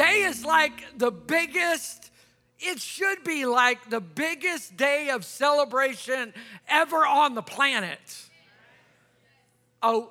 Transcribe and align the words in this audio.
today 0.00 0.22
is 0.22 0.46
like 0.46 0.98
the 0.98 1.10
biggest, 1.10 2.10
it 2.58 2.80
should 2.80 3.22
be 3.22 3.44
like 3.44 3.90
the 3.90 4.00
biggest 4.00 4.74
day 4.76 5.10
of 5.10 5.26
celebration 5.26 6.32
ever 6.68 7.04
on 7.06 7.34
the 7.34 7.42
planet. 7.42 7.98
Oh, 9.82 10.10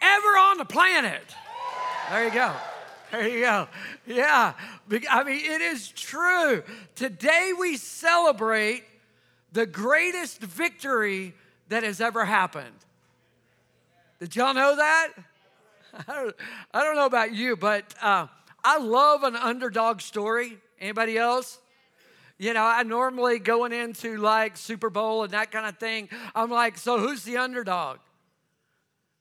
ever 0.00 0.28
on 0.38 0.58
the 0.58 0.64
planet. 0.64 1.22
There 2.10 2.24
you 2.24 2.32
go. 2.32 2.52
There 3.12 3.28
you 3.28 3.40
go. 3.40 3.68
Yeah. 4.04 4.54
I 5.10 5.22
mean, 5.22 5.40
it 5.44 5.60
is 5.60 5.88
true. 5.88 6.64
Today 6.96 7.52
we 7.56 7.76
celebrate 7.76 8.82
the 9.52 9.64
greatest 9.64 10.40
victory 10.40 11.34
that 11.68 11.84
has 11.84 12.00
ever 12.00 12.24
happened. 12.24 12.74
Did 14.18 14.34
y'all 14.34 14.54
know 14.54 14.74
that? 14.74 15.12
I 16.08 16.14
don't, 16.14 16.36
I 16.72 16.82
don't 16.82 16.96
know 16.96 17.06
about 17.06 17.32
you, 17.32 17.56
but 17.56 17.94
uh, 18.02 18.26
I 18.64 18.78
love 18.78 19.22
an 19.22 19.36
underdog 19.36 20.00
story. 20.00 20.58
Anybody 20.80 21.18
else? 21.18 21.58
You 22.38 22.54
know, 22.54 22.64
I 22.64 22.82
normally 22.84 23.40
going 23.40 23.72
into 23.72 24.16
like 24.18 24.56
Super 24.56 24.90
Bowl 24.90 25.24
and 25.24 25.32
that 25.32 25.50
kind 25.50 25.66
of 25.66 25.78
thing, 25.78 26.08
I'm 26.34 26.50
like, 26.50 26.78
so 26.78 26.98
who's 26.98 27.24
the 27.24 27.38
underdog? 27.38 27.98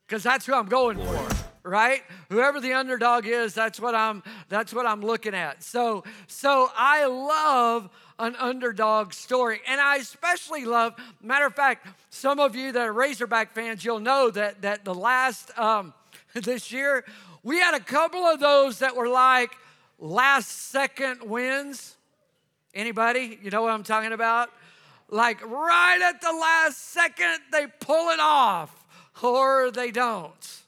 Because 0.07 0.21
that's 0.21 0.45
who 0.45 0.53
I'm 0.53 0.67
going 0.67 0.97
for, 0.97 1.27
right? 1.63 2.03
Whoever 2.29 2.61
the 2.61 2.73
underdog 2.73 3.25
is, 3.25 3.55
that's 3.55 3.79
what 3.79 3.95
I'm 3.95 4.21
that's 4.49 4.71
what 4.71 4.85
I'm 4.85 5.01
looking 5.01 5.33
at. 5.33 5.63
So 5.63 6.03
so 6.27 6.69
I 6.75 7.07
love 7.07 7.89
an 8.19 8.35
underdog 8.35 9.13
story. 9.13 9.61
And 9.67 9.81
I 9.81 9.97
especially 9.97 10.65
love, 10.65 10.93
matter 11.21 11.45
of 11.45 11.55
fact, 11.55 11.87
some 12.09 12.39
of 12.39 12.55
you 12.55 12.71
that 12.71 12.87
are 12.87 12.93
Razorback 12.93 13.53
fans, 13.53 13.83
you'll 13.83 13.99
know 13.99 14.29
that 14.31 14.61
that 14.61 14.85
the 14.85 14.93
last 14.93 15.57
um, 15.57 15.93
this 16.41 16.71
year, 16.71 17.05
we 17.43 17.59
had 17.59 17.73
a 17.73 17.79
couple 17.79 18.21
of 18.21 18.39
those 18.39 18.79
that 18.79 18.95
were 18.95 19.09
like 19.09 19.51
last 19.99 20.69
second 20.69 21.21
wins. 21.23 21.95
Anybody? 22.73 23.39
You 23.41 23.49
know 23.49 23.61
what 23.61 23.71
I'm 23.71 23.83
talking 23.83 24.11
about? 24.11 24.49
Like 25.09 25.41
right 25.45 26.01
at 26.01 26.21
the 26.21 26.31
last 26.31 26.91
second, 26.91 27.39
they 27.51 27.65
pull 27.79 28.09
it 28.09 28.19
off 28.19 28.85
or 29.21 29.71
they 29.71 29.91
don't. 29.91 30.33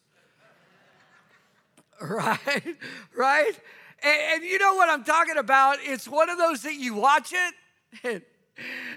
Right? 2.01 2.77
Right? 3.13 3.59
And, 4.01 4.21
and, 4.33 4.43
you 4.43 4.57
know 4.57 4.75
what 4.75 4.89
I'm 4.89 5.03
talking 5.03 5.35
about? 5.35 5.79
It's 5.81 6.07
one 6.07 6.29
of 6.29 6.37
those 6.37 6.63
that 6.63 6.75
you 6.75 6.93
watch 6.93 7.33
it 8.05 8.25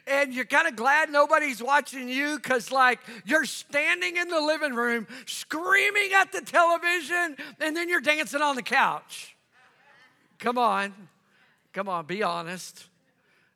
and, 0.07 0.33
you're 0.35 0.45
kind 0.45 0.67
of 0.67 0.77
glad 0.77 1.11
nobody's 1.11 1.63
watching 1.63 2.09
you 2.09 2.37
because, 2.37 2.73
like, 2.73 2.99
you're 3.25 3.45
standing 3.45 4.17
in 4.17 4.29
the 4.29 4.41
living 4.41 4.75
room 4.75 5.07
screaming 5.27 6.11
at 6.15 6.33
the 6.33 6.41
television 6.41 7.37
and 7.61 7.77
then 7.77 7.89
you're 7.89 8.01
dancing 8.01 8.41
on 8.41 8.57
the 8.57 8.63
couch. 8.63 9.37
Come 10.39 10.59
on. 10.59 10.93
Come 11.73 11.89
on, 11.89 12.07
be 12.07 12.23
honest. 12.23 12.89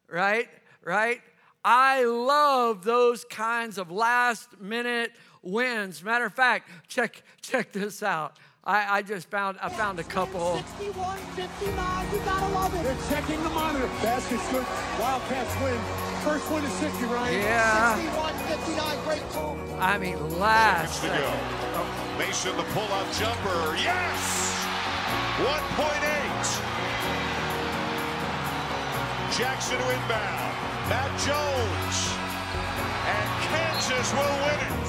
Right? 0.08 0.48
Right? 0.84 1.20
I 1.64 2.04
love 2.04 2.84
those 2.84 3.24
kinds 3.24 3.76
of 3.76 3.90
last 3.90 4.60
minute 4.60 5.10
wins. 5.42 6.02
Matter 6.04 6.26
of 6.26 6.32
fact, 6.32 6.68
check 6.86 7.22
check 7.42 7.72
this 7.72 8.02
out. 8.04 8.38
I, 8.66 8.98
I 8.98 9.02
just 9.02 9.30
found 9.30 9.58
I 9.62 9.68
found 9.68 10.00
a 10.00 10.02
couple. 10.02 10.58
61, 10.80 11.18
59, 11.38 12.12
you 12.12 12.18
gotta 12.24 12.52
love 12.52 12.74
it. 12.74 12.82
They're 12.82 12.98
checking 13.08 13.40
the 13.44 13.50
monitor. 13.50 13.86
Basket's 14.02 14.42
good. 14.50 14.66
Wildcats 14.98 15.54
win. 15.62 15.78
First 16.26 16.50
one 16.50 16.64
is 16.64 16.72
60, 16.72 17.04
Ryan. 17.04 17.42
Yeah. 17.42 17.94
61, 17.94 18.34
59, 18.34 19.04
great 19.04 19.22
call. 19.30 19.56
I 19.78 19.98
mean, 19.98 20.18
last 20.40 21.00
to 21.02 21.08
go. 21.08 21.30
Mason 22.18 22.56
the 22.56 22.64
pull-up 22.74 23.06
jumper. 23.14 23.76
Yes. 23.78 24.66
1.8. 25.38 26.26
Jackson 29.38 29.78
to 29.78 29.84
inbound. 29.94 30.56
Matt 30.90 31.14
Jones. 31.22 32.10
And 33.14 33.30
Kansas 33.46 34.10
will 34.10 34.36
win 34.42 34.58
it. 34.58 34.86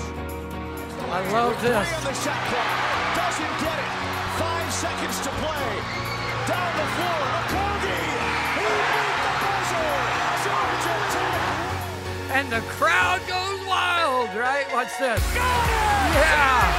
I 1.13 1.21
love 1.31 1.61
this. 1.61 2.96
Seconds 4.77 5.19
to 5.21 5.29
play. 5.41 5.69
Down 6.45 6.71
the 6.77 6.87
floor. 6.93 7.21
Okogie. 7.41 8.13
He 8.53 8.69
beat 8.93 9.17
the 9.25 9.33
buzzer. 9.41 9.89
Georgia 10.45 10.97
Tech. 11.17 12.37
And 12.37 12.51
the 12.51 12.61
crowd 12.77 13.21
goes 13.21 13.67
wild, 13.67 14.29
right? 14.37 14.71
Watch 14.71 14.93
this. 14.99 15.33
Got 15.33 15.65
it. 15.65 16.13
Yeah. 16.13 16.77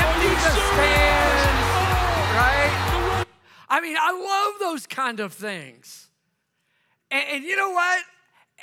Empty 0.00 0.28
the 0.28 0.50
stands, 0.72 1.60
oh! 1.76 2.38
right? 2.40 3.26
I 3.68 3.80
mean, 3.82 3.96
I 4.00 4.12
love 4.12 4.58
those 4.58 4.86
kind 4.86 5.20
of 5.20 5.34
things. 5.34 6.08
And, 7.10 7.24
and 7.32 7.44
you 7.44 7.54
know 7.54 7.70
what? 7.70 8.02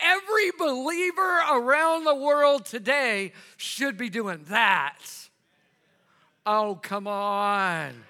Every 0.01 0.51
believer 0.57 1.44
around 1.51 2.06
the 2.06 2.16
world 2.16 2.66
today 2.66 3.34
should 3.56 3.97
be 3.97 4.09
doing 4.09 4.45
that. 4.50 4.97
Oh, 6.44 6.79
come 6.81 7.06
on. 7.06 8.06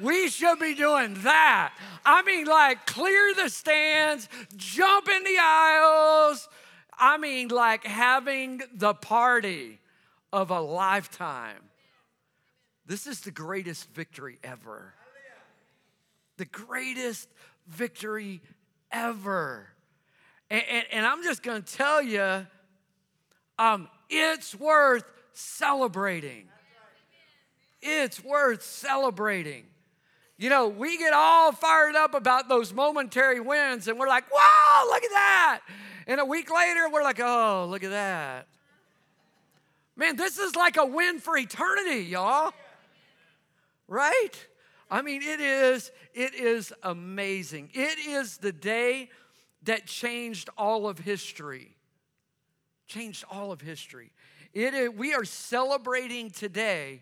We 0.00 0.28
should 0.28 0.58
be 0.58 0.74
doing 0.74 1.14
that. 1.22 1.74
I 2.04 2.22
mean, 2.22 2.46
like, 2.46 2.86
clear 2.86 3.34
the 3.34 3.48
stands, 3.48 4.28
jump 4.56 5.08
in 5.08 5.22
the 5.22 5.38
aisles. 5.40 6.48
I 6.98 7.16
mean, 7.16 7.48
like, 7.48 7.84
having 7.84 8.62
the 8.74 8.94
party 8.94 9.78
of 10.32 10.50
a 10.50 10.60
lifetime. 10.60 11.62
This 12.86 13.06
is 13.06 13.20
the 13.20 13.30
greatest 13.30 13.88
victory 13.94 14.38
ever. 14.42 14.94
The 16.36 16.44
greatest 16.44 17.28
victory 17.68 18.42
ever. 18.90 19.68
And, 20.50 20.62
and, 20.68 20.86
and 20.92 21.06
I'm 21.06 21.22
just 21.22 21.42
gonna 21.42 21.62
tell 21.62 22.02
you, 22.02 22.46
um, 23.58 23.88
it's 24.10 24.54
worth 24.54 25.04
celebrating. 25.32 26.48
It's 27.80 28.22
worth 28.22 28.62
celebrating. 28.62 29.66
You 30.44 30.50
know, 30.50 30.68
we 30.68 30.98
get 30.98 31.14
all 31.14 31.52
fired 31.52 31.96
up 31.96 32.12
about 32.12 32.50
those 32.50 32.74
momentary 32.74 33.40
wins 33.40 33.88
and 33.88 33.98
we're 33.98 34.08
like, 34.08 34.30
wow, 34.30 34.84
look 34.90 35.02
at 35.02 35.10
that. 35.10 35.60
And 36.06 36.20
a 36.20 36.24
week 36.26 36.54
later, 36.54 36.86
we're 36.92 37.02
like, 37.02 37.18
oh, 37.18 37.66
look 37.70 37.82
at 37.82 37.88
that. 37.88 38.46
Man, 39.96 40.16
this 40.16 40.36
is 40.36 40.54
like 40.54 40.76
a 40.76 40.84
win 40.84 41.18
for 41.18 41.38
eternity, 41.38 42.04
y'all. 42.04 42.52
Right? 43.88 44.32
I 44.90 45.00
mean, 45.00 45.22
it 45.22 45.40
is, 45.40 45.90
it 46.12 46.34
is 46.34 46.74
amazing. 46.82 47.70
It 47.72 47.98
is 48.06 48.36
the 48.36 48.52
day 48.52 49.08
that 49.62 49.86
changed 49.86 50.50
all 50.58 50.86
of 50.86 50.98
history. 50.98 51.74
Changed 52.86 53.24
all 53.30 53.50
of 53.50 53.62
history. 53.62 54.12
It 54.52 54.74
is, 54.74 54.90
we 54.90 55.14
are 55.14 55.24
celebrating 55.24 56.28
today 56.28 57.00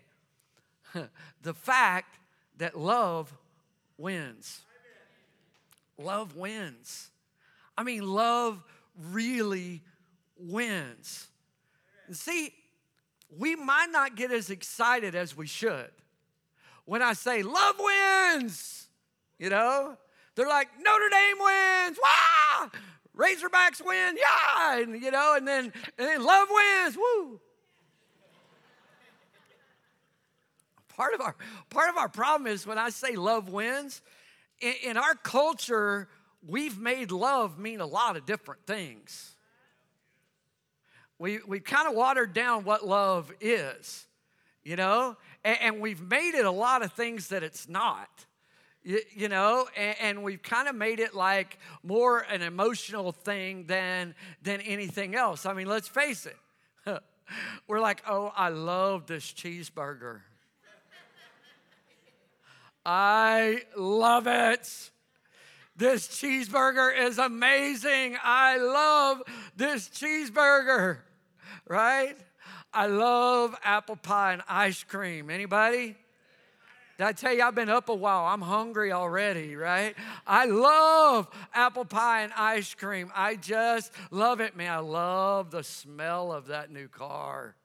the 1.41 1.53
fact 1.53 2.19
that 2.57 2.77
love 2.77 3.35
wins. 3.97 4.61
Love 5.97 6.35
wins. 6.35 7.09
I 7.77 7.83
mean, 7.83 8.03
love 8.07 8.63
really 9.11 9.81
wins. 10.37 11.27
And 12.07 12.15
see, 12.15 12.53
we 13.37 13.55
might 13.55 13.89
not 13.91 14.15
get 14.15 14.31
as 14.31 14.49
excited 14.49 15.15
as 15.15 15.35
we 15.35 15.47
should 15.47 15.89
when 16.85 17.01
I 17.01 17.13
say 17.13 17.43
love 17.43 17.75
wins. 17.79 18.87
You 19.39 19.49
know, 19.49 19.97
they're 20.35 20.47
like 20.47 20.69
Notre 20.79 21.09
Dame 21.09 21.37
wins, 21.39 21.97
wow! 22.01 22.71
Razorbacks 23.15 23.85
win, 23.85 24.17
yeah, 24.17 24.79
and 24.79 25.01
you 25.01 25.11
know, 25.11 25.35
and 25.35 25.47
then 25.47 25.65
and 25.65 26.07
then 26.07 26.23
love 26.23 26.47
wins, 26.49 26.97
woo. 26.97 27.39
Part 30.95 31.13
of 31.13 31.21
our 31.21 31.35
part 31.69 31.89
of 31.89 31.97
our 31.97 32.09
problem 32.09 32.51
is 32.51 32.67
when 32.67 32.77
I 32.77 32.89
say 32.89 33.15
love 33.15 33.49
wins, 33.49 34.01
in, 34.61 34.73
in 34.83 34.97
our 34.97 35.15
culture, 35.15 36.07
we've 36.45 36.77
made 36.77 37.11
love 37.11 37.57
mean 37.57 37.79
a 37.81 37.85
lot 37.85 38.15
of 38.15 38.25
different 38.25 38.65
things. 38.65 39.35
We 41.17 41.39
we 41.47 41.59
kind 41.59 41.87
of 41.87 41.95
watered 41.95 42.33
down 42.33 42.63
what 42.63 42.85
love 42.85 43.31
is, 43.41 44.05
you 44.63 44.75
know, 44.75 45.17
and, 45.43 45.57
and 45.61 45.79
we've 45.81 46.01
made 46.01 46.35
it 46.35 46.45
a 46.45 46.51
lot 46.51 46.83
of 46.83 46.93
things 46.93 47.29
that 47.29 47.43
it's 47.43 47.67
not. 47.67 48.25
You, 49.15 49.29
know, 49.29 49.65
and, 49.77 49.95
and 50.01 50.23
we've 50.23 50.43
kind 50.43 50.67
of 50.67 50.75
made 50.75 50.99
it 50.99 51.15
like 51.15 51.57
more 51.83 52.19
an 52.19 52.41
emotional 52.41 53.13
thing 53.13 53.63
than 53.65 54.13
than 54.41 54.59
anything 54.59 55.15
else. 55.15 55.45
I 55.45 55.53
mean, 55.53 55.67
let's 55.67 55.87
face 55.87 56.25
it. 56.25 56.35
We're 57.67 57.79
like, 57.79 58.03
oh, 58.09 58.33
I 58.35 58.49
love 58.49 59.07
this 59.07 59.23
cheeseburger. 59.23 60.19
I 62.85 63.61
love 63.77 64.27
it. 64.27 64.91
This 65.75 66.07
cheeseburger 66.07 66.95
is 66.95 67.17
amazing. 67.17 68.17
I 68.23 68.57
love 68.57 69.23
this 69.55 69.89
cheeseburger, 69.89 70.99
right? 71.67 72.15
I 72.73 72.87
love 72.87 73.55
apple 73.63 73.95
pie 73.95 74.33
and 74.33 74.43
ice 74.47 74.83
cream. 74.83 75.29
Anybody? 75.29 75.95
Did 76.97 77.07
I 77.07 77.11
tell 77.11 77.33
you 77.33 77.41
I've 77.41 77.55
been 77.55 77.69
up 77.69 77.89
a 77.89 77.95
while? 77.95 78.25
I'm 78.25 78.41
hungry 78.41 78.91
already, 78.91 79.55
right? 79.55 79.95
I 80.27 80.45
love 80.45 81.27
apple 81.53 81.85
pie 81.85 82.21
and 82.21 82.33
ice 82.33 82.75
cream. 82.75 83.11
I 83.15 83.35
just 83.35 83.91
love 84.11 84.41
it, 84.41 84.55
man. 84.55 84.71
I 84.71 84.77
love 84.77 85.49
the 85.49 85.63
smell 85.63 86.31
of 86.31 86.47
that 86.47 86.71
new 86.71 86.87
car. 86.87 87.55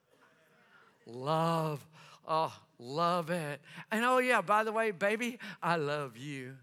Love, 1.05 1.87
oh, 2.27 2.55
love 2.79 3.31
it. 3.31 3.61
And 3.91 4.05
oh, 4.05 4.19
yeah, 4.19 4.41
by 4.41 4.65
the 4.65 4.73
way, 4.73 4.91
baby, 4.91 5.39
I 5.63 5.77
love 5.77 6.17
you. 6.17 6.57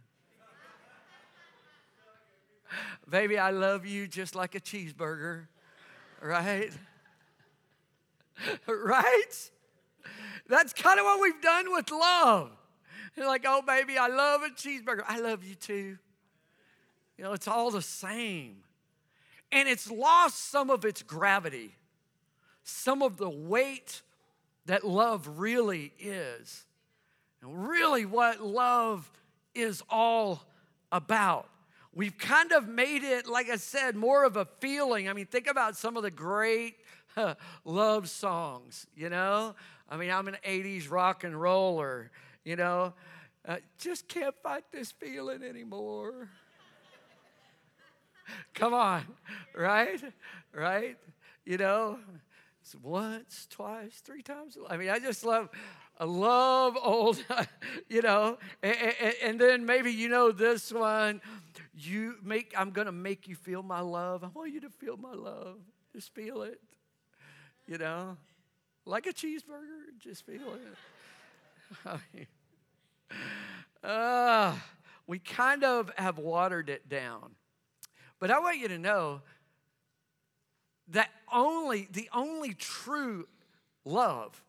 baby, 3.10 3.38
I 3.38 3.52
love 3.52 3.86
you 3.86 4.08
just 4.08 4.36
like 4.36 4.56
a 4.56 4.60
cheeseburger, 4.60 5.48
right? 6.22 6.72
right? 8.68 9.50
That's 10.48 10.74
kind 10.74 11.00
of 11.00 11.06
what 11.06 11.22
we've 11.22 11.42
done 11.42 11.72
with 11.72 11.92
love. 11.92 12.52
You're 13.16 13.28
like, 13.28 13.46
oh, 13.48 13.62
baby, 13.62 13.98
I 13.98 14.08
love 14.08 14.42
a 14.44 14.50
cheeseburger. 14.50 15.04
I 15.08 15.20
love 15.20 15.44
you 15.44 15.56
too. 15.56 15.98
You 17.18 17.24
know, 17.24 17.34
it's 17.34 17.48
all 17.48 17.72
the 17.72 17.82
same. 17.82 18.58
And 19.52 19.70
it's 19.70 19.90
lost 19.90 20.52
some 20.52 20.70
of 20.70 20.84
its 20.84 21.02
gravity, 21.02 21.76
some 22.64 23.02
of 23.02 23.18
the 23.18 23.30
weight 23.30 24.02
that 24.66 24.84
love 24.84 25.40
really 25.40 25.94
is, 26.00 26.66
and 27.42 27.70
really 27.70 28.06
what 28.06 28.42
love 28.42 29.10
is 29.54 29.84
all 29.90 30.44
about. 30.92 31.50
We've 31.94 32.18
kind 32.18 32.52
of 32.52 32.68
made 32.68 33.04
it, 33.04 33.26
like 33.26 33.50
I 33.50 33.56
said, 33.56 33.96
more 33.96 34.26
of 34.26 34.36
a 34.36 34.46
feeling. 34.60 35.08
I 35.08 35.14
mean, 35.14 35.28
think 35.28 35.48
about 35.48 35.78
some 35.78 35.96
of 35.96 36.04
the 36.04 36.12
great 36.12 36.76
love 37.66 38.10
songs, 38.10 38.86
you 38.96 39.10
know? 39.10 39.56
I 39.90 39.98
mean, 39.98 40.12
I'm 40.12 40.28
an 40.28 40.38
80s 40.46 40.92
rock 40.92 41.24
and 41.24 41.40
roller, 41.40 42.12
you 42.44 42.56
know? 42.56 42.94
Uh, 43.48 43.58
just 43.78 44.08
can't 44.08 44.36
fight 44.44 44.64
this 44.72 44.92
feeling 44.92 45.44
anymore. 45.44 46.30
Come 48.54 48.74
on, 48.74 49.04
right? 49.56 50.02
Right? 50.52 50.98
You 51.46 51.58
know, 51.58 52.00
once, 52.74 53.48
twice, 53.50 54.02
three 54.04 54.24
times. 54.24 54.58
I 54.70 54.78
mean, 54.78 54.90
I 54.90 54.98
just 54.98 55.24
love, 55.26 55.50
I 56.00 56.06
love 56.06 56.78
old, 56.82 57.24
you 57.90 58.02
know, 58.02 58.38
and, 58.64 58.76
and, 59.02 59.14
and 59.22 59.40
then 59.40 59.66
maybe 59.66 59.92
you 59.92 60.10
know 60.10 60.32
this 60.32 60.72
one. 60.72 61.22
You 61.78 62.16
make, 62.24 62.54
I'm 62.58 62.72
gonna 62.72 62.94
make 62.94 63.28
you 63.28 63.36
feel 63.36 63.62
my 63.62 63.82
love. 63.82 64.24
I 64.24 64.28
want 64.28 64.52
you 64.52 64.62
to 64.62 64.70
feel 64.70 64.98
my 64.98 65.14
love. 65.14 65.58
Just 65.94 66.14
feel 66.16 66.42
it 66.42 66.60
you 67.68 67.78
know, 67.78 68.18
like 68.86 69.08
a 69.08 69.14
cheeseburger, 69.14 69.98
just 70.00 70.26
feel 70.26 70.54
it. 71.86 72.28
uh, 73.84 74.56
we 75.08 75.20
kind 75.20 75.64
of 75.64 75.92
have 75.98 76.18
watered 76.18 76.70
it 76.70 76.88
down. 76.88 77.32
But 78.20 78.32
I 78.32 78.40
want 78.40 78.60
you 78.60 78.68
to 78.70 78.78
know 78.78 79.22
that 80.90 81.10
only 81.32 81.88
the 81.92 82.10
only 82.14 82.54
true 82.54 83.28
love 83.84 84.42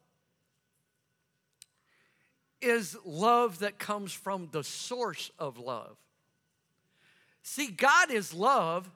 is 2.60 2.96
love 3.04 3.60
that 3.60 3.78
comes 3.78 4.12
from 4.12 4.48
the 4.52 4.64
source 4.64 5.30
of 5.38 5.58
love. 5.58 5.96
See, 7.42 7.68
God 7.68 8.10
is 8.10 8.34
love. 8.34 8.90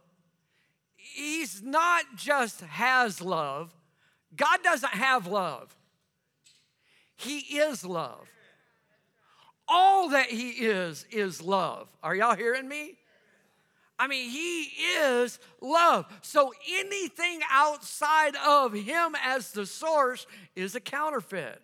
He's 0.96 1.62
not 1.62 2.04
just 2.16 2.60
has 2.60 3.20
love, 3.20 3.74
God 4.36 4.62
doesn't 4.62 4.92
have 4.92 5.26
love, 5.26 5.74
He 7.16 7.38
is 7.58 7.84
love. 7.84 8.28
All 9.72 10.08
that 10.10 10.30
He 10.30 10.50
is, 10.50 11.06
is 11.12 11.40
love. 11.40 11.88
Are 12.02 12.14
y'all 12.14 12.34
hearing 12.34 12.68
me? 12.68 12.96
I 14.00 14.06
mean, 14.06 14.30
He 14.30 14.62
is 14.98 15.38
love. 15.60 16.06
So 16.22 16.52
anything 16.68 17.40
outside 17.50 18.34
of 18.36 18.72
Him 18.72 19.14
as 19.22 19.52
the 19.52 19.66
source 19.66 20.26
is 20.56 20.74
a 20.74 20.80
counterfeit. 20.80 21.60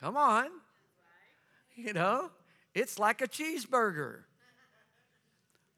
Come 0.00 0.16
on. 0.16 0.48
You 1.76 1.92
know, 1.92 2.30
it's 2.74 2.98
like 2.98 3.22
a 3.22 3.28
cheeseburger. 3.28 4.22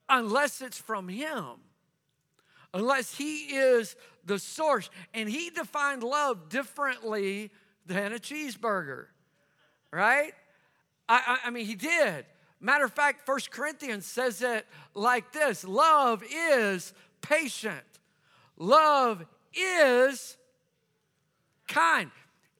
Unless 0.08 0.62
it's 0.62 0.78
from 0.78 1.08
Him 1.08 1.60
unless 2.72 3.14
He 3.14 3.56
is 3.56 3.96
the 4.24 4.38
source. 4.38 4.90
And 5.14 5.28
He 5.28 5.50
defined 5.50 6.02
love 6.02 6.48
differently 6.48 7.50
than 7.86 8.12
a 8.12 8.18
cheeseburger, 8.18 9.06
right? 9.92 10.32
I, 11.08 11.38
I, 11.44 11.48
I 11.48 11.50
mean, 11.50 11.66
He 11.66 11.74
did. 11.74 12.24
Matter 12.60 12.84
of 12.84 12.92
fact, 12.92 13.24
First 13.24 13.50
Corinthians 13.50 14.04
says 14.04 14.42
it 14.42 14.66
like 14.94 15.32
this 15.32 15.64
love 15.64 16.22
is 16.30 16.92
patient, 17.22 17.84
love 18.58 19.24
is 19.54 20.36
kind. 21.66 22.10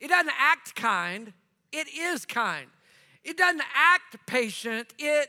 It 0.00 0.08
doesn't 0.08 0.32
act 0.38 0.74
kind, 0.74 1.32
it 1.72 1.86
is 1.94 2.24
kind. 2.24 2.66
It 3.22 3.36
doesn't 3.36 3.62
act 3.74 4.16
patient, 4.26 4.94
it 4.98 5.28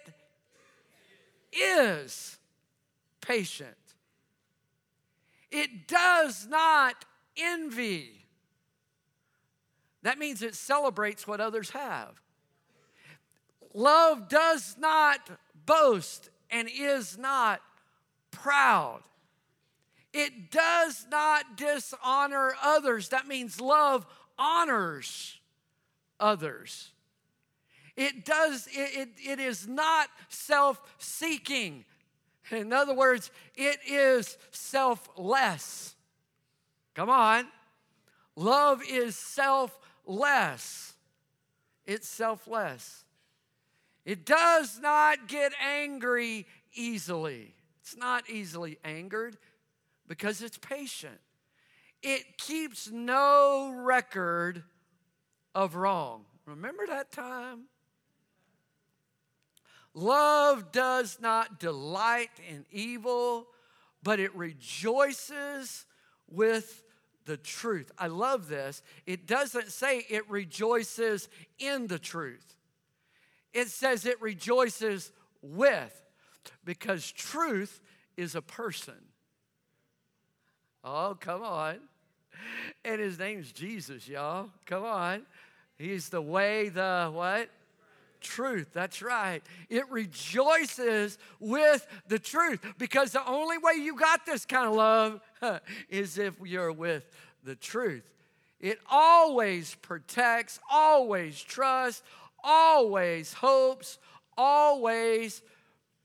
is 1.51 2.37
patient. 3.19 3.75
It 5.51 5.87
does 5.87 6.47
not 6.47 7.03
envy. 7.35 8.25
That 10.03 10.17
means 10.17 10.41
it 10.41 10.55
celebrates 10.55 11.27
what 11.27 11.41
others 11.41 11.71
have. 11.71 12.21
Love 13.73 14.27
does 14.27 14.75
not 14.79 15.29
boast 15.65 16.29
and 16.49 16.69
is 16.69 17.17
not 17.17 17.61
proud. 18.31 19.01
It 20.13 20.51
does 20.51 21.07
not 21.09 21.55
dishonor 21.55 22.53
others. 22.61 23.09
That 23.09 23.27
means 23.27 23.61
love 23.61 24.05
honors 24.37 25.39
others. 26.19 26.91
It 27.95 28.25
does, 28.25 28.67
it, 28.67 28.97
it, 28.97 29.09
it 29.23 29.39
is 29.39 29.67
not 29.67 30.09
self 30.29 30.81
seeking. 30.97 31.85
In 32.49 32.73
other 32.73 32.93
words, 32.93 33.31
it 33.55 33.79
is 33.87 34.37
selfless. 34.51 35.95
Come 36.93 37.09
on. 37.09 37.47
Love 38.35 38.81
is 38.89 39.15
selfless. 39.15 40.93
It's 41.85 42.07
selfless. 42.07 43.00
It 44.05 44.25
does 44.25 44.79
not 44.79 45.27
get 45.27 45.53
angry 45.61 46.47
easily. 46.73 47.53
It's 47.81 47.95
not 47.95 48.29
easily 48.29 48.79
angered 48.83 49.37
because 50.07 50.41
it's 50.41 50.57
patient. 50.57 51.19
It 52.01 52.37
keeps 52.37 52.89
no 52.89 53.71
record 53.75 54.63
of 55.53 55.75
wrong. 55.75 56.25
Remember 56.45 56.85
that 56.87 57.11
time 57.11 57.65
Love 59.93 60.71
does 60.71 61.19
not 61.19 61.59
delight 61.59 62.29
in 62.49 62.65
evil, 62.71 63.47
but 64.03 64.19
it 64.19 64.33
rejoices 64.35 65.85
with 66.29 66.83
the 67.25 67.37
truth. 67.37 67.91
I 67.97 68.07
love 68.07 68.47
this. 68.47 68.81
It 69.05 69.27
doesn't 69.27 69.69
say 69.71 70.05
it 70.09 70.29
rejoices 70.29 71.27
in 71.59 71.87
the 71.87 71.99
truth, 71.99 72.55
it 73.53 73.67
says 73.69 74.05
it 74.05 74.21
rejoices 74.21 75.11
with, 75.41 76.03
because 76.63 77.11
truth 77.11 77.81
is 78.17 78.35
a 78.35 78.41
person. 78.41 78.95
Oh, 80.83 81.17
come 81.19 81.43
on. 81.43 81.77
And 82.83 82.99
his 82.99 83.19
name's 83.19 83.51
Jesus, 83.51 84.07
y'all. 84.07 84.49
Come 84.65 84.83
on. 84.83 85.23
He's 85.77 86.09
the 86.09 86.21
way, 86.21 86.69
the 86.69 87.11
what? 87.13 87.49
truth. 88.21 88.69
That's 88.71 89.01
right. 89.01 89.41
It 89.69 89.89
rejoices 89.89 91.17
with 91.39 91.85
the 92.07 92.19
truth 92.19 92.63
because 92.77 93.11
the 93.11 93.27
only 93.27 93.57
way 93.57 93.73
you 93.73 93.95
got 93.95 94.25
this 94.25 94.45
kind 94.45 94.67
of 94.67 94.75
love 94.75 95.21
is 95.89 96.17
if 96.17 96.35
you're 96.43 96.71
with 96.71 97.09
the 97.43 97.55
truth. 97.55 98.03
It 98.59 98.79
always 98.89 99.75
protects, 99.81 100.59
always 100.71 101.41
trusts, 101.41 102.03
always 102.43 103.33
hopes, 103.33 103.97
always 104.37 105.41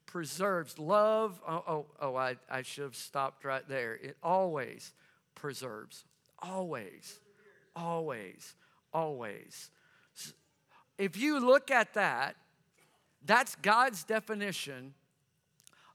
preserves. 0.07 0.79
Love, 0.79 1.41
oh, 1.47 1.65
oh, 1.67 1.87
oh 2.01 2.17
I, 2.17 2.37
I 2.51 2.63
should 2.63 2.85
have 2.85 2.97
stopped 2.97 3.45
right 3.45 3.67
there. 3.69 3.95
It 3.95 4.17
always 4.23 4.93
preserves. 5.35 6.05
Always, 6.43 7.19
always, 7.75 8.55
always 8.93 9.71
if 10.99 11.17
you 11.17 11.41
look 11.41 11.71
at 11.71 11.95
that, 11.95 12.37
that's 13.25 13.57
God's 13.57 14.05
definition 14.05 14.95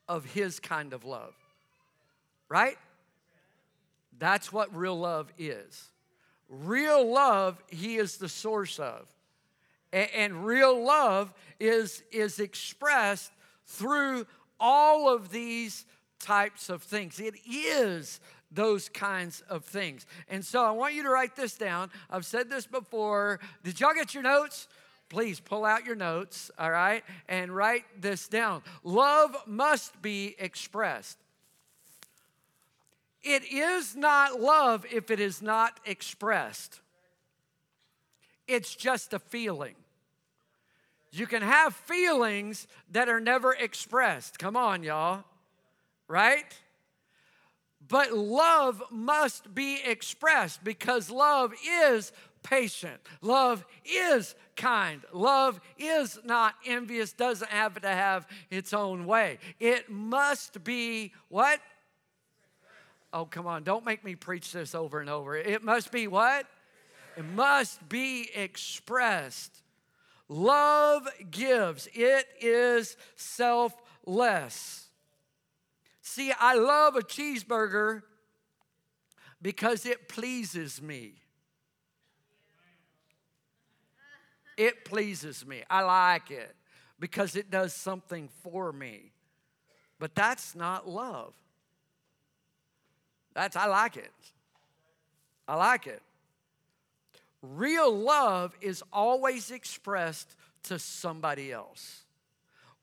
of 0.08 0.26
his 0.26 0.60
kind 0.60 0.94
of 0.94 1.06
love, 1.06 1.34
right? 2.50 2.78
That's 4.18 4.52
what 4.52 4.76
real 4.76 4.98
love 4.98 5.32
is. 5.38 5.90
Real 6.50 7.12
love, 7.12 7.62
he 7.68 7.96
is 7.96 8.18
the 8.18 8.30
source 8.30 8.78
of. 8.78 9.08
And 9.94 10.46
real 10.46 10.84
love 10.84 11.34
is, 11.60 12.04
is 12.12 12.40
expressed 12.40 13.32
through 13.66 14.26
all 14.60 15.14
of 15.14 15.32
these 15.32 15.86
types 16.20 16.70
of 16.70 16.84
things. 16.84 17.20
It 17.20 17.36
is 17.50 18.20
those 18.52 18.90
kinds 18.90 19.42
of 19.50 19.64
things. 19.66 20.06
And 20.30 20.46
so 20.46 20.64
I 20.64 20.72
want 20.72 20.94
you 20.94 21.04
to 21.04 21.10
write 21.10 21.36
this 21.36 21.58
down. 21.58 21.90
I've 22.10 22.26
said 22.26 22.50
this 22.50 22.68
before. 22.68 23.40
Did 23.64 23.80
y'all 23.80 23.94
get 23.94 24.14
your 24.14 24.24
notes? 24.24 24.68
Please 25.10 25.42
pull 25.42 25.66
out 25.66 25.86
your 25.86 25.96
notes, 25.96 26.52
all 26.58 26.72
right, 26.72 27.04
and 27.28 27.54
write 27.54 27.84
this 28.00 28.30
down. 28.30 28.62
Love 28.82 29.36
must 29.46 30.02
be 30.02 30.36
expressed. 30.40 31.18
It 33.22 33.44
is 33.52 33.96
not 33.96 34.40
love 34.40 34.86
if 34.90 35.12
it 35.12 35.20
is 35.20 35.42
not 35.42 35.80
expressed. 35.86 36.80
It's 38.48 38.74
just 38.74 39.14
a 39.14 39.20
feeling. 39.20 39.76
You 41.12 41.28
can 41.28 41.42
have 41.42 41.76
feelings 41.76 42.68
that 42.92 43.10
are 43.10 43.20
never 43.20 43.54
expressed. 43.54 44.40
Come 44.40 44.56
on, 44.56 44.84
y'all. 44.84 45.24
Right? 46.08 46.46
But 47.88 48.14
love 48.14 48.82
must 48.90 49.54
be 49.54 49.82
expressed 49.86 50.64
because 50.64 51.10
love 51.10 51.54
is 51.68 52.14
patient. 52.44 53.02
Love 53.22 53.66
is 53.86 54.36
kind. 54.56 55.02
Love 55.12 55.60
is 55.78 56.20
not 56.24 56.56
envious, 56.66 57.12
doesn't 57.14 57.50
have 57.50 57.82
to 57.82 57.90
have 57.90 58.28
its 58.50 58.74
own 58.74 59.06
way. 59.06 59.40
It 59.60 59.90
must 59.90 60.64
be 60.64 61.14
what? 61.30 61.60
Oh, 63.14 63.26
come 63.26 63.46
on, 63.46 63.64
don't 63.64 63.86
make 63.86 64.06
me 64.06 64.16
preach 64.16 64.54
this 64.54 64.74
over 64.74 65.02
and 65.02 65.10
over. 65.10 65.36
It 65.36 65.64
must 65.64 65.92
be 65.92 66.08
what? 66.08 66.46
It 67.18 67.26
must 67.26 67.88
be 67.90 68.30
expressed. 68.34 69.62
Love 70.34 71.10
gives, 71.30 71.90
it 71.94 72.26
is 72.40 72.96
selfless. 73.18 74.88
See, 76.02 76.32
I 76.40 76.56
love 76.56 76.96
a 76.96 77.02
cheeseburger 77.02 78.04
because 79.42 79.86
it 79.86 80.08
pleases 80.08 80.82
me. 80.82 81.16
It 84.56 84.86
pleases 84.86 85.46
me. 85.46 85.64
I 85.70 85.82
like 85.82 86.32
it 86.32 86.56
because 86.98 87.36
it 87.36 87.52
does 87.52 87.74
something 87.74 88.30
for 88.42 88.72
me. 88.72 89.12
But 90.00 90.16
that's 90.16 90.56
not 90.56 90.88
love. 90.88 91.34
That's, 93.34 93.58
I 93.58 93.66
like 93.66 93.98
it. 93.98 94.14
I 95.46 95.56
like 95.56 95.88
it. 95.88 96.02
Real 97.42 97.92
love 97.92 98.56
is 98.62 98.84
always 98.94 99.52
expressed 99.52 100.36
to 100.64 100.78
somebody 100.78 101.52
else. 101.52 102.04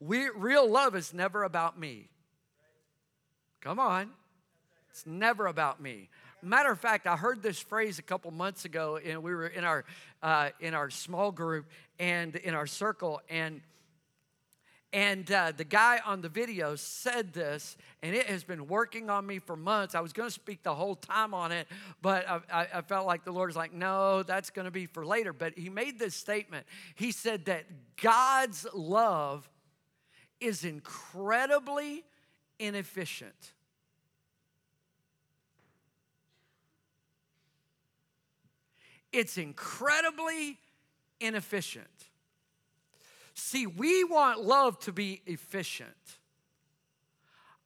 We, 0.00 0.28
real 0.30 0.68
love 0.68 0.94
is 0.96 1.14
never 1.14 1.44
about 1.44 1.78
me. 1.78 2.08
Come 3.60 3.78
on. 3.78 4.10
It's 4.90 5.06
never 5.06 5.46
about 5.46 5.80
me. 5.80 6.08
Matter 6.42 6.70
of 6.70 6.78
fact, 6.78 7.06
I 7.06 7.16
heard 7.16 7.42
this 7.42 7.58
phrase 7.58 7.98
a 7.98 8.02
couple 8.02 8.30
months 8.30 8.64
ago, 8.64 8.96
and 8.96 9.22
we 9.22 9.34
were 9.34 9.48
in 9.48 9.64
our 9.64 9.84
uh, 10.22 10.50
in 10.60 10.74
our 10.74 10.88
small 10.90 11.32
group 11.32 11.66
and 11.98 12.34
in 12.36 12.54
our 12.54 12.66
circle, 12.66 13.20
and 13.28 13.60
and 14.92 15.30
uh, 15.30 15.52
the 15.54 15.64
guy 15.64 16.00
on 16.06 16.22
the 16.22 16.30
video 16.30 16.74
said 16.74 17.34
this, 17.34 17.76
and 18.02 18.14
it 18.14 18.26
has 18.26 18.42
been 18.42 18.66
working 18.66 19.10
on 19.10 19.26
me 19.26 19.38
for 19.38 19.54
months. 19.54 19.94
I 19.94 20.00
was 20.00 20.14
going 20.14 20.28
to 20.28 20.34
speak 20.34 20.62
the 20.62 20.74
whole 20.74 20.94
time 20.94 21.34
on 21.34 21.52
it, 21.52 21.66
but 22.00 22.26
I, 22.26 22.40
I, 22.50 22.66
I 22.76 22.80
felt 22.80 23.06
like 23.06 23.24
the 23.24 23.32
Lord 23.32 23.50
was 23.50 23.56
like, 23.56 23.74
no, 23.74 24.22
that's 24.22 24.48
going 24.48 24.64
to 24.64 24.70
be 24.70 24.86
for 24.86 25.04
later. 25.04 25.34
But 25.34 25.58
he 25.58 25.68
made 25.68 25.98
this 25.98 26.14
statement. 26.14 26.66
He 26.94 27.12
said 27.12 27.44
that 27.46 27.66
God's 28.00 28.66
love 28.72 29.48
is 30.40 30.64
incredibly 30.64 32.04
inefficient. 32.58 33.52
It's 39.12 39.36
incredibly 39.36 40.58
inefficient. 41.20 42.07
See, 43.38 43.68
we 43.68 44.02
want 44.02 44.44
love 44.44 44.80
to 44.80 44.92
be 44.92 45.22
efficient. 45.24 45.90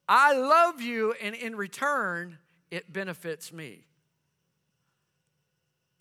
I 0.07 0.35
love 0.35 0.83
you, 0.83 1.15
and 1.21 1.35
in 1.35 1.57
return, 1.57 2.37
it 2.71 2.93
benefits 2.93 3.55
me. 3.55 3.87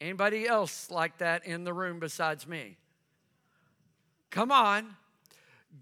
Anybody 0.02 0.46
else 0.46 0.92
like 0.92 1.20
that 1.20 1.46
in 1.46 1.64
the 1.64 1.72
room 1.72 2.00
besides 2.00 2.46
me? 2.46 2.76
Come 4.30 4.52
on. 4.52 4.98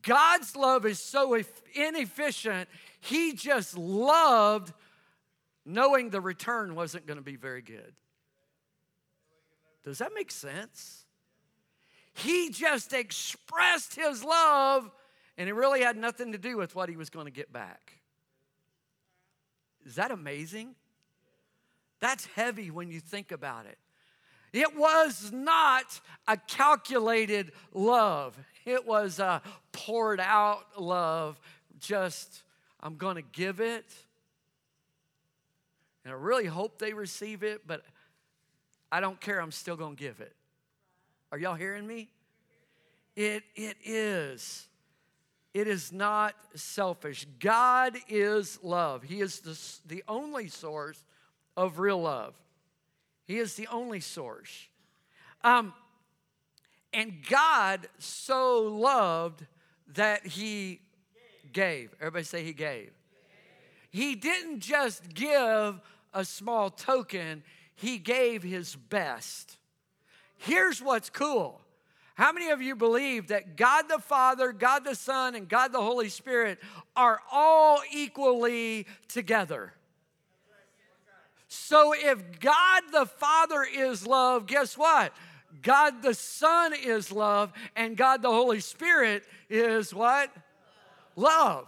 God's 0.04 0.56
love 0.56 0.86
is 0.86 1.00
so 1.00 1.42
inefficient, 1.74 2.70
He 3.02 3.34
just 3.34 3.76
loved 3.76 4.72
knowing 5.66 6.12
the 6.12 6.22
return 6.22 6.76
wasn't 6.76 7.08
going 7.08 7.18
to 7.18 7.24
be 7.24 7.38
very 7.38 7.64
good. 7.64 7.94
Does 9.84 9.98
that 9.98 10.12
make 10.14 10.30
sense? 10.30 11.06
He 12.20 12.50
just 12.50 12.94
expressed 12.94 13.96
his 13.96 14.24
love, 14.24 14.90
and 15.38 15.50
it 15.50 15.54
really 15.54 15.82
had 15.82 15.98
nothing 15.98 16.32
to 16.34 16.38
do 16.38 16.58
with 16.58 16.76
what 16.76 16.90
he 16.90 16.98
was 16.98 17.10
going 17.10 17.26
to 17.26 17.32
get 17.32 17.52
back. 17.52 17.94
Is 19.86 19.96
that 19.96 20.12
amazing? 20.12 20.76
That's 22.00 22.26
heavy 22.28 22.72
when 22.72 22.92
you 22.92 23.00
think 23.00 23.32
about 23.32 23.66
it. 23.66 23.78
It 24.52 24.76
was 24.76 25.32
not 25.32 26.00
a 26.28 26.38
calculated 26.38 27.52
love, 27.74 28.38
it 28.66 28.86
was 28.86 29.20
a 29.20 29.42
poured 29.72 30.20
out 30.20 30.80
love. 30.80 31.40
Just, 31.80 32.44
I'm 32.82 32.98
going 32.98 33.16
to 33.16 33.22
give 33.22 33.62
it. 33.62 33.86
And 36.04 36.14
I 36.14 36.18
really 36.18 36.46
hope 36.46 36.78
they 36.78 36.92
receive 36.94 37.42
it, 37.44 37.62
but 37.66 37.84
I 38.92 39.00
don't 39.00 39.20
care. 39.22 39.42
I'm 39.42 39.52
still 39.52 39.78
going 39.78 39.96
to 39.96 40.04
give 40.04 40.20
it. 40.20 40.36
Are 41.32 41.38
y'all 41.38 41.56
hearing 41.56 41.86
me? 41.86 42.10
It, 43.16 43.44
it 43.56 43.78
is. 43.84 44.68
It 45.54 45.68
is 45.68 45.92
not 45.92 46.36
selfish. 46.56 47.26
God 47.40 47.98
is 48.08 48.60
love. 48.64 49.04
He 49.04 49.22
is 49.22 49.40
the, 49.40 49.60
the 49.94 50.04
only 50.08 50.48
source 50.48 51.04
of 51.58 51.80
real 51.80 52.02
love. 52.02 52.36
He 53.26 53.38
is 53.38 53.56
the 53.56 53.68
only 53.68 54.00
source. 54.00 54.68
Um, 55.44 55.74
and 56.94 57.14
God 57.30 57.88
so 58.00 58.62
loved 58.62 59.46
that 59.96 60.26
He 60.26 60.82
gave. 61.54 61.94
Everybody 62.00 62.24
say 62.24 62.44
He 62.44 62.54
gave. 62.54 62.92
He 63.92 64.16
didn't 64.16 64.62
just 64.62 65.14
give 65.14 65.80
a 66.14 66.26
small 66.26 66.70
token, 66.70 67.44
He 67.76 67.98
gave 67.98 68.44
His 68.44 68.76
best. 68.76 69.59
Here's 70.40 70.82
what's 70.82 71.10
cool. 71.10 71.60
How 72.16 72.32
many 72.32 72.50
of 72.50 72.62
you 72.62 72.76
believe 72.76 73.28
that 73.28 73.56
God 73.56 73.86
the 73.90 74.00
Father, 74.00 74.52
God 74.52 74.84
the 74.84 74.96
Son, 74.96 75.36
and 75.36 75.48
God 75.48 75.72
the 75.72 75.82
Holy 75.82 76.10
Spirit 76.10 76.60
are 76.96 77.20
all 77.32 77.82
equally 77.94 78.88
together? 79.08 79.74
So 81.50 81.94
if 81.94 82.40
God 82.40 82.84
the 82.92 83.06
Father 83.06 83.64
is 83.64 84.08
love, 84.08 84.48
guess 84.48 84.78
what? 84.78 85.14
God 85.62 86.02
the 86.02 86.14
Son 86.14 86.74
is 86.74 87.12
love, 87.12 87.52
and 87.76 87.98
God 87.98 88.22
the 88.22 88.32
Holy 88.32 88.62
Spirit 88.62 89.24
is 89.50 89.94
what? 89.94 90.32
Love. 91.16 91.68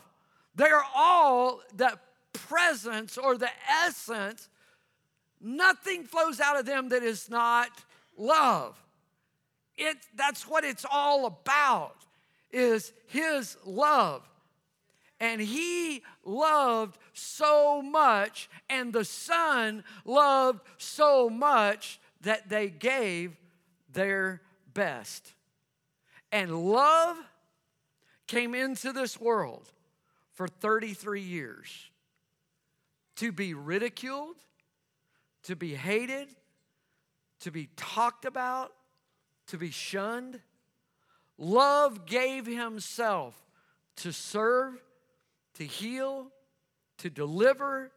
They're 0.55 0.83
all 0.95 1.61
the 1.75 1.97
presence 2.33 3.17
or 3.17 3.37
the 3.37 3.49
essence. 3.85 4.47
Nothing 5.41 6.03
flows 6.03 6.39
out 6.39 6.57
of 6.59 6.65
them 6.65 6.89
that 6.89 7.03
is 7.03 7.29
not 7.29 7.69
love. 8.17 8.81
It, 9.75 9.97
that's 10.15 10.47
what 10.47 10.63
it's 10.63 10.85
all 10.89 11.25
about 11.25 12.05
is 12.51 12.91
his 13.07 13.57
love. 13.65 14.23
And 15.19 15.39
he 15.39 16.01
loved 16.25 16.97
so 17.13 17.81
much, 17.81 18.49
and 18.69 18.91
the 18.91 19.05
Son 19.05 19.83
loved 20.03 20.61
so 20.77 21.29
much 21.29 21.99
that 22.21 22.49
they 22.49 22.69
gave 22.69 23.37
their 23.93 24.41
best. 24.73 25.33
And 26.31 26.65
love 26.71 27.17
came 28.27 28.55
into 28.55 28.93
this 28.93 29.19
world 29.19 29.71
for 30.33 30.47
33 30.47 31.21
years 31.21 31.91
to 33.17 33.31
be 33.31 33.53
ridiculed, 33.53 34.37
to 35.43 35.55
be 35.55 35.75
hated, 35.75 36.29
to 37.41 37.51
be 37.51 37.69
talked 37.75 38.25
about, 38.25 38.71
to 39.47 39.57
be 39.57 39.71
shunned. 39.71 40.39
Love 41.37 42.05
gave 42.05 42.45
himself 42.45 43.35
to 43.97 44.11
serve, 44.11 44.81
to 45.55 45.63
heal, 45.63 46.27
to 46.99 47.09
deliver, 47.09 47.91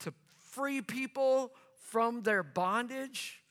to 0.00 0.12
free 0.50 0.82
people 0.82 1.52
from 1.78 2.22
their 2.22 2.42
bondage. 2.42 3.42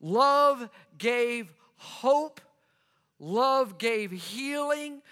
Love 0.00 0.68
gave 0.96 1.52
hope. 1.76 2.40
Love 3.18 3.78
gave 3.78 4.10
healing. 4.10 5.02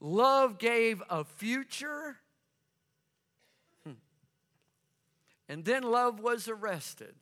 Love 0.00 0.58
gave 0.58 1.02
a 1.10 1.24
future. 1.24 2.16
Hmm. 3.84 3.92
And 5.48 5.64
then 5.64 5.82
love 5.82 6.20
was 6.20 6.46
arrested. 6.46 7.14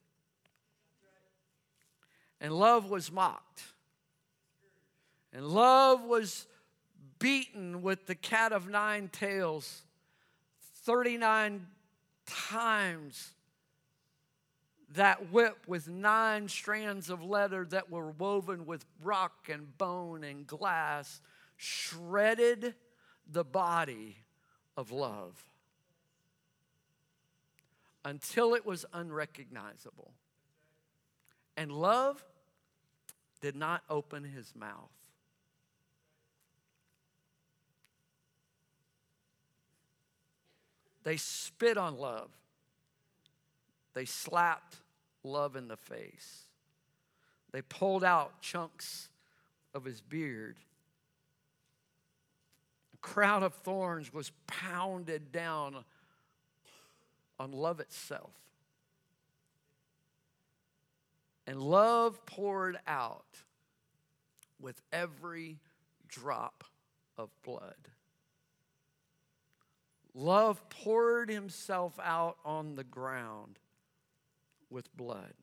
And 2.43 2.53
love 2.53 2.91
was 2.91 3.11
mocked. 3.13 3.63
And 5.33 5.47
love 5.47 6.05
was 6.05 6.47
beaten 7.21 7.83
with 7.83 8.07
the 8.07 8.17
cat 8.17 8.53
of 8.53 8.69
nine 8.69 9.09
tails 9.09 9.83
39 10.83 11.69
times 12.27 13.31
that 14.95 15.33
whip 15.33 15.57
with 15.69 15.89
nine 15.89 16.49
strands 16.49 17.09
of 17.09 17.23
leather 17.23 17.65
that 17.65 17.91
were 17.91 18.11
woven 18.11 18.67
with 18.67 18.85
rock 19.03 19.49
and 19.51 19.79
bone 19.79 20.25
and 20.25 20.45
glass 20.45 21.21
shredded 21.57 22.75
the 23.31 23.45
body 23.45 24.17
of 24.77 24.91
love 24.91 25.43
until 28.05 28.55
it 28.55 28.67
was 28.67 28.85
unrecognizable. 28.93 30.13
And 31.57 31.71
love 31.71 32.23
did 33.43 33.57
not 33.57 33.83
open 33.91 34.25
his 34.25 34.55
mouth. 34.55 34.89
They 41.03 41.17
spit 41.17 41.77
on 41.77 41.99
love. 41.99 42.31
They 43.95 44.05
slapped 44.05 44.77
love 45.25 45.57
in 45.57 45.69
the 45.69 45.77
face. 45.77 46.45
They 47.51 47.63
pulled 47.63 48.05
out 48.05 48.41
chunks 48.41 49.09
of 49.75 49.85
his 49.85 50.01
beard. 50.01 50.57
A 52.95 52.97
crown 52.99 53.43
of 53.43 53.53
thorns 53.53 54.15
was 54.15 54.31
pounded 54.47 55.33
down 55.33 55.85
on 57.39 57.51
love 57.51 57.81
itself. 57.81 58.31
And 61.47 61.61
love 61.61 62.25
poured 62.25 62.79
out 62.87 63.39
with 64.61 64.81
every 64.93 65.59
drop 66.09 66.65
of 67.19 67.31
blood. 67.43 67.89
Love 70.15 70.69
poured 70.69 71.31
himself 71.31 71.99
out 72.03 72.37
on 72.45 72.75
the 72.75 72.85
ground 72.85 73.59
with 74.71 74.95
blood. 74.97 75.35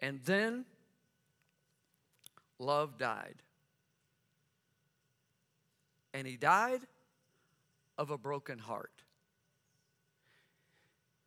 And 0.00 0.20
then 0.24 0.64
love 2.58 2.98
died. 2.98 3.42
And 6.12 6.26
he 6.26 6.36
died 6.36 6.80
of 7.96 8.10
a 8.10 8.18
broken 8.18 8.58
heart. 8.58 8.99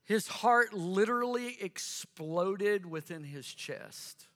His 0.06 0.28
heart 0.28 0.74
literally 0.74 1.58
exploded 1.62 2.86
within 2.86 3.24
his 3.24 3.48
chest. 3.48 4.28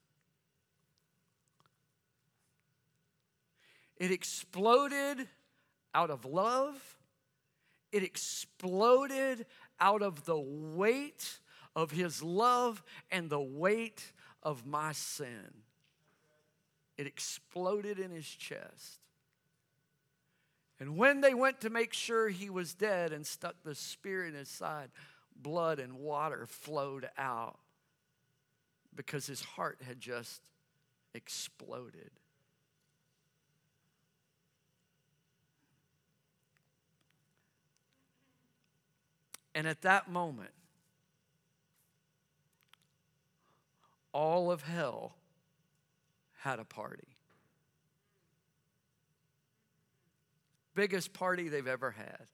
It 3.98 4.12
exploded 4.12 5.28
out 5.94 6.10
of 6.10 6.24
love, 6.24 6.98
it 7.92 8.04
exploded 8.04 9.46
out 9.80 10.02
of 10.02 10.26
the 10.26 10.40
weight 10.40 11.40
of 11.76 11.92
his 11.92 12.24
love 12.24 12.84
and 13.12 13.30
the 13.30 13.40
weight 13.40 14.14
of 14.44 14.66
my 14.66 14.92
sin. 14.92 15.64
It 16.98 17.08
exploded 17.08 18.00
in 18.00 18.12
his 18.12 18.28
chest. 18.28 19.00
And 20.80 20.96
when 20.96 21.22
they 21.22 21.34
went 21.34 21.62
to 21.62 21.70
make 21.70 21.94
sure 21.94 22.30
he 22.30 22.50
was 22.50 22.74
dead 22.74 23.12
and 23.12 23.26
stuck 23.26 23.56
the 23.64 23.76
spear 23.76 24.26
in 24.26 24.36
his 24.36 24.50
side, 24.50 24.90
blood 25.42 25.80
and 25.80 25.94
water 25.94 26.46
flowed 26.46 27.10
out 27.18 27.60
because 28.96 29.28
his 29.28 29.42
heart 29.42 29.80
had 29.86 30.00
just 30.00 30.42
exploded. 31.14 32.12
And 39.54 39.68
at 39.68 39.82
that 39.82 40.08
moment, 40.08 40.52
all 44.14 44.52
of 44.52 44.62
hell 44.62 45.16
had 46.40 46.60
a 46.60 46.64
party. 46.64 47.08
Biggest 50.76 51.12
party 51.12 51.50
they've 51.50 51.68
ever 51.68 51.90
had. 51.90 52.28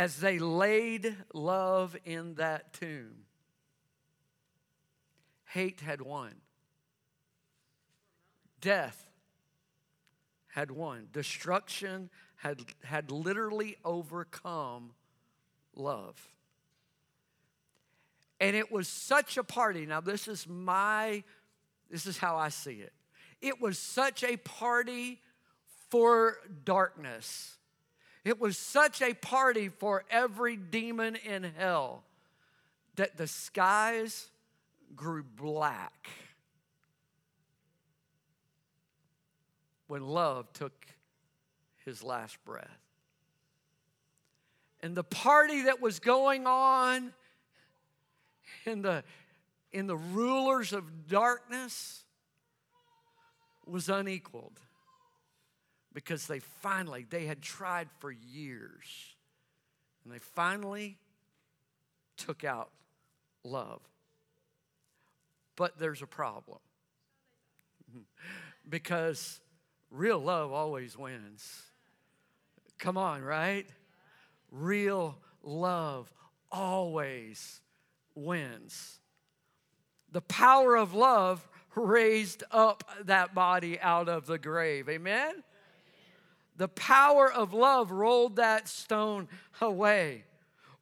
As 0.00 0.16
they 0.16 0.38
laid 0.38 1.14
love 1.34 1.94
in 2.06 2.36
that 2.36 2.72
tomb, 2.72 3.26
hate 5.44 5.80
had 5.80 6.00
won, 6.00 6.36
death 8.62 9.10
had 10.48 10.70
won, 10.70 11.08
destruction 11.12 12.08
had, 12.36 12.62
had 12.82 13.10
literally 13.10 13.76
overcome 13.84 14.92
love. 15.76 16.16
And 18.40 18.56
it 18.56 18.72
was 18.72 18.88
such 18.88 19.36
a 19.36 19.44
party. 19.44 19.84
Now, 19.84 20.00
this 20.00 20.28
is 20.28 20.48
my, 20.48 21.22
this 21.90 22.06
is 22.06 22.16
how 22.16 22.38
I 22.38 22.48
see 22.48 22.76
it. 22.76 22.94
It 23.42 23.60
was 23.60 23.78
such 23.78 24.24
a 24.24 24.38
party 24.38 25.20
for 25.90 26.38
darkness. 26.64 27.58
It 28.24 28.38
was 28.38 28.58
such 28.58 29.00
a 29.00 29.14
party 29.14 29.68
for 29.68 30.04
every 30.10 30.56
demon 30.56 31.16
in 31.16 31.42
hell 31.42 32.04
that 32.96 33.16
the 33.16 33.26
skies 33.26 34.30
grew 34.94 35.22
black 35.22 36.08
when 39.86 40.06
love 40.06 40.52
took 40.52 40.86
his 41.84 42.02
last 42.02 42.42
breath. 42.44 42.68
And 44.82 44.94
the 44.94 45.04
party 45.04 45.62
that 45.62 45.80
was 45.80 45.98
going 45.98 46.46
on 46.46 47.12
in 48.66 48.82
the, 48.82 49.02
in 49.72 49.86
the 49.86 49.96
rulers 49.96 50.72
of 50.72 51.08
darkness 51.08 52.04
was 53.66 53.88
unequaled 53.88 54.60
because 55.92 56.26
they 56.26 56.38
finally 56.38 57.06
they 57.08 57.26
had 57.26 57.40
tried 57.42 57.88
for 57.98 58.10
years 58.10 59.14
and 60.04 60.12
they 60.12 60.18
finally 60.18 60.98
took 62.16 62.44
out 62.44 62.70
love 63.44 63.80
but 65.56 65.78
there's 65.78 66.02
a 66.02 66.06
problem 66.06 66.58
because 68.68 69.40
real 69.90 70.18
love 70.18 70.52
always 70.52 70.96
wins 70.96 71.62
come 72.78 72.96
on 72.96 73.22
right 73.22 73.66
real 74.50 75.18
love 75.42 76.12
always 76.50 77.60
wins. 78.14 78.98
The 80.12 80.20
power 80.20 80.76
of 80.76 80.94
love 80.94 81.48
raised 81.74 82.42
up 82.50 82.84
that 83.04 83.34
body 83.34 83.80
out 83.80 84.08
of 84.08 84.26
the 84.26 84.38
grave. 84.38 84.88
Amen? 84.88 85.42
The 86.60 86.68
power 86.68 87.32
of 87.32 87.54
love 87.54 87.90
rolled 87.90 88.36
that 88.36 88.68
stone 88.68 89.28
away. 89.62 90.24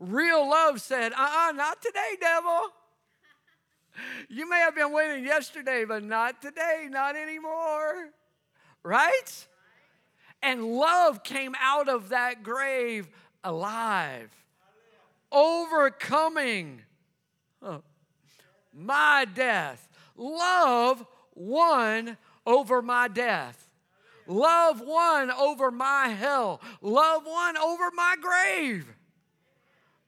Real 0.01 0.51
love 0.51 0.81
said, 0.81 1.13
uh 1.13 1.17
uh-uh, 1.21 1.51
uh 1.51 1.53
not 1.53 1.81
today, 1.81 2.17
devil. 2.21 2.59
You 4.29 4.51
may 4.51 4.59
have 4.59 4.75
been 4.75 4.93
winning 4.93 5.23
yesterday, 5.23 5.85
but 5.85 6.03
not 6.03 6.43
today, 6.43 6.89
not 6.91 7.15
anymore. 7.15 8.11
Right? 8.83 9.47
And 10.43 10.65
love 10.65 11.23
came 11.23 11.55
out 11.61 11.89
of 11.89 12.09
that 12.09 12.43
grave 12.43 13.09
alive, 13.45 14.33
overcoming 15.31 16.83
my 18.75 19.27
death. 19.33 19.89
Love 20.17 21.07
won 21.37 22.17
over 22.45 22.83
my 22.83 23.07
death. 23.07 23.68
Love 24.29 24.83
won 24.83 25.31
over 25.31 25.71
my 25.71 26.09
hell. 26.09 26.61
Love 26.83 27.25
won 27.27 27.57
over 27.57 27.91
my 27.95 28.15
grave. 28.21 28.87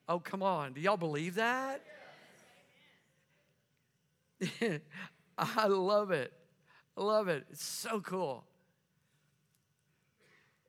Oh, 0.07 0.19
come 0.19 0.43
on. 0.43 0.73
Do 0.73 0.81
y'all 0.81 0.95
believe 0.95 1.35
that? 1.35 1.81
I 5.37 5.67
love 5.67 6.11
it. 6.11 6.31
I 6.95 7.01
love 7.01 7.27
it. 7.29 7.45
It's 7.49 7.65
so 7.65 7.99
cool. 7.99 8.43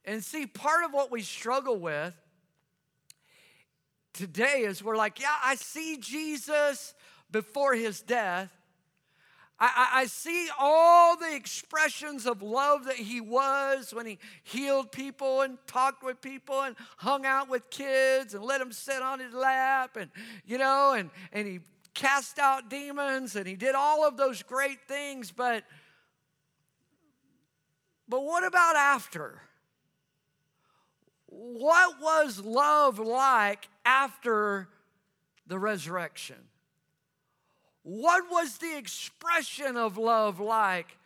And 0.05 0.25
see, 0.25 0.47
part 0.47 0.85
of 0.85 0.93
what 0.93 1.11
we 1.11 1.23
struggle 1.23 1.77
with 1.77 2.15
today 4.15 4.63
is 4.63 4.83
we're 4.83 4.97
like, 4.97 5.21
yeah, 5.21 5.37
I 5.45 5.57
see 5.57 5.99
Jesus 5.99 6.95
before 7.31 7.75
his 7.75 8.01
death. 8.01 8.51
I, 9.65 9.91
I, 9.93 10.07
see 10.07 10.49
all 10.59 11.17
the 11.17 11.33
expressions 11.37 12.27
of 12.27 12.43
love 12.43 12.87
that 12.87 12.97
he 12.97 13.21
was 13.21 13.95
when 13.95 14.07
he 14.07 14.19
healed 14.43 14.91
people 14.91 15.43
and 15.43 15.57
talked 15.69 16.03
with 16.03 16.21
people 16.21 16.63
and 16.63 16.75
hung 16.97 17.25
out 17.25 17.49
with 17.49 17.71
kids 17.71 18.35
and 18.35 18.43
let 18.43 18.59
them 18.59 18.73
sit 18.73 19.01
on 19.03 19.21
his 19.21 19.33
lap 19.33 19.97
and, 19.97 20.11
you 20.45 20.59
know, 20.59 20.95
and, 20.95 21.11
and 21.33 21.47
he 21.47 21.61
cast 21.95 22.41
out 22.41 22.71
demons 22.71 23.37
and 23.37 23.47
he 23.47 23.55
did 23.55 23.77
all 23.77 24.05
of 24.05 24.17
those 24.17 24.43
great 24.43 24.81
things. 24.89 25.31
But, 25.31 25.63
but 28.09 28.25
what 28.25 28.45
about 28.45 28.75
after? 28.75 29.43
What 31.29 32.01
was 32.01 32.41
love 32.41 32.99
like 32.99 33.69
after 33.85 34.67
the 35.47 35.61
resurrection? 35.61 36.49
What 37.83 38.31
was 38.31 38.59
the 38.59 38.77
expression 38.77 39.77
of 39.77 39.99
love 39.99 40.39
like 40.39 40.97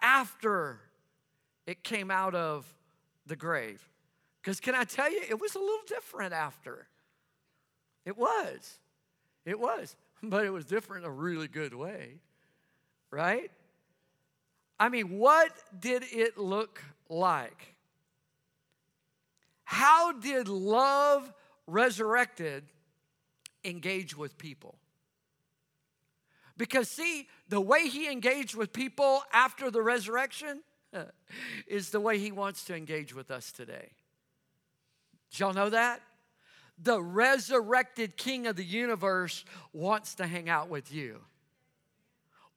after 0.00 0.80
it 1.66 1.82
came 1.82 2.10
out 2.10 2.34
of 2.34 2.66
the 3.26 3.36
grave? 3.36 3.88
Because, 4.42 4.60
can 4.60 4.74
I 4.74 4.84
tell 4.84 5.10
you, 5.10 5.20
it 5.28 5.40
was 5.40 5.54
a 5.54 5.58
little 5.58 5.84
different 5.86 6.32
after. 6.32 6.86
It 8.04 8.16
was. 8.16 8.78
It 9.44 9.58
was. 9.58 9.96
But 10.22 10.46
it 10.46 10.50
was 10.50 10.64
different 10.64 11.04
in 11.04 11.10
a 11.10 11.12
really 11.12 11.46
good 11.46 11.74
way, 11.74 12.14
right? 13.10 13.50
I 14.80 14.88
mean, 14.88 15.18
what 15.18 15.52
did 15.78 16.04
it 16.10 16.38
look 16.38 16.82
like? 17.10 17.74
How 19.64 20.12
did 20.12 20.48
love 20.48 21.30
resurrected 21.66 22.64
engage 23.62 24.16
with 24.16 24.38
people? 24.38 24.78
Because, 26.56 26.88
see, 26.88 27.28
the 27.48 27.60
way 27.60 27.88
he 27.88 28.10
engaged 28.10 28.54
with 28.54 28.72
people 28.72 29.22
after 29.32 29.70
the 29.70 29.82
resurrection 29.82 30.62
is 31.66 31.90
the 31.90 32.00
way 32.00 32.18
he 32.18 32.32
wants 32.32 32.64
to 32.64 32.74
engage 32.74 33.14
with 33.14 33.30
us 33.30 33.52
today. 33.52 33.90
Did 35.30 35.40
y'all 35.40 35.52
know 35.52 35.70
that? 35.70 36.00
The 36.78 37.00
resurrected 37.00 38.16
king 38.16 38.46
of 38.46 38.56
the 38.56 38.64
universe 38.64 39.44
wants 39.72 40.14
to 40.16 40.26
hang 40.26 40.48
out 40.48 40.68
with 40.68 40.92
you, 40.92 41.20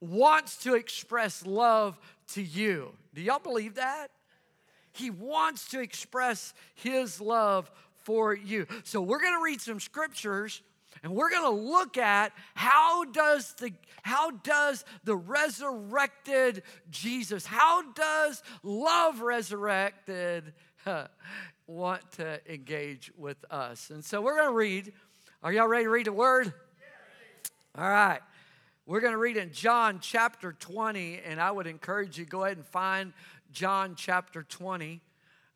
wants 0.00 0.56
to 0.58 0.74
express 0.74 1.44
love 1.44 1.98
to 2.28 2.42
you. 2.42 2.92
Do 3.14 3.22
y'all 3.22 3.38
believe 3.38 3.74
that? 3.74 4.08
He 4.92 5.10
wants 5.10 5.68
to 5.70 5.80
express 5.80 6.52
his 6.74 7.20
love 7.20 7.70
for 8.02 8.34
you. 8.34 8.66
So 8.84 9.00
we're 9.00 9.20
going 9.20 9.36
to 9.36 9.42
read 9.42 9.60
some 9.60 9.80
scriptures 9.80 10.62
and 11.02 11.14
we're 11.14 11.30
going 11.30 11.44
to 11.44 11.70
look 11.70 11.96
at 11.96 12.32
how 12.54 13.04
does 13.04 13.54
the 13.54 13.72
how 14.02 14.30
does 14.30 14.84
the 15.04 15.16
resurrected 15.16 16.62
Jesus, 16.90 17.46
how 17.46 17.92
does 17.92 18.42
love 18.62 19.20
resurrected 19.20 20.52
want 21.66 22.10
to 22.12 22.40
engage 22.52 23.12
with 23.16 23.44
us? 23.50 23.90
And 23.90 24.04
so 24.04 24.20
we're 24.22 24.36
going 24.36 24.48
to 24.48 24.54
read. 24.54 24.92
Are 25.42 25.52
y'all 25.52 25.68
ready 25.68 25.84
to 25.84 25.90
read 25.90 26.06
the 26.06 26.12
word? 26.12 26.52
All 27.76 27.88
right. 27.88 28.20
We're 28.86 29.00
going 29.00 29.12
to 29.12 29.18
read 29.18 29.36
in 29.36 29.52
John 29.52 30.00
chapter 30.00 30.52
20, 30.52 31.20
and 31.24 31.40
I 31.40 31.50
would 31.50 31.66
encourage 31.66 32.18
you 32.18 32.24
go 32.24 32.44
ahead 32.44 32.56
and 32.56 32.66
find 32.66 33.12
John 33.52 33.94
chapter 33.94 34.42
20. 34.42 35.00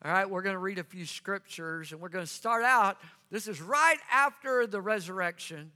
All 0.05 0.12
right, 0.12 0.29
we're 0.29 0.42
going 0.42 0.55
to 0.55 0.61
read 0.61 0.79
a 0.79 0.85
few 0.85 1.07
scriptures, 1.07 1.92
and 1.92 2.01
we're 2.01 2.11
going 2.11 2.25
to 2.27 2.31
start 2.31 2.62
out 2.62 2.99
this 3.35 3.49
is 3.49 3.61
right 3.61 3.99
after 4.12 4.64
the 4.64 4.81
resurrection. 4.81 5.73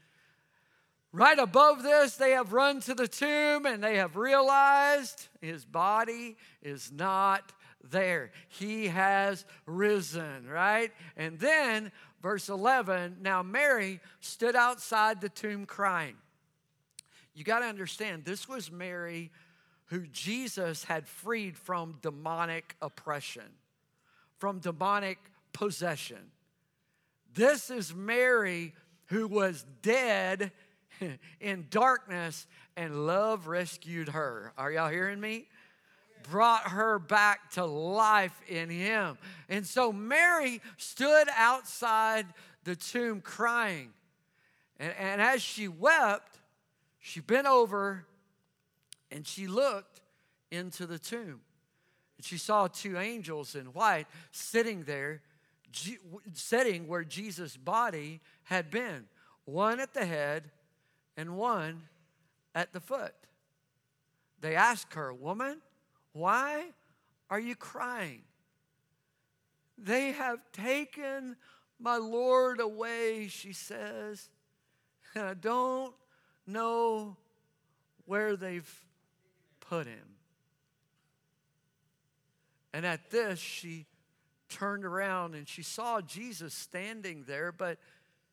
Right 1.12 1.40
above 1.40 1.82
this, 1.82 2.14
they 2.14 2.30
have 2.30 2.52
run 2.52 2.78
to 2.82 2.94
the 2.94 3.08
tomb 3.08 3.66
and 3.66 3.82
they 3.82 3.96
have 3.96 4.14
realized 4.14 5.26
his 5.40 5.64
body 5.64 6.36
is 6.62 6.92
not 6.92 7.52
there. 7.82 8.30
He 8.46 8.86
has 8.86 9.44
risen, 9.66 10.46
right? 10.48 10.92
And 11.16 11.40
then, 11.40 11.90
verse 12.22 12.48
11 12.48 13.16
now 13.22 13.42
Mary 13.42 13.98
stood 14.20 14.54
outside 14.54 15.20
the 15.20 15.28
tomb 15.28 15.66
crying. 15.66 16.14
You 17.34 17.42
got 17.42 17.58
to 17.58 17.66
understand, 17.66 18.24
this 18.24 18.48
was 18.48 18.70
Mary 18.70 19.32
who 19.86 20.06
Jesus 20.06 20.84
had 20.84 21.08
freed 21.08 21.58
from 21.58 21.98
demonic 22.02 22.76
oppression, 22.80 23.50
from 24.36 24.60
demonic 24.60 25.18
possession. 25.52 26.30
This 27.34 27.70
is 27.70 27.94
Mary 27.94 28.74
who 29.06 29.26
was 29.26 29.64
dead 29.82 30.52
in 31.40 31.66
darkness 31.70 32.46
and 32.76 33.06
love 33.06 33.46
rescued 33.46 34.10
her. 34.10 34.52
Are 34.56 34.70
y'all 34.70 34.90
hearing 34.90 35.20
me? 35.20 35.48
Brought 36.30 36.68
her 36.68 36.98
back 36.98 37.50
to 37.52 37.64
life 37.64 38.38
in 38.48 38.68
him. 38.68 39.18
And 39.48 39.66
so 39.66 39.92
Mary 39.92 40.60
stood 40.76 41.28
outside 41.36 42.26
the 42.64 42.76
tomb 42.76 43.20
crying. 43.20 43.90
And, 44.78 44.92
and 44.98 45.22
as 45.22 45.42
she 45.42 45.68
wept, 45.68 46.38
she 46.98 47.20
bent 47.20 47.46
over 47.46 48.04
and 49.10 49.26
she 49.26 49.46
looked 49.46 50.00
into 50.50 50.86
the 50.86 50.98
tomb. 50.98 51.40
And 52.16 52.24
she 52.24 52.36
saw 52.36 52.66
two 52.66 52.98
angels 52.98 53.54
in 53.54 53.66
white 53.66 54.06
sitting 54.32 54.82
there 54.84 55.22
setting 56.32 56.88
where 56.88 57.04
Jesus' 57.04 57.56
body 57.56 58.20
had 58.44 58.70
been 58.70 59.06
one 59.44 59.80
at 59.80 59.94
the 59.94 60.06
head 60.06 60.50
and 61.16 61.36
one 61.36 61.82
at 62.54 62.72
the 62.72 62.80
foot. 62.80 63.14
They 64.40 64.54
asked 64.54 64.94
her, 64.94 65.12
Woman, 65.12 65.60
why 66.12 66.66
are 67.30 67.40
you 67.40 67.54
crying? 67.54 68.22
They 69.76 70.12
have 70.12 70.40
taken 70.52 71.36
my 71.78 71.96
Lord 71.96 72.60
away, 72.60 73.28
she 73.28 73.52
says, 73.52 74.28
and 75.14 75.24
I 75.24 75.34
don't 75.34 75.94
know 76.46 77.16
where 78.04 78.36
they've 78.36 78.86
put 79.60 79.86
him. 79.86 80.16
And 82.72 82.84
at 82.84 83.10
this, 83.10 83.38
she 83.38 83.86
turned 84.48 84.84
around 84.84 85.34
and 85.34 85.48
she 85.48 85.62
saw 85.62 86.00
Jesus 86.00 86.54
standing 86.54 87.24
there, 87.26 87.52
but 87.52 87.78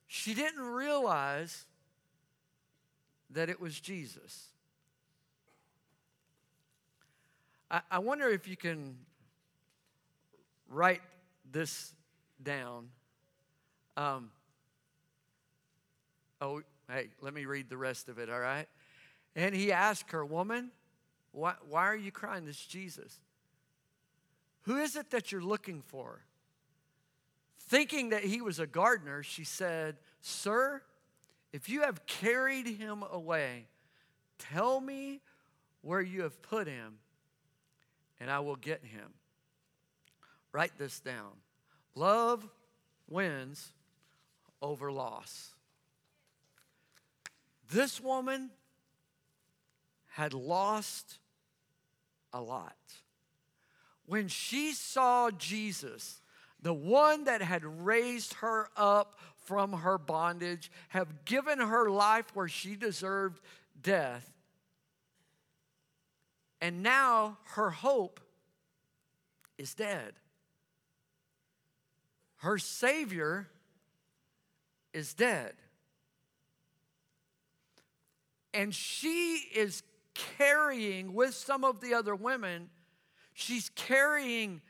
she 0.07 0.33
didn't 0.33 0.61
realize 0.61 1.65
that 3.31 3.49
it 3.49 3.59
was 3.59 3.79
Jesus. 3.79 4.47
I, 7.69 7.81
I 7.91 7.99
wonder 7.99 8.29
if 8.29 8.47
you 8.47 8.55
can 8.55 8.97
write 10.69 11.01
this 11.51 11.93
down. 12.41 12.89
Um, 13.97 14.31
oh, 16.41 16.61
hey, 16.89 17.09
let 17.21 17.33
me 17.33 17.45
read 17.45 17.69
the 17.69 17.77
rest 17.77 18.09
of 18.09 18.19
it, 18.19 18.29
all 18.29 18.39
right? 18.39 18.67
And 19.35 19.55
he 19.55 19.71
asked 19.71 20.11
her, 20.11 20.25
Woman, 20.25 20.71
why, 21.31 21.55
why 21.67 21.85
are 21.87 21.95
you 21.95 22.11
crying? 22.11 22.45
This 22.45 22.59
Jesus. 22.59 23.19
Who 24.65 24.77
is 24.77 24.95
it 24.95 25.11
that 25.11 25.31
you're 25.31 25.43
looking 25.43 25.83
for? 25.83 26.21
Thinking 27.67 28.09
that 28.09 28.23
he 28.23 28.41
was 28.41 28.59
a 28.59 28.65
gardener, 28.65 29.21
she 29.21 29.43
said, 29.43 29.97
Sir, 30.21 30.81
if 31.53 31.69
you 31.69 31.81
have 31.81 32.05
carried 32.07 32.67
him 32.67 33.03
away, 33.11 33.67
tell 34.39 34.81
me 34.81 35.21
where 35.81 36.01
you 36.01 36.23
have 36.23 36.41
put 36.41 36.67
him, 36.67 36.97
and 38.19 38.29
I 38.31 38.39
will 38.39 38.55
get 38.55 38.83
him. 38.83 39.13
Write 40.51 40.77
this 40.79 40.99
down. 40.99 41.31
Love 41.93 42.47
wins 43.07 43.71
over 44.63 44.91
loss. 44.91 45.53
This 47.71 48.01
woman 48.01 48.49
had 50.07 50.33
lost 50.33 51.19
a 52.33 52.41
lot 52.41 52.75
when 54.05 54.27
she 54.27 54.71
saw 54.73 55.31
Jesus, 55.31 56.21
the 56.61 56.73
one 56.73 57.25
that 57.25 57.41
had 57.41 57.63
raised 57.63 58.33
her 58.35 58.69
up 58.75 59.19
from 59.45 59.73
her 59.73 59.97
bondage, 59.97 60.71
have 60.89 61.25
given 61.25 61.59
her 61.59 61.89
life 61.89 62.25
where 62.33 62.47
she 62.47 62.75
deserved 62.75 63.39
death, 63.81 64.31
and 66.61 66.81
now 66.81 67.37
her 67.53 67.69
hope 67.69 68.19
is 69.57 69.73
dead. 69.73 70.13
Her 72.37 72.57
Savior 72.57 73.47
is 74.93 75.13
dead. 75.13 75.53
And 78.53 78.73
she 78.73 79.41
is 79.53 79.83
carrying 80.13 81.13
with 81.13 81.33
some 81.33 81.63
of 81.63 81.81
the 81.81 81.93
other 81.93 82.15
women 82.15 82.69
She's 83.35 83.69
carrying 83.75 84.61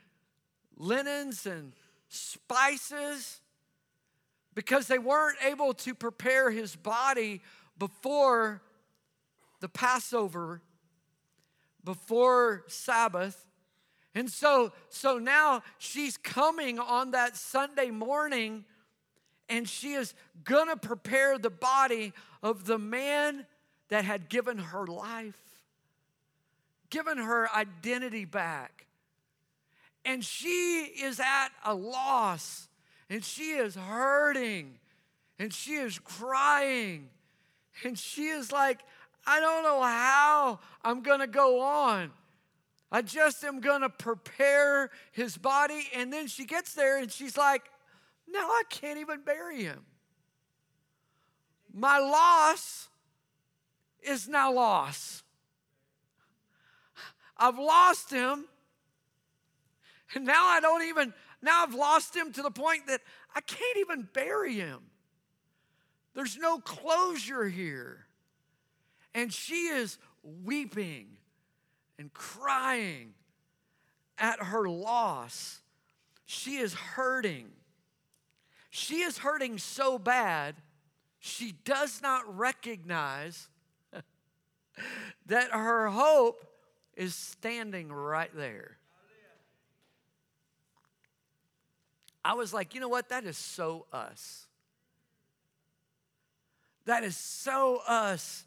linens 0.76 1.46
and 1.46 1.72
spices 2.08 3.40
because 4.54 4.88
they 4.88 4.98
weren't 4.98 5.38
able 5.42 5.72
to 5.72 5.94
prepare 5.94 6.50
his 6.50 6.76
body 6.76 7.40
before 7.78 8.60
the 9.60 9.68
Passover 9.68 10.60
before 11.86 12.64
Sabbath. 12.66 13.46
And 14.14 14.28
so, 14.28 14.72
so 14.90 15.18
now 15.18 15.62
she's 15.78 16.18
coming 16.18 16.78
on 16.78 17.12
that 17.12 17.36
Sunday 17.36 17.90
morning 17.90 18.64
and 19.48 19.68
she 19.68 19.92
is 19.92 20.12
gonna 20.42 20.76
prepare 20.76 21.38
the 21.38 21.50
body 21.50 22.12
of 22.42 22.66
the 22.66 22.78
man 22.78 23.46
that 23.88 24.04
had 24.04 24.28
given 24.28 24.58
her 24.58 24.84
life, 24.86 25.38
given 26.90 27.18
her 27.18 27.48
identity 27.54 28.24
back. 28.24 28.86
And 30.04 30.24
she 30.24 30.84
is 30.84 31.18
at 31.18 31.48
a 31.64 31.74
loss 31.74 32.68
and 33.10 33.24
she 33.24 33.52
is 33.52 33.74
hurting 33.74 34.78
and 35.38 35.52
she 35.52 35.74
is 35.74 35.98
crying 35.98 37.08
and 37.84 37.98
she 37.98 38.28
is 38.28 38.52
like, 38.52 38.80
I 39.26 39.40
don't 39.40 39.64
know 39.64 39.82
how 39.82 40.60
I'm 40.84 41.02
gonna 41.02 41.26
go 41.26 41.60
on. 41.60 42.12
I 42.92 43.02
just 43.02 43.42
am 43.44 43.60
gonna 43.60 43.88
prepare 43.88 44.90
his 45.10 45.36
body. 45.36 45.88
And 45.94 46.12
then 46.12 46.28
she 46.28 46.44
gets 46.44 46.74
there 46.74 46.98
and 46.98 47.10
she's 47.10 47.36
like, 47.36 47.64
now 48.28 48.46
I 48.46 48.62
can't 48.70 48.98
even 48.98 49.22
bury 49.22 49.64
him. 49.64 49.84
My 51.74 51.98
loss 51.98 52.88
is 54.02 54.28
now 54.28 54.52
loss. 54.52 55.22
I've 57.36 57.58
lost 57.58 58.10
him. 58.10 58.46
And 60.14 60.24
now 60.24 60.46
I 60.46 60.60
don't 60.60 60.84
even, 60.84 61.12
now 61.42 61.62
I've 61.62 61.74
lost 61.74 62.14
him 62.14 62.32
to 62.32 62.42
the 62.42 62.50
point 62.50 62.86
that 62.86 63.00
I 63.34 63.40
can't 63.40 63.78
even 63.78 64.08
bury 64.12 64.54
him. 64.54 64.80
There's 66.14 66.38
no 66.38 66.58
closure 66.58 67.48
here. 67.48 68.06
And 69.14 69.32
she 69.32 69.68
is 69.68 69.98
weeping 70.22 71.08
and 71.98 72.12
crying 72.12 73.14
at 74.18 74.40
her 74.40 74.68
loss. 74.68 75.60
She 76.24 76.56
is 76.56 76.74
hurting. 76.74 77.48
She 78.70 78.96
is 79.00 79.18
hurting 79.18 79.58
so 79.58 79.98
bad, 79.98 80.56
she 81.18 81.52
does 81.64 82.02
not 82.02 82.36
recognize 82.36 83.48
that 85.26 85.50
her 85.50 85.88
hope 85.88 86.45
is 86.96 87.14
standing 87.14 87.92
right 87.92 88.30
there. 88.34 88.78
I 92.24 92.34
was 92.34 92.52
like, 92.52 92.74
you 92.74 92.80
know 92.80 92.88
what? 92.88 93.10
That 93.10 93.24
is 93.24 93.36
so 93.36 93.86
us. 93.92 94.46
That 96.86 97.04
is 97.04 97.16
so 97.16 97.80
us 97.86 98.44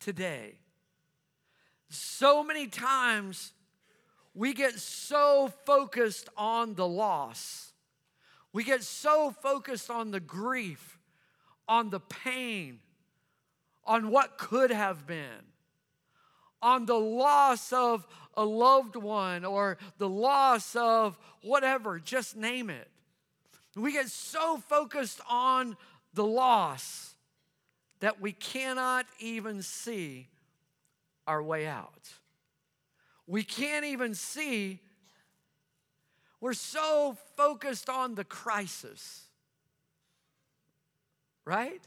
today. 0.00 0.56
So 1.88 2.42
many 2.42 2.66
times 2.66 3.52
we 4.34 4.54
get 4.54 4.78
so 4.78 5.52
focused 5.66 6.28
on 6.36 6.74
the 6.74 6.88
loss, 6.88 7.72
we 8.52 8.64
get 8.64 8.82
so 8.82 9.30
focused 9.42 9.90
on 9.90 10.10
the 10.10 10.20
grief, 10.20 10.98
on 11.68 11.90
the 11.90 12.00
pain, 12.00 12.80
on 13.84 14.10
what 14.10 14.38
could 14.38 14.70
have 14.70 15.06
been, 15.06 15.51
on 16.62 16.86
the 16.86 16.98
loss 16.98 17.72
of 17.72 18.06
a 18.34 18.44
loved 18.44 18.96
one 18.96 19.44
or 19.44 19.76
the 19.98 20.08
loss 20.08 20.74
of 20.76 21.18
whatever, 21.42 21.98
just 21.98 22.36
name 22.36 22.70
it. 22.70 22.88
We 23.76 23.92
get 23.92 24.08
so 24.08 24.58
focused 24.58 25.20
on 25.28 25.76
the 26.14 26.24
loss 26.24 27.14
that 28.00 28.20
we 28.20 28.32
cannot 28.32 29.06
even 29.18 29.62
see 29.62 30.28
our 31.26 31.42
way 31.42 31.66
out. 31.66 32.10
We 33.26 33.42
can't 33.42 33.84
even 33.84 34.14
see, 34.14 34.80
we're 36.40 36.52
so 36.52 37.16
focused 37.36 37.88
on 37.88 38.14
the 38.14 38.24
crisis, 38.24 39.22
right? 41.44 41.80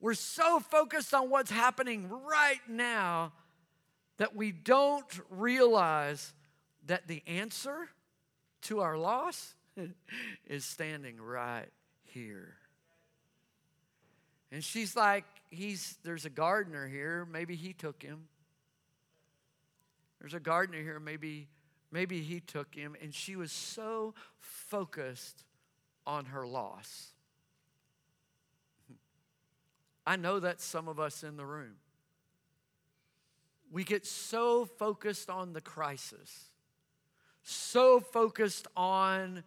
We're 0.00 0.14
so 0.14 0.60
focused 0.60 1.12
on 1.12 1.30
what's 1.30 1.50
happening 1.50 2.08
right 2.08 2.60
now 2.68 3.32
that 4.18 4.34
we 4.34 4.52
don't 4.52 5.20
realize 5.30 6.32
that 6.86 7.06
the 7.06 7.22
answer 7.26 7.88
to 8.62 8.80
our 8.80 8.96
loss 8.96 9.54
is 10.46 10.64
standing 10.64 11.20
right 11.20 11.68
here. 12.04 12.54
And 14.50 14.64
she's 14.64 14.96
like, 14.96 15.24
he's 15.50 15.98
there's 16.04 16.24
a 16.24 16.30
gardener 16.30 16.86
here, 16.88 17.26
maybe 17.30 17.54
he 17.54 17.72
took 17.72 18.02
him. 18.02 18.28
There's 20.20 20.34
a 20.34 20.40
gardener 20.40 20.82
here, 20.82 20.98
maybe 20.98 21.48
maybe 21.90 22.22
he 22.22 22.40
took 22.40 22.74
him 22.74 22.96
and 23.02 23.14
she 23.14 23.36
was 23.36 23.52
so 23.52 24.14
focused 24.38 25.44
on 26.06 26.26
her 26.26 26.46
loss. 26.46 27.12
I 30.08 30.16
know 30.16 30.40
that's 30.40 30.64
some 30.64 30.88
of 30.88 30.98
us 30.98 31.22
in 31.22 31.36
the 31.36 31.44
room. 31.44 31.74
We 33.70 33.84
get 33.84 34.06
so 34.06 34.64
focused 34.64 35.28
on 35.28 35.52
the 35.52 35.60
crisis, 35.60 36.48
so 37.42 38.00
focused 38.00 38.66
on 38.74 39.44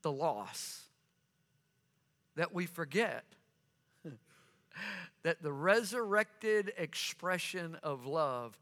the 0.00 0.10
loss, 0.10 0.84
that 2.36 2.54
we 2.54 2.64
forget 2.64 3.24
that 5.24 5.42
the 5.42 5.52
resurrected 5.52 6.72
expression 6.78 7.76
of 7.82 8.06
love 8.06 8.58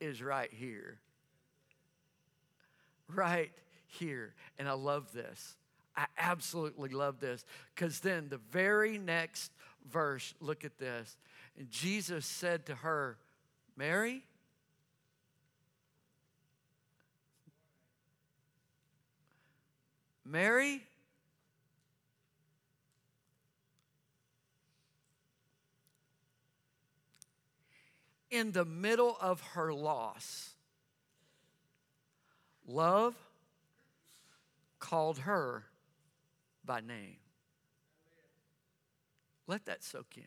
is 0.00 0.22
right 0.22 0.50
here. 0.50 0.98
Right 3.06 3.52
here. 3.86 4.32
And 4.58 4.66
I 4.66 4.72
love 4.72 5.12
this. 5.12 5.56
I 5.94 6.06
absolutely 6.16 6.88
love 6.88 7.20
this 7.20 7.44
because 7.74 8.00
then 8.00 8.30
the 8.30 8.40
very 8.50 8.96
next 8.96 9.52
verse, 9.90 10.34
look 10.40 10.64
at 10.64 10.78
this. 10.78 11.16
And 11.58 11.70
Jesus 11.70 12.26
said 12.26 12.66
to 12.66 12.74
her, 12.76 13.18
Mary, 13.76 14.22
Mary, 20.24 20.82
in 28.30 28.52
the 28.52 28.64
middle 28.64 29.16
of 29.20 29.40
her 29.54 29.72
loss, 29.74 30.50
love 32.66 33.14
called 34.78 35.18
her 35.18 35.64
by 36.64 36.80
name. 36.80 37.16
Let 39.52 39.66
that 39.66 39.84
soak 39.84 40.16
in. 40.16 40.24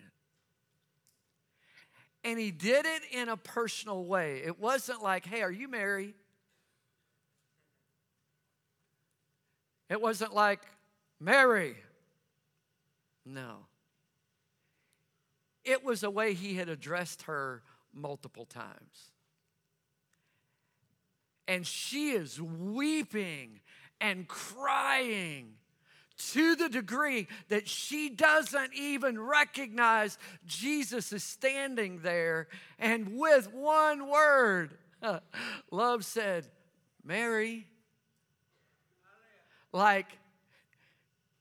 And 2.24 2.40
he 2.40 2.52
did 2.52 2.86
it 2.86 3.02
in 3.12 3.28
a 3.28 3.36
personal 3.36 4.06
way. 4.06 4.44
It 4.46 4.60
wasn't 4.60 5.02
like, 5.02 5.26
hey, 5.26 5.42
are 5.42 5.52
you 5.52 5.68
married? 5.68 6.14
It 9.90 10.00
wasn't 10.00 10.36
like, 10.36 10.60
Mary. 11.20 11.76
No. 13.26 13.66
It 15.64 15.84
was 15.84 16.04
a 16.04 16.12
way 16.12 16.36
he 16.36 16.54
had 16.54 16.70
addressed 16.70 17.24
her 17.24 17.64
multiple 17.92 18.46
times. 18.46 19.10
And 21.48 21.66
she 21.66 22.12
is 22.12 22.40
weeping 22.40 23.62
and 24.00 24.28
crying 24.28 25.56
to 26.18 26.56
the 26.56 26.70
degree 26.70 27.28
that 27.50 27.68
she 27.68 28.10
doesn't 28.10 28.74
even 28.74 29.20
recognize 29.20 30.18
Jesus 30.46 31.12
is 31.12 31.24
standing 31.24 32.00
there. 32.02 32.48
And 32.80 33.18
with 33.18 33.52
one 33.54 34.10
word, 34.10 34.78
love 35.72 36.06
said, 36.06 36.48
Mary, 37.04 37.68
like, 39.72 40.08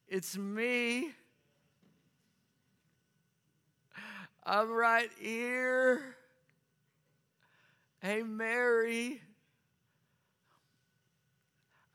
it's 0.09 0.37
me. 0.37 1.11
I'm 4.45 4.71
right 4.71 5.11
here. 5.21 6.17
Hey, 8.01 8.23
Mary. 8.23 9.23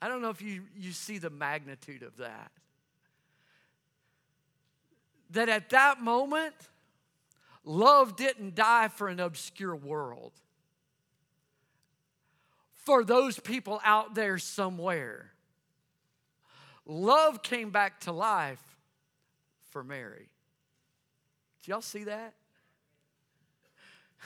I 0.02 0.08
don't 0.08 0.22
know 0.22 0.30
if 0.30 0.42
you, 0.42 0.64
you 0.78 0.92
see 0.92 1.18
the 1.18 1.30
magnitude 1.30 2.04
of 2.04 2.18
that. 2.18 2.52
That 5.32 5.50
at 5.50 5.70
that 5.70 6.02
moment, 6.02 6.56
love 7.64 8.16
didn't 8.16 8.56
die 8.56 8.88
for 8.88 9.08
an 9.08 9.20
obscure 9.20 9.76
world, 9.76 10.34
for 12.74 13.04
those 13.04 13.40
people 13.40 13.80
out 13.84 14.16
there 14.16 14.38
somewhere. 14.38 15.32
Love 16.86 17.44
came 17.44 17.70
back 17.70 18.00
to 18.02 18.12
life 18.12 18.64
for 19.70 19.84
Mary. 19.84 20.30
Did 21.62 21.70
y'all 21.70 21.82
see 21.82 22.06
that? 22.06 22.34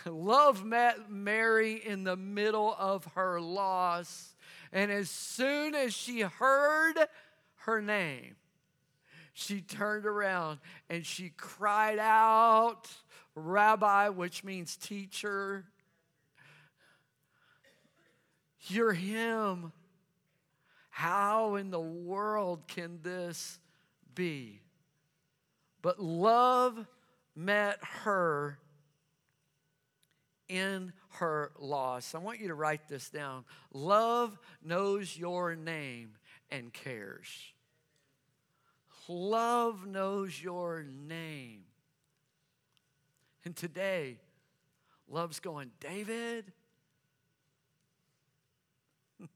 Love 0.06 0.64
met 0.64 1.12
Mary 1.12 1.74
in 1.74 2.04
the 2.04 2.16
middle 2.16 2.76
of 2.78 3.06
her 3.16 3.40
loss. 3.40 4.36
And 4.72 4.92
as 4.92 5.10
soon 5.10 5.76
as 5.76 5.94
she 5.94 6.22
heard 6.22 6.96
her 7.66 7.82
name, 7.82 8.36
she 9.34 9.62
turned 9.62 10.06
around 10.06 10.60
and 10.90 11.06
she 11.06 11.30
cried 11.36 12.00
out, 12.00 12.88
Rabbi, 13.36 14.10
which 14.10 14.44
means 14.44 14.78
teacher. 14.78 15.66
You're 18.68 18.94
him. 18.94 19.74
How 20.90 21.56
in 21.56 21.72
the 21.72 21.82
world 21.82 22.68
can 22.68 23.00
this 23.02 23.60
be? 24.14 24.62
But 25.82 26.00
love 26.00 26.86
met 27.36 27.80
her 28.04 28.60
in 30.48 30.94
her 31.10 31.52
loss. 31.58 32.14
I 32.14 32.20
want 32.20 32.40
you 32.40 32.50
to 32.50 32.54
write 32.54 32.88
this 32.88 33.10
down. 33.10 33.44
Love 33.74 34.38
knows 34.64 35.18
your 35.18 35.56
name 35.56 36.12
and 36.52 36.72
cares. 36.72 37.28
Love 39.08 39.86
knows 39.86 40.42
your 40.42 40.84
name. 40.84 41.64
And 43.46 43.56
today, 43.56 44.18
love's 45.10 45.42
going, 45.42 45.72
David, 45.82 46.54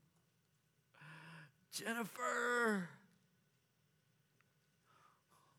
Jennifer, 1.73 2.87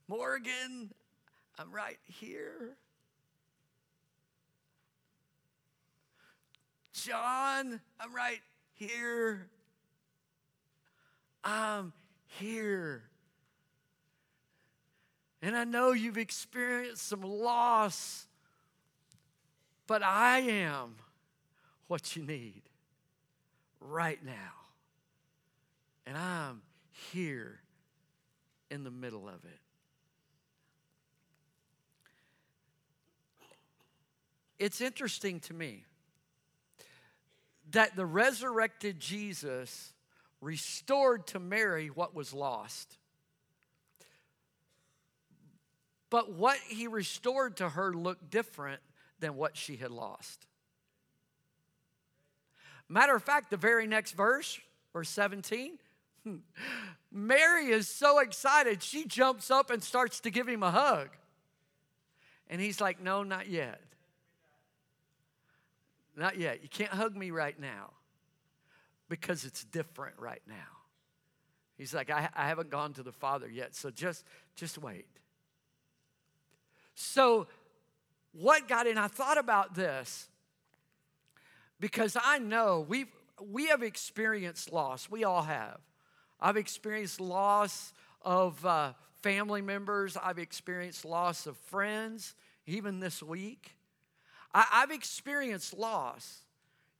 Morgan, 0.08 0.90
I'm 1.58 1.70
right 1.70 1.98
here. 2.04 2.76
John, 6.94 7.78
I'm 8.00 8.14
right 8.14 8.40
here. 8.72 9.48
I'm 11.44 11.92
here. 12.26 13.02
And 15.40 15.56
I 15.56 15.64
know 15.64 15.92
you've 15.92 16.18
experienced 16.18 17.06
some 17.06 17.22
loss, 17.22 18.26
but 19.86 20.02
I 20.02 20.40
am 20.40 20.96
what 21.86 22.16
you 22.16 22.22
need 22.22 22.62
right 23.80 24.22
now. 24.24 24.32
And 26.06 26.16
I'm 26.16 26.62
here 27.12 27.60
in 28.70 28.82
the 28.82 28.90
middle 28.90 29.28
of 29.28 29.44
it. 29.44 29.60
It's 34.58 34.80
interesting 34.80 35.38
to 35.40 35.54
me 35.54 35.84
that 37.70 37.94
the 37.94 38.06
resurrected 38.06 38.98
Jesus 38.98 39.92
restored 40.40 41.26
to 41.28 41.38
Mary 41.38 41.88
what 41.88 42.14
was 42.14 42.32
lost. 42.32 42.97
But 46.10 46.32
what 46.32 46.56
he 46.68 46.86
restored 46.86 47.56
to 47.58 47.68
her 47.70 47.92
looked 47.92 48.30
different 48.30 48.80
than 49.20 49.36
what 49.36 49.56
she 49.56 49.76
had 49.76 49.90
lost. 49.90 50.46
Matter 52.88 53.14
of 53.14 53.22
fact, 53.22 53.50
the 53.50 53.56
very 53.56 53.86
next 53.86 54.12
verse, 54.12 54.58
verse 54.92 55.10
17, 55.10 55.78
Mary 57.12 57.66
is 57.66 57.88
so 57.88 58.18
excited, 58.20 58.82
she 58.82 59.04
jumps 59.04 59.50
up 59.50 59.70
and 59.70 59.82
starts 59.82 60.20
to 60.20 60.30
give 60.30 60.48
him 60.48 60.62
a 60.62 60.70
hug. 60.70 61.08
And 62.48 62.60
he's 62.60 62.80
like, 62.80 63.00
No, 63.00 63.22
not 63.22 63.48
yet. 63.48 63.80
Not 66.16 66.38
yet. 66.38 66.62
You 66.62 66.68
can't 66.68 66.90
hug 66.90 67.14
me 67.14 67.30
right 67.30 67.58
now 67.60 67.90
because 69.08 69.44
it's 69.44 69.64
different 69.64 70.16
right 70.18 70.42
now. 70.48 70.54
He's 71.76 71.94
like, 71.94 72.10
I, 72.10 72.28
I 72.34 72.48
haven't 72.48 72.70
gone 72.70 72.92
to 72.94 73.04
the 73.04 73.12
Father 73.12 73.48
yet, 73.48 73.76
so 73.76 73.90
just, 73.90 74.24
just 74.56 74.78
wait. 74.78 75.06
So, 77.00 77.46
what 78.32 78.66
got 78.66 78.88
in? 78.88 78.98
I 78.98 79.06
thought 79.06 79.38
about 79.38 79.76
this 79.76 80.28
because 81.78 82.16
I 82.20 82.38
know 82.38 82.84
we've 82.88 83.06
we 83.40 83.66
have 83.68 83.84
experienced 83.84 84.72
loss. 84.72 85.08
We 85.08 85.22
all 85.22 85.42
have. 85.42 85.78
I've 86.40 86.56
experienced 86.56 87.20
loss 87.20 87.92
of 88.22 88.66
uh, 88.66 88.94
family 89.22 89.62
members. 89.62 90.16
I've 90.16 90.40
experienced 90.40 91.04
loss 91.04 91.46
of 91.46 91.56
friends, 91.56 92.34
even 92.66 92.98
this 92.98 93.22
week. 93.22 93.76
I, 94.52 94.66
I've 94.72 94.90
experienced 94.90 95.78
loss. 95.78 96.42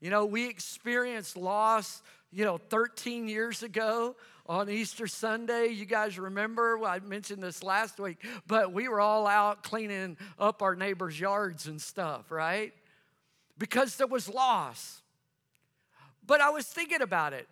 You 0.01 0.11
know, 0.11 0.27
we 0.27 0.49
experience 0.49 1.37
loss, 1.37 2.05
you 2.33 2.45
know, 2.45 2.59
13 2.59 3.29
years 3.29 3.63
ago 3.63 4.17
on 4.47 4.69
Easter 4.69 5.07
Sunday. 5.07 5.69
You 5.69 5.85
guys 5.85 6.19
remember? 6.19 6.79
I 6.85 6.99
mentioned 7.01 7.43
this 7.43 7.63
last 7.63 7.99
week, 7.99 8.19
but 8.47 8.73
we 8.73 8.89
were 8.89 9.01
all 9.01 9.27
out 9.27 9.63
cleaning 9.63 10.17
up 10.39 10.63
our 10.63 10.75
neighbors' 10.75 11.19
yards 11.19 11.67
and 11.67 11.81
stuff, 11.81 12.31
right? 12.31 12.73
Because 13.59 13.97
there 13.97 14.07
was 14.07 14.29
loss. 14.29 15.03
But 16.27 16.41
I 16.41 16.51
was 16.51 16.67
thinking 16.67 17.03
about 17.03 17.33
it. 17.33 17.49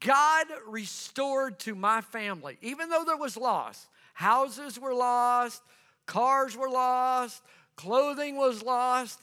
God 0.00 0.46
restored 0.66 1.58
to 1.60 1.74
my 1.74 2.00
family, 2.00 2.56
even 2.62 2.88
though 2.88 3.04
there 3.04 3.16
was 3.16 3.36
loss. 3.36 3.86
Houses 4.14 4.78
were 4.78 4.94
lost, 4.94 5.62
cars 6.06 6.56
were 6.56 6.70
lost, 6.70 7.42
clothing 7.76 8.36
was 8.36 8.62
lost. 8.62 9.20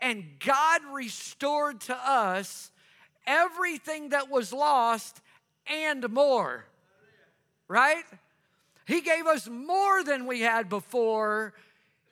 And 0.00 0.24
God 0.40 0.80
restored 0.92 1.80
to 1.82 1.96
us 1.96 2.71
everything 3.26 4.10
that 4.10 4.30
was 4.30 4.52
lost 4.52 5.20
and 5.66 6.08
more. 6.10 6.64
Right? 7.68 8.04
He 8.86 9.00
gave 9.00 9.26
us 9.26 9.48
more 9.48 10.02
than 10.02 10.26
we 10.26 10.40
had 10.40 10.68
before. 10.68 11.54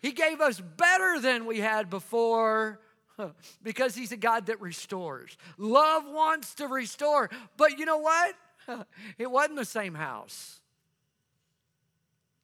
He 0.01 0.12
gave 0.12 0.40
us 0.40 0.61
better 0.61 1.20
than 1.20 1.46
we 1.46 1.59
had 1.59 1.90
before 1.90 2.81
because 3.62 3.94
He's 3.94 4.12
a 4.12 4.16
God 4.16 4.46
that 4.46 4.61
restores. 4.61 5.37
Love 5.59 6.05
wants 6.07 6.55
to 6.57 6.66
restore. 6.66 7.31
But 7.57 7.79
you 7.79 7.85
know 7.85 7.99
what? 7.99 8.35
It 9.18 9.29
wasn't 9.29 9.57
the 9.57 9.64
same 9.64 9.94
house, 9.94 10.61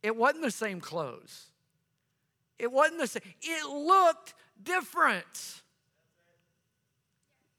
it 0.03 0.17
wasn't 0.17 0.43
the 0.43 0.51
same 0.51 0.81
clothes. 0.81 1.47
It 2.59 2.73
wasn't 2.73 3.01
the 3.01 3.07
same. 3.07 3.23
It 3.43 3.69
looked 3.69 4.35
different. 4.63 5.63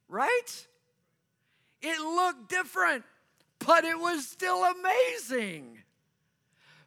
Right? 0.10 0.67
It 1.89 2.02
looked 2.02 2.50
different, 2.50 3.06
but 3.65 3.86
it 3.86 3.97
was 3.97 4.28
still 4.28 4.62
amazing. 4.65 5.78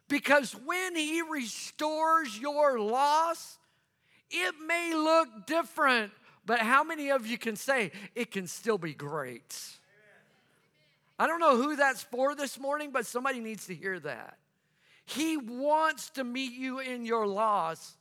Because 0.07 0.51
when 0.51 0.95
He 0.95 1.23
restores 1.23 2.37
your 2.37 2.79
loss, 2.79 3.57
it 4.29 4.53
may 4.63 4.93
look 4.93 5.47
different, 5.47 6.11
but 6.45 6.59
how 6.59 6.83
many 6.83 7.09
of 7.09 7.25
you 7.25 7.39
can 7.39 7.55
say 7.55 7.91
it 8.13 8.29
can 8.29 8.45
still 8.45 8.77
be 8.77 8.93
great? 8.93 9.57
I 11.17 11.25
don't 11.25 11.39
know 11.39 11.57
who 11.57 11.75
that's 11.75 12.03
for 12.03 12.35
this 12.35 12.59
morning, 12.59 12.91
but 12.91 13.07
somebody 13.07 13.39
needs 13.39 13.65
to 13.67 13.75
hear 13.75 13.99
that. 14.01 14.37
He 15.05 15.35
wants 15.35 16.11
to 16.11 16.23
meet 16.23 16.53
you 16.53 16.77
in 16.77 17.05
your 17.05 17.25
loss 17.25 17.97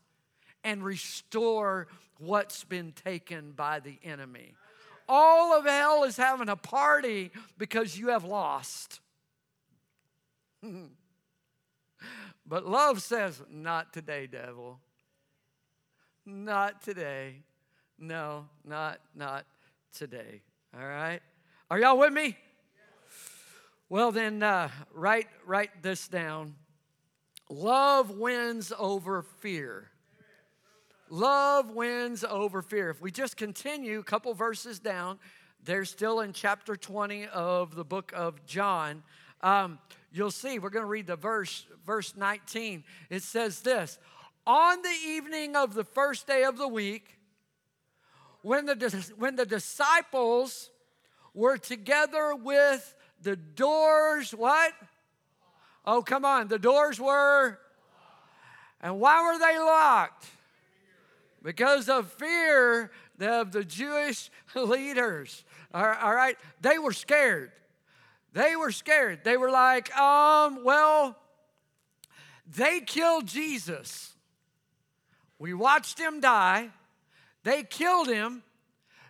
and 0.65 0.85
restore 0.85 1.89
what's 2.19 2.63
been 2.65 2.93
taken 2.93 3.53
by 3.53 3.81
the 3.81 3.99
enemy. 4.05 4.55
All 5.13 5.59
of 5.59 5.67
hell 5.67 6.05
is 6.05 6.17
having 6.17 6.49
a 6.49 6.55
party 6.55 7.33
because 7.59 7.99
you 7.99 8.11
have 8.11 8.23
lost. 8.23 9.01
but 12.47 12.65
love 12.65 13.03
says, 13.03 13.43
Not 13.51 13.93
today, 13.93 14.29
devil. 14.29 14.79
Not 16.25 16.83
today. 16.83 17.43
No, 17.99 18.47
not 18.65 19.01
not 19.17 19.47
today. 19.93 20.43
All 20.73 20.87
right? 20.87 21.21
Are 21.69 21.81
y'all 21.81 21.99
with 21.99 22.13
me? 22.13 22.37
Well, 23.89 24.13
then, 24.13 24.45
uh, 24.45 24.69
write, 24.95 25.27
write 25.45 25.83
this 25.83 26.07
down. 26.07 26.55
Love 27.49 28.11
wins 28.17 28.73
over 28.79 29.23
fear. 29.23 29.90
Love 31.13 31.71
wins 31.71 32.23
over 32.23 32.63
fear. 32.63 32.89
If 32.89 33.03
we 33.03 33.11
just 33.11 33.37
continue 33.37 33.99
a 33.99 34.05
couple 34.05 34.33
verses 34.33 34.79
down, 34.79 35.19
they're 35.65 35.85
still 35.85 36.21
in 36.21 36.33
chapter 36.33 36.77
20 36.77 37.27
of 37.27 37.75
the 37.75 37.85
book 37.85 38.13
of 38.15 38.47
John. 38.47 39.03
Um, 39.43 39.81
you'll 40.13 40.31
see, 40.31 40.61
we're 40.61 40.71
going 40.71 40.85
to 40.85 40.89
read 40.89 41.09
the 41.09 41.17
verse, 41.17 41.67
verse 41.85 42.15
19. 42.17 42.85
It 43.11 43.25
says 43.25 43.61
this 43.61 43.99
On 44.47 44.81
the 44.83 44.97
evening 45.09 45.57
of 45.57 45.75
the 45.75 45.83
first 45.83 46.29
day 46.29 46.45
of 46.45 46.57
the 46.57 46.69
week, 46.69 47.19
when 48.43 48.67
the, 48.67 49.13
when 49.19 49.35
the 49.35 49.47
disciples 49.47 50.71
were 51.35 51.59
together 51.59 52.37
with 52.37 52.95
the 53.21 53.35
doors, 53.35 54.31
what? 54.31 54.73
Oh, 55.85 56.03
come 56.03 56.25
on, 56.25 56.47
the 56.47 56.59
doors 56.59 57.01
were. 57.01 57.59
And 58.81 59.01
why 59.01 59.25
were 59.25 59.39
they 59.41 59.59
locked? 59.59 60.27
Because 61.43 61.89
of 61.89 62.13
fear 62.13 62.91
of 63.21 63.53
the 63.53 63.65
Jewish 63.65 64.31
leaders. 64.55 65.45
All 65.73 65.85
right? 65.85 66.37
They 66.61 66.79
were 66.79 66.93
scared. 66.93 67.53
They 68.33 68.57
were 68.57 68.71
scared. 68.71 69.21
They 69.25 69.37
were 69.37 69.51
like, 69.51 69.95
um, 69.97 70.65
well, 70.65 71.17
they 72.47 72.81
killed 72.81 73.27
Jesus. 73.27 74.15
We 75.39 75.55
watched 75.55 75.99
him 75.99 76.21
die. 76.21 76.71
They 77.45 77.63
killed 77.63 78.09
him. 78.09 78.43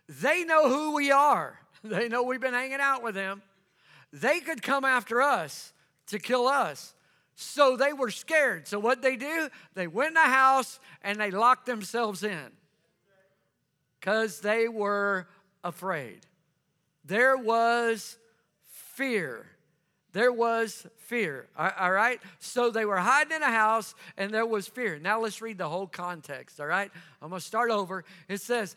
They 0.09 0.45
know 0.45 0.69
who 0.69 0.95
we 0.95 1.11
are. 1.11 1.59
They 1.83 2.09
know 2.09 2.25
we've 2.25 2.43
been 2.43 2.53
hanging 2.53 2.81
out 2.81 3.03
with 3.03 3.15
him. 3.15 3.41
They 4.13 4.41
could 4.41 4.63
come 4.63 4.85
after 4.85 5.23
us 5.23 5.73
to 6.09 6.19
kill 6.19 6.47
us. 6.47 6.95
So 7.41 7.75
they 7.75 7.95
were 7.95 8.11
scared. 8.11 8.69
So 8.69 8.79
what 8.79 9.01
they 9.01 9.17
do? 9.17 9.49
They 9.75 9.87
went 9.87 10.09
in 10.09 10.15
the 10.15 10.21
house 10.21 10.79
and 11.03 11.19
they 11.19 11.31
locked 11.31 11.65
themselves 11.65 12.23
in 12.23 12.51
because 13.99 14.41
they 14.41 14.69
were 14.69 15.27
afraid. 15.65 16.27
There 17.03 17.39
was 17.39 18.19
fear. 18.67 19.47
There 20.13 20.33
was 20.33 20.87
fear. 20.99 21.49
All 21.57 21.91
right? 21.91 22.21
So 22.41 22.71
they 22.71 22.85
were 22.85 22.99
hiding 22.99 23.37
in 23.37 23.43
a 23.43 23.47
house 23.47 23.95
and 24.19 24.35
there 24.35 24.45
was 24.45 24.69
fear. 24.69 24.99
Now 24.99 25.21
let's 25.21 25.41
read 25.41 25.57
the 25.57 25.69
whole 25.69 25.87
context. 25.87 26.61
All 26.61 26.67
right? 26.67 26.91
I'm 27.23 27.31
going 27.31 27.41
to 27.41 27.47
start 27.47 27.71
over. 27.71 28.05
It 28.29 28.43
says, 28.43 28.77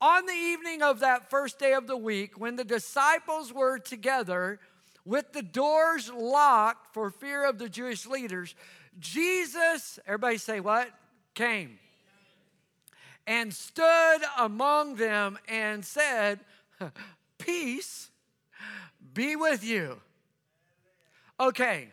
On 0.00 0.24
the 0.26 0.32
evening 0.32 0.80
of 0.80 1.00
that 1.00 1.28
first 1.28 1.58
day 1.58 1.72
of 1.72 1.88
the 1.88 1.96
week, 1.96 2.38
when 2.38 2.54
the 2.54 2.64
disciples 2.64 3.52
were 3.52 3.80
together 3.80 4.60
with 5.06 5.32
the 5.32 5.42
doors 5.42 6.10
locked 6.12 6.92
for 6.92 7.10
fear 7.10 7.46
of 7.48 7.58
the 7.58 7.68
Jewish 7.68 8.04
leaders, 8.06 8.54
Jesus, 8.98 9.98
everybody 10.06 10.36
say 10.36 10.60
what? 10.60 10.90
Came. 11.34 11.78
And 13.26 13.54
stood 13.54 14.18
among 14.38 14.96
them 14.96 15.38
and 15.48 15.84
said, 15.84 16.40
Peace 17.38 18.10
be 19.14 19.36
with 19.36 19.64
you. 19.64 20.00
Okay, 21.38 21.88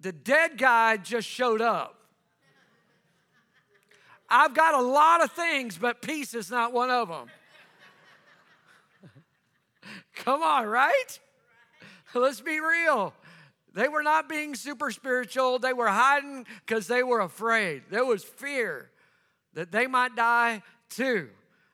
the 0.00 0.12
dead 0.12 0.58
guy 0.58 0.98
just 0.98 1.26
showed 1.26 1.60
up. 1.60 1.94
I've 4.28 4.54
got 4.54 4.74
a 4.74 4.82
lot 4.82 5.24
of 5.24 5.32
things, 5.32 5.78
but 5.78 6.02
peace 6.02 6.34
is 6.34 6.50
not 6.50 6.72
one 6.72 6.90
of 6.90 7.08
them. 7.08 7.28
Come 10.16 10.42
on, 10.42 10.66
right? 10.66 11.18
Let's 12.14 12.40
be 12.40 12.60
real. 12.60 13.14
They 13.74 13.88
were 13.88 14.02
not 14.02 14.28
being 14.28 14.54
super 14.54 14.90
spiritual. 14.90 15.58
They 15.58 15.72
were 15.72 15.88
hiding 15.88 16.46
because 16.66 16.86
they 16.86 17.02
were 17.02 17.20
afraid. 17.20 17.82
There 17.90 18.04
was 18.04 18.24
fear 18.24 18.90
that 19.54 19.70
they 19.70 19.86
might 19.86 20.16
die 20.16 20.62
too. 20.88 21.28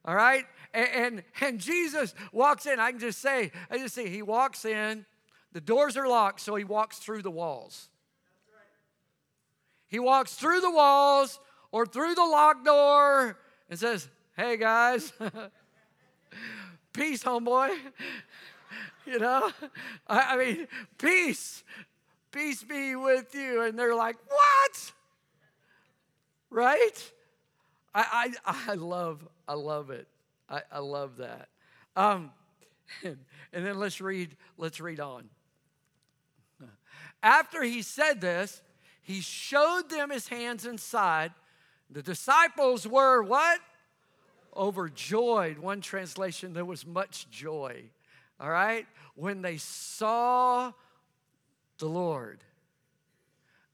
All 0.05 0.15
right? 0.15 0.45
And, 0.73 0.89
and, 0.89 1.23
and 1.41 1.61
Jesus 1.61 2.15
walks 2.33 2.67
in. 2.67 2.81
I 2.81 2.91
can 2.91 3.01
just 3.01 3.21
say, 3.21 3.53
I 3.71 3.79
just 3.79 3.95
see, 3.95 4.09
he 4.09 4.23
walks 4.23 4.65
in 4.65 5.07
the 5.55 5.61
doors 5.61 5.97
are 5.97 6.09
locked, 6.09 6.41
so 6.41 6.57
he 6.57 6.65
walks 6.65 6.99
through 6.99 7.23
the 7.23 7.31
walls. 7.31 7.89
He 9.87 10.01
walks 10.01 10.35
through 10.35 10.61
the 10.61 10.71
walls 10.71 11.39
or 11.71 11.87
through 11.87 12.17
the 12.17 12.25
locked 12.25 12.65
door 12.65 13.39
and 13.71 13.79
says, 13.79 14.09
Hey 14.37 14.57
guys, 14.57 15.13
peace, 16.93 17.23
homeboy. 17.23 17.71
you 19.07 19.19
know, 19.19 19.51
I, 20.07 20.35
I 20.35 20.37
mean, 20.37 20.69
peace, 20.99 21.65
peace 22.31 22.63
be 22.63 22.97
with 22.97 23.35
you. 23.35 23.63
And 23.63 23.79
they're 23.79 23.95
like, 23.95 24.17
What? 24.29 24.93
Right? 26.51 27.13
I, 27.95 28.35
I, 28.45 28.73
I 28.73 28.75
love, 28.75 29.27
I 29.47 29.55
love 29.55 29.91
it. 29.91 30.09
I, 30.49 30.63
I 30.71 30.79
love 30.81 31.19
that. 31.19 31.49
Um, 31.97 32.31
and, 33.03 33.19
and 33.53 33.67
then 33.67 33.79
let's 33.79 34.01
read, 34.01 34.37
let's 34.59 34.81
read 34.81 35.01
on. 35.01 35.29
After 37.23 37.63
he 37.63 37.81
said 37.81 38.21
this, 38.21 38.61
he 39.01 39.21
showed 39.21 39.89
them 39.89 40.11
his 40.11 40.29
hands 40.29 40.67
and 40.67 40.79
side. 40.79 41.33
The 41.91 42.03
disciples 42.03 42.87
were 42.87 43.23
what? 43.23 43.61
Overjoyed. 44.55 45.59
One 45.59 45.81
translation, 45.81 46.53
there 46.53 46.65
was 46.65 46.87
much 46.87 47.31
joy. 47.31 47.85
All 48.41 48.51
right? 48.51 48.87
When 49.15 49.43
they 49.43 49.57
saw 49.57 50.73
the 51.79 51.87
Lord. 51.87 52.43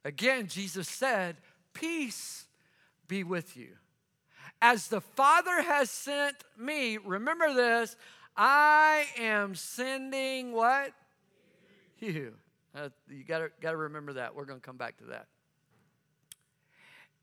Again, 0.04 0.46
Jesus 0.46 0.88
said, 0.88 1.36
Peace 1.72 2.46
be 3.06 3.24
with 3.24 3.56
you. 3.56 3.70
As 4.62 4.88
the 4.88 5.00
Father 5.00 5.62
has 5.62 5.90
sent 5.90 6.36
me, 6.58 6.98
remember 6.98 7.52
this, 7.54 7.96
I 8.36 9.06
am 9.18 9.54
sending 9.54 10.52
what? 10.52 10.92
You. 11.98 12.34
Uh, 12.74 12.88
you 13.08 13.24
got 13.24 13.50
to 13.62 13.76
remember 13.76 14.14
that. 14.14 14.34
We're 14.34 14.44
going 14.44 14.60
to 14.60 14.66
come 14.66 14.76
back 14.76 14.98
to 14.98 15.04
that. 15.06 15.26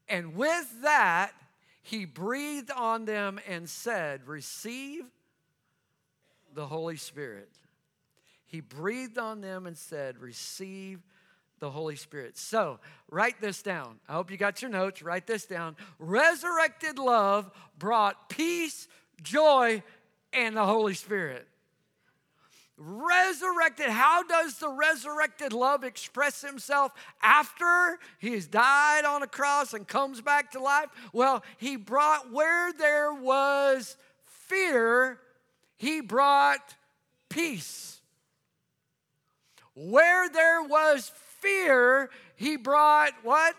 And 0.10 0.36
with 0.36 0.82
that, 0.84 1.32
he 1.82 2.06
breathed 2.06 2.72
on 2.72 3.06
them 3.06 3.40
and 3.48 3.70
said, 3.70 4.28
Receive 4.28 5.04
the 6.54 6.66
Holy 6.66 6.98
Spirit. 6.98 7.50
He 8.46 8.62
breathed 8.62 9.18
on 9.18 9.42
them 9.42 9.68
and 9.68 9.78
said, 9.78 10.18
Receive 10.20 11.02
the 11.60 11.70
Holy 11.70 11.96
Spirit. 11.96 12.38
So, 12.38 12.80
write 13.10 13.42
this 13.42 13.62
down. 13.62 14.00
I 14.08 14.14
hope 14.14 14.32
you 14.32 14.38
got 14.38 14.62
your 14.62 14.72
notes. 14.72 15.02
Write 15.02 15.28
this 15.28 15.46
down. 15.46 15.76
Resurrected 16.00 17.00
love 17.00 17.52
brought 17.78 18.30
peace, 18.30 18.88
joy, 19.22 19.84
and 20.34 20.56
the 20.56 20.66
Holy 20.66 20.94
Spirit. 20.94 21.48
Resurrected. 22.78 23.88
How 23.88 24.22
does 24.22 24.60
the 24.60 24.70
resurrected 24.70 25.52
love 25.52 25.84
express 25.84 26.42
himself 26.42 26.92
after 27.24 27.98
he's 28.20 28.46
died 28.46 29.04
on 29.04 29.24
a 29.24 29.28
cross 29.28 29.74
and 29.74 29.88
comes 29.88 30.22
back 30.22 30.52
to 30.52 30.60
life? 30.60 30.90
Well, 31.12 31.44
he 31.58 31.76
brought 31.76 32.32
where 32.32 32.72
there 32.74 33.14
was 33.14 33.98
fear, 34.26 35.20
he 35.78 36.02
brought 36.02 36.76
peace. 37.30 38.02
Where 39.76 40.28
there 40.30 40.64
was 40.64 41.12
fear, 41.40 42.10
he 42.36 42.58
brought 42.58 43.14
what? 43.24 43.56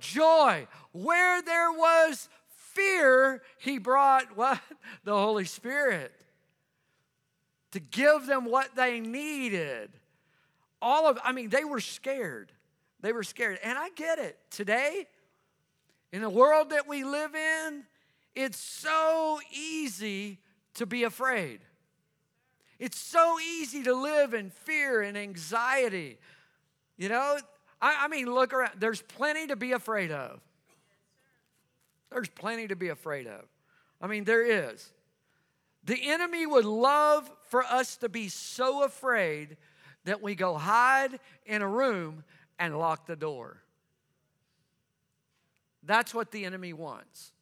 Joy. 0.00 0.18
Joy. 0.20 0.68
Where 0.92 1.42
there 1.42 1.72
was 1.72 2.28
fear, 2.48 3.42
he 3.58 3.78
brought 3.78 4.36
what? 4.36 4.60
The 5.04 5.14
Holy 5.14 5.44
Spirit 5.44 6.12
to 7.72 7.80
give 7.80 8.26
them 8.26 8.44
what 8.44 8.74
they 8.74 9.00
needed. 9.00 9.90
All 10.80 11.08
of, 11.08 11.18
I 11.22 11.32
mean, 11.32 11.48
they 11.50 11.64
were 11.64 11.80
scared. 11.80 12.52
They 13.00 13.12
were 13.12 13.22
scared. 13.22 13.58
And 13.62 13.76
I 13.78 13.90
get 13.90 14.18
it. 14.18 14.38
Today, 14.50 15.06
in 16.12 16.22
the 16.22 16.30
world 16.30 16.70
that 16.70 16.88
we 16.88 17.04
live 17.04 17.34
in, 17.34 17.84
it's 18.34 18.58
so 18.58 19.40
easy 19.52 20.38
to 20.78 20.86
be 20.86 21.04
afraid. 21.04 21.60
It's 22.78 22.98
so 22.98 23.38
easy 23.40 23.82
to 23.84 23.94
live 23.94 24.34
in 24.34 24.50
fear 24.50 25.02
and 25.02 25.16
anxiety. 25.16 26.18
You 26.96 27.08
know, 27.08 27.38
I, 27.80 28.04
I, 28.04 28.08
mean, 28.08 28.32
look 28.32 28.52
around. 28.52 28.72
There's 28.78 29.02
plenty 29.02 29.48
to 29.48 29.56
be 29.56 29.72
afraid 29.72 30.10
of. 30.10 30.40
There's 32.10 32.28
plenty 32.28 32.68
to 32.68 32.76
be 32.76 32.88
afraid 32.88 33.26
of. 33.26 33.44
I 34.00 34.06
mean, 34.06 34.24
there 34.24 34.70
is. 34.70 34.92
The 35.84 35.98
enemy 36.10 36.46
would 36.46 36.64
love 36.64 37.30
for 37.48 37.64
us 37.64 37.96
to 37.98 38.08
be 38.08 38.28
so 38.28 38.84
afraid 38.84 39.56
that 40.04 40.22
we 40.22 40.34
go 40.34 40.56
hide 40.56 41.18
in 41.46 41.62
a 41.62 41.68
room 41.68 42.24
and 42.58 42.78
lock 42.78 43.06
the 43.06 43.16
door. 43.16 43.62
That's 45.82 46.14
what 46.14 46.30
the 46.30 46.44
enemy 46.44 46.72
wants. 46.72 47.32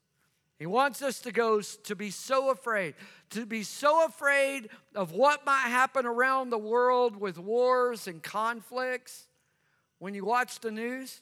He 0.59 0.67
wants 0.67 1.03
us 1.03 1.21
to 1.21 1.33
go 1.33 1.61
to 1.61 1.95
be 1.95 2.11
so 2.11 2.51
afraid, 2.51 2.95
to 3.31 3.45
be 3.45 3.63
so 3.63 4.07
afraid 4.07 4.71
of 4.95 5.13
what 5.13 5.45
might 5.45 5.69
happen 5.69 6.07
around 6.07 6.51
the 6.51 6.59
world 6.59 7.17
with 7.17 7.39
wars 7.39 8.07
and 8.07 8.23
conflicts. 8.23 9.29
When 9.99 10.15
you 10.15 10.25
watch 10.25 10.61
the 10.61 10.71
news, 10.71 11.21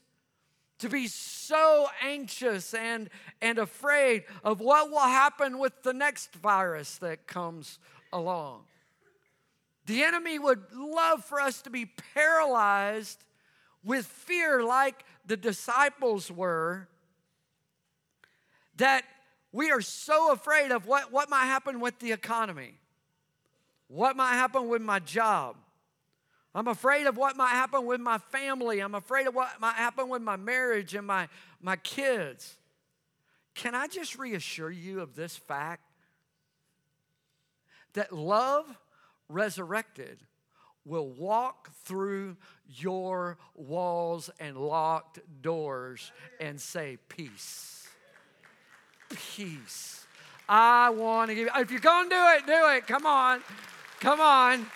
to 0.78 0.88
be 0.88 1.06
so 1.06 1.86
anxious 2.02 2.74
and, 2.74 3.08
and 3.40 3.58
afraid 3.58 4.24
of 4.42 4.60
what 4.60 4.90
will 4.90 4.98
happen 4.98 5.58
with 5.58 5.82
the 5.82 5.92
next 5.92 6.34
virus 6.34 6.98
that 6.98 7.26
comes 7.26 7.78
along. 8.12 8.62
The 9.86 10.02
enemy 10.02 10.38
would 10.38 10.72
love 10.72 11.24
for 11.24 11.40
us 11.40 11.62
to 11.62 11.70
be 11.70 11.86
paralyzed 12.14 13.24
with 13.84 14.06
fear, 14.06 14.62
like 14.62 15.04
the 15.26 15.36
disciples 15.36 16.30
were, 16.30 16.88
that 18.76 19.04
we 19.54 19.70
are 19.70 19.80
so 19.80 20.32
afraid 20.32 20.72
of 20.72 20.84
what, 20.84 21.12
what 21.12 21.30
might 21.30 21.44
happen 21.44 21.78
with 21.78 22.00
the 22.00 22.10
economy, 22.10 22.74
what 23.86 24.16
might 24.16 24.32
happen 24.32 24.68
with 24.68 24.82
my 24.82 24.98
job. 24.98 25.54
I'm 26.56 26.66
afraid 26.66 27.06
of 27.06 27.16
what 27.16 27.36
might 27.36 27.50
happen 27.50 27.86
with 27.86 28.00
my 28.00 28.18
family. 28.18 28.80
I'm 28.80 28.96
afraid 28.96 29.28
of 29.28 29.34
what 29.36 29.60
might 29.60 29.76
happen 29.76 30.08
with 30.08 30.22
my 30.22 30.34
marriage 30.34 30.96
and 30.96 31.06
my, 31.06 31.28
my 31.62 31.76
kids. 31.76 32.56
Can 33.54 33.76
I 33.76 33.86
just 33.86 34.18
reassure 34.18 34.72
you 34.72 35.00
of 35.00 35.14
this 35.14 35.36
fact? 35.36 35.84
That 37.92 38.12
love 38.12 38.66
resurrected 39.28 40.18
will 40.84 41.08
walk 41.08 41.70
through 41.84 42.36
your 42.68 43.38
walls 43.54 44.30
and 44.40 44.56
locked 44.56 45.20
doors 45.42 46.10
and 46.40 46.60
say, 46.60 46.98
Peace. 47.08 47.83
Peace. 49.14 50.06
I 50.48 50.90
want 50.90 51.30
to 51.30 51.34
give 51.34 51.46
you, 51.46 51.60
if 51.60 51.70
you're 51.70 51.80
going 51.80 52.08
to 52.08 52.14
do 52.14 52.22
it, 52.36 52.46
do 52.46 52.68
it. 52.76 52.86
Come 52.86 53.06
on. 53.06 53.40
Come 54.00 54.20
on. 54.20 54.66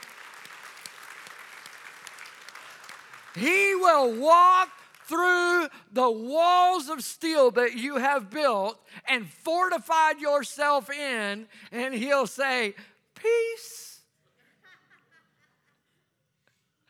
He 3.35 3.75
will 3.75 4.15
walk 4.15 4.71
through 5.05 5.69
the 5.93 6.11
walls 6.11 6.89
of 6.89 7.03
steel 7.03 7.51
that 7.53 7.75
you 7.75 7.97
have 7.97 8.31
built 8.31 8.79
and 9.09 9.27
fortified 9.27 10.21
yourself 10.21 10.91
in, 10.91 11.47
and 11.73 11.95
He'll 11.95 12.27
say, 12.27 12.75
Peace. 13.15 14.01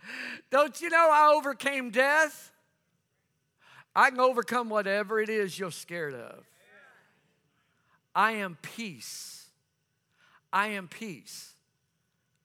Don't 0.51 0.81
you 0.81 0.91
know 0.91 1.09
I 1.13 1.33
overcame 1.35 1.91
death? 1.91 2.53
I 3.95 4.11
can 4.11 4.21
overcome 4.21 4.69
whatever 4.69 5.21
it 5.21 5.29
is 5.29 5.59
you're 5.59 5.71
scared 5.71 6.15
of. 6.15 6.45
I 8.19 8.33
am 8.33 8.59
peace. 8.63 9.47
I 10.53 10.71
am 10.71 10.89
peace. 10.89 11.55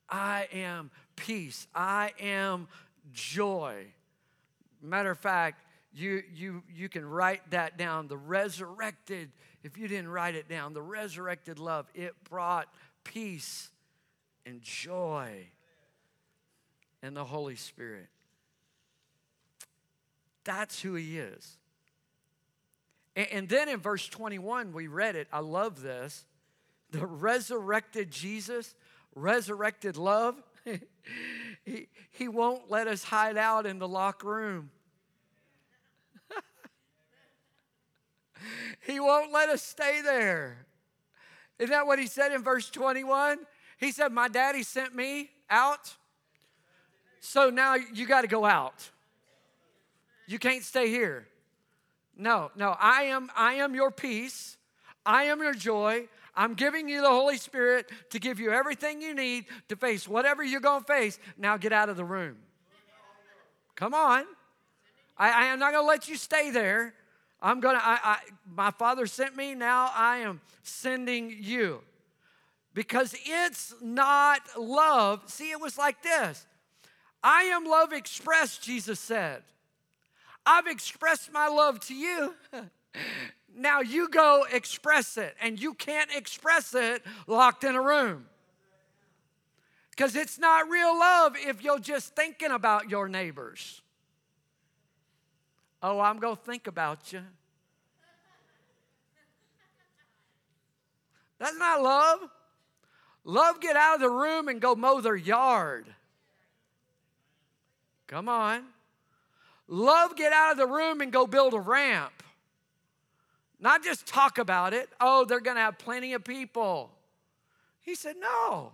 I 0.08 0.46
am 0.52 0.92
peace. 1.16 1.66
I 1.74 2.12
am 2.20 2.68
joy. 3.12 3.86
Matter 4.80 5.10
of 5.10 5.18
fact, 5.18 5.64
you, 5.92 6.22
you, 6.32 6.62
you 6.72 6.88
can 6.88 7.04
write 7.04 7.50
that 7.50 7.76
down. 7.76 8.06
The 8.06 8.16
resurrected, 8.16 9.32
if 9.64 9.76
you 9.76 9.88
didn't 9.88 10.10
write 10.10 10.36
it 10.36 10.48
down, 10.48 10.74
the 10.74 10.82
resurrected 10.82 11.58
love, 11.58 11.90
it 11.92 12.14
brought 12.30 12.68
peace 13.02 13.68
and 14.46 14.62
joy 14.62 15.48
and 17.02 17.16
the 17.16 17.24
Holy 17.24 17.56
Spirit. 17.56 18.06
That's 20.44 20.80
who 20.80 20.94
He 20.94 21.18
is. 21.18 21.56
And, 23.16 23.48
then 23.48 23.68
in 23.68 23.78
verse 23.78 24.08
21, 24.08 24.72
we 24.72 24.88
read 24.88 25.14
it. 25.14 25.28
I 25.32 25.38
love 25.38 25.82
this. 25.82 26.26
The 26.90 27.06
resurrected 27.06 28.10
Jesus, 28.10 28.74
resurrected 29.14 29.96
love, 29.96 30.42
he, 31.64 31.86
he 32.10 32.28
won't 32.28 32.70
let 32.70 32.88
us 32.88 33.04
hide 33.04 33.36
out 33.36 33.66
in 33.66 33.78
the 33.78 33.86
locked 33.86 34.24
room. 34.24 34.70
he 38.86 38.98
won't 38.98 39.32
let 39.32 39.48
us 39.48 39.62
stay 39.62 40.00
there. 40.02 40.66
Isn't 41.58 41.70
that 41.70 41.86
what 41.86 42.00
he 42.00 42.08
said 42.08 42.32
in 42.32 42.42
verse 42.42 42.68
21? 42.70 43.38
He 43.78 43.92
said, 43.92 44.12
My 44.12 44.28
daddy 44.28 44.64
sent 44.64 44.94
me 44.94 45.30
out, 45.48 45.94
so 47.20 47.48
now 47.50 47.74
you 47.74 48.06
got 48.06 48.22
to 48.22 48.28
go 48.28 48.44
out. 48.44 48.90
You 50.26 50.38
can't 50.40 50.64
stay 50.64 50.88
here. 50.88 51.28
No, 52.16 52.50
no, 52.56 52.76
I 52.78 53.04
am 53.04 53.30
I 53.36 53.54
am 53.54 53.74
your 53.74 53.90
peace. 53.90 54.56
I 55.06 55.24
am 55.24 55.40
your 55.40 55.54
joy. 55.54 56.08
I'm 56.36 56.54
giving 56.54 56.88
you 56.88 57.00
the 57.00 57.08
Holy 57.08 57.36
Spirit 57.36 57.90
to 58.10 58.18
give 58.18 58.40
you 58.40 58.50
everything 58.50 59.00
you 59.00 59.14
need 59.14 59.46
to 59.68 59.76
face 59.76 60.08
whatever 60.08 60.42
you're 60.42 60.60
going 60.60 60.80
to 60.80 60.86
face. 60.86 61.18
Now 61.36 61.56
get 61.56 61.72
out 61.72 61.88
of 61.88 61.96
the 61.96 62.04
room. 62.04 62.36
Come 63.76 63.94
on. 63.94 64.24
I, 65.16 65.30
I 65.30 65.44
am 65.46 65.58
not 65.58 65.72
going 65.72 65.84
to 65.84 65.88
let 65.88 66.08
you 66.08 66.16
stay 66.16 66.50
there. 66.50 66.94
I'm 67.40 67.60
going 67.60 67.76
to, 67.76 67.84
I, 67.84 67.98
I, 68.02 68.18
my 68.50 68.70
Father 68.70 69.06
sent 69.06 69.36
me. 69.36 69.54
Now 69.54 69.92
I 69.94 70.18
am 70.18 70.40
sending 70.62 71.36
you. 71.38 71.82
Because 72.72 73.14
it's 73.24 73.74
not 73.80 74.40
love. 74.58 75.22
See, 75.26 75.52
it 75.52 75.60
was 75.60 75.78
like 75.78 76.02
this 76.02 76.46
I 77.22 77.44
am 77.44 77.64
love 77.64 77.92
expressed, 77.92 78.62
Jesus 78.62 78.98
said. 78.98 79.42
I've 80.46 80.66
expressed 80.66 81.32
my 81.32 81.48
love 81.48 81.80
to 81.86 81.94
you. 81.94 82.34
Now 83.56 83.82
you 83.82 84.08
go 84.08 84.46
express 84.52 85.16
it, 85.16 85.36
and 85.40 85.60
you 85.60 85.74
can't 85.74 86.10
express 86.14 86.74
it 86.74 87.02
locked 87.28 87.62
in 87.62 87.76
a 87.76 87.82
room. 87.82 88.26
Because 89.90 90.16
it's 90.16 90.40
not 90.40 90.68
real 90.68 90.98
love 90.98 91.34
if 91.36 91.62
you're 91.62 91.78
just 91.78 92.16
thinking 92.16 92.50
about 92.50 92.90
your 92.90 93.08
neighbors. 93.08 93.80
Oh, 95.80 96.00
I'm 96.00 96.18
going 96.18 96.36
to 96.36 96.42
think 96.42 96.66
about 96.66 97.12
you. 97.12 97.20
That's 101.38 101.56
not 101.56 101.80
love. 101.80 102.20
Love 103.24 103.60
get 103.60 103.76
out 103.76 103.96
of 103.96 104.00
the 104.00 104.10
room 104.10 104.48
and 104.48 104.60
go 104.60 104.74
mow 104.74 105.00
their 105.00 105.14
yard. 105.14 105.86
Come 108.08 108.28
on. 108.28 108.64
Love 109.66 110.16
get 110.16 110.32
out 110.32 110.52
of 110.52 110.58
the 110.58 110.66
room 110.66 111.00
and 111.00 111.12
go 111.12 111.26
build 111.26 111.54
a 111.54 111.60
ramp. 111.60 112.22
Not 113.58 113.82
just 113.82 114.06
talk 114.06 114.38
about 114.38 114.74
it. 114.74 114.90
Oh, 115.00 115.24
they're 115.24 115.40
going 115.40 115.56
to 115.56 115.62
have 115.62 115.78
plenty 115.78 116.12
of 116.12 116.24
people. 116.24 116.90
He 117.80 117.94
said, 117.94 118.16
No. 118.18 118.72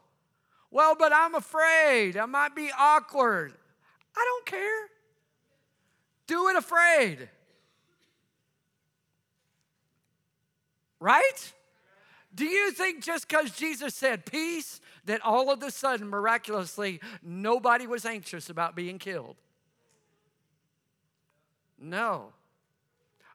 Well, 0.70 0.94
but 0.98 1.12
I'm 1.12 1.34
afraid. 1.34 2.16
I 2.16 2.26
might 2.26 2.54
be 2.54 2.70
awkward. 2.76 3.52
I 4.16 4.24
don't 4.24 4.46
care. 4.46 4.88
Do 6.26 6.48
it 6.48 6.56
afraid. 6.56 7.28
Right? 11.00 11.52
Do 12.34 12.44
you 12.44 12.70
think 12.70 13.02
just 13.02 13.28
because 13.28 13.50
Jesus 13.50 13.94
said 13.94 14.24
peace, 14.24 14.80
that 15.06 15.20
all 15.22 15.50
of 15.50 15.62
a 15.62 15.70
sudden, 15.70 16.08
miraculously, 16.08 17.00
nobody 17.22 17.86
was 17.86 18.04
anxious 18.04 18.48
about 18.48 18.76
being 18.76 18.98
killed? 18.98 19.36
No. 21.80 22.32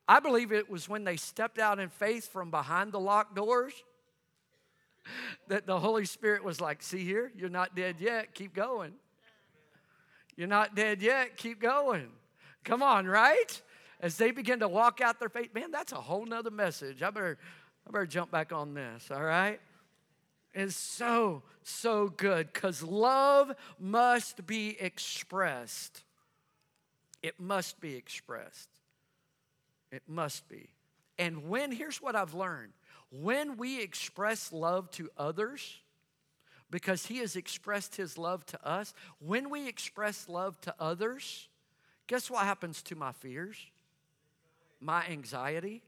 I 0.08 0.20
believe 0.20 0.52
it 0.52 0.70
was 0.70 0.88
when 0.88 1.04
they 1.04 1.18
stepped 1.18 1.58
out 1.58 1.80
in 1.80 1.89
faith 1.89 2.32
from 2.32 2.52
behind 2.52 2.91
the 2.91 3.00
locked 3.00 3.36
doors 3.36 3.74
that 5.48 5.66
the 5.66 5.80
Holy 5.80 6.06
Spirit 6.06 6.43
was 6.43 6.62
like, 6.62 6.82
See 6.84 7.04
here, 7.04 7.32
you're 7.36 7.50
not 7.50 7.76
dead 7.76 7.96
yet, 8.00 8.34
keep 8.34 8.54
going. 8.54 8.93
You're 10.36 10.48
not 10.48 10.76
dead 10.76 11.02
yet, 11.02 11.38
keep 11.38 11.60
going. 11.60 12.10
Come 12.64 12.84
on, 12.84 13.08
right? 13.08 13.62
As 14.00 14.18
they 14.18 14.32
begin 14.32 14.60
to 14.60 14.68
walk 14.68 15.02
out 15.02 15.20
their 15.20 15.30
faith, 15.30 15.54
man, 15.54 15.72
that's 15.72 15.91
a 15.91 16.02
whole 16.02 16.26
nother 16.26 16.52
message. 16.52 17.02
I 17.02 17.10
better, 17.10 17.38
I 17.88 17.91
better 17.91 18.06
jump 18.06 18.32
back 18.32 18.52
on 18.52 18.74
this, 18.74 19.10
all 19.10 19.24
right? 19.24 19.60
It's 20.54 20.76
so, 20.76 21.43
so 21.64 22.08
good 22.08 22.52
because 22.52 22.82
love 22.82 23.54
must 23.80 24.46
be 24.46 24.78
expressed. 24.80 26.05
It 27.26 27.40
must 27.40 27.82
be 27.82 27.96
expressed. 27.96 28.70
It 29.92 30.04
must 30.08 30.48
be. 30.48 30.70
And 31.18 31.50
when, 31.50 31.72
here's 31.72 32.00
what 32.00 32.16
I've 32.16 32.36
learned 32.36 32.74
when 33.10 33.58
we 33.58 33.82
express 33.82 34.54
love 34.54 34.92
to 34.92 35.10
others, 35.18 35.80
because 36.70 37.08
He 37.08 37.18
has 37.18 37.36
expressed 37.36 37.96
His 37.96 38.20
love 38.20 38.46
to 38.48 38.64
us, 38.64 38.94
when 39.18 39.50
we 39.50 39.68
express 39.68 40.30
love 40.30 40.62
to 40.62 40.76
others, 40.80 41.50
guess 42.06 42.30
what 42.30 42.44
happens 42.44 42.84
to 42.84 42.96
my 42.96 43.12
fears? 43.12 43.58
My 44.80 45.04
anxiety? 45.08 45.82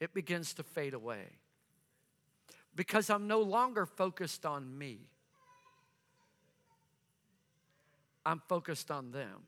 It 0.00 0.12
begins 0.12 0.52
to 0.54 0.62
fade 0.64 0.92
away. 0.92 1.38
Because 2.74 3.08
I'm 3.08 3.26
no 3.26 3.40
longer 3.40 3.86
focused 3.86 4.44
on 4.44 4.76
me, 4.76 4.98
I'm 8.26 8.42
focused 8.50 8.90
on 8.90 9.12
them. 9.12 9.44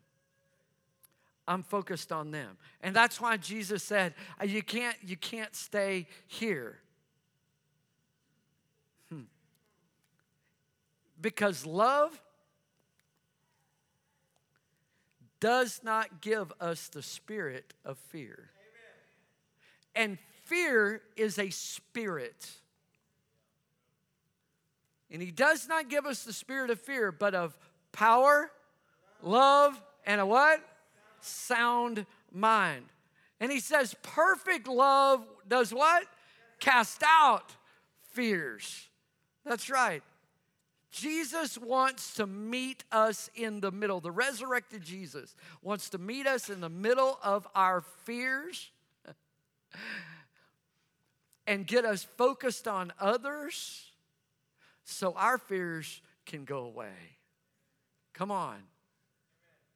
I'm 1.50 1.64
focused 1.64 2.12
on 2.12 2.30
them. 2.30 2.56
And 2.80 2.94
that's 2.94 3.20
why 3.20 3.36
Jesus 3.36 3.82
said, 3.82 4.14
uh, 4.40 4.44
you 4.44 4.62
can't, 4.62 4.96
you 5.04 5.16
can't 5.16 5.52
stay 5.56 6.06
here. 6.28 6.78
Hmm. 9.10 9.22
Because 11.20 11.66
love 11.66 12.22
does 15.40 15.80
not 15.82 16.20
give 16.20 16.52
us 16.60 16.86
the 16.86 17.02
spirit 17.02 17.74
of 17.84 17.98
fear. 17.98 18.50
And 19.96 20.18
fear 20.44 21.02
is 21.16 21.36
a 21.36 21.50
spirit. 21.50 22.48
And 25.10 25.20
he 25.20 25.32
does 25.32 25.66
not 25.66 25.90
give 25.90 26.06
us 26.06 26.22
the 26.22 26.32
spirit 26.32 26.70
of 26.70 26.80
fear, 26.80 27.10
but 27.10 27.34
of 27.34 27.58
power, 27.90 28.52
love, 29.20 29.82
and 30.06 30.20
a 30.20 30.26
what? 30.26 30.62
Sound 31.24 32.06
mind. 32.32 32.86
And 33.40 33.50
he 33.50 33.60
says, 33.60 33.94
perfect 34.02 34.68
love 34.68 35.24
does 35.48 35.72
what? 35.72 36.04
Cast 36.60 37.02
out 37.04 37.56
fears. 38.12 38.88
That's 39.44 39.70
right. 39.70 40.02
Jesus 40.90 41.56
wants 41.56 42.14
to 42.14 42.26
meet 42.26 42.84
us 42.90 43.30
in 43.34 43.60
the 43.60 43.70
middle. 43.70 44.00
The 44.00 44.10
resurrected 44.10 44.82
Jesus 44.82 45.34
wants 45.62 45.90
to 45.90 45.98
meet 45.98 46.26
us 46.26 46.50
in 46.50 46.60
the 46.60 46.68
middle 46.68 47.18
of 47.22 47.46
our 47.54 47.82
fears. 48.04 48.70
and 51.50 51.66
get 51.66 51.84
us 51.84 52.06
focused 52.16 52.68
on 52.68 52.92
others 53.00 53.90
so 54.84 55.14
our 55.14 55.36
fears 55.36 56.00
can 56.24 56.44
go 56.44 56.58
away. 56.58 57.18
Come 58.12 58.30
on. 58.30 58.58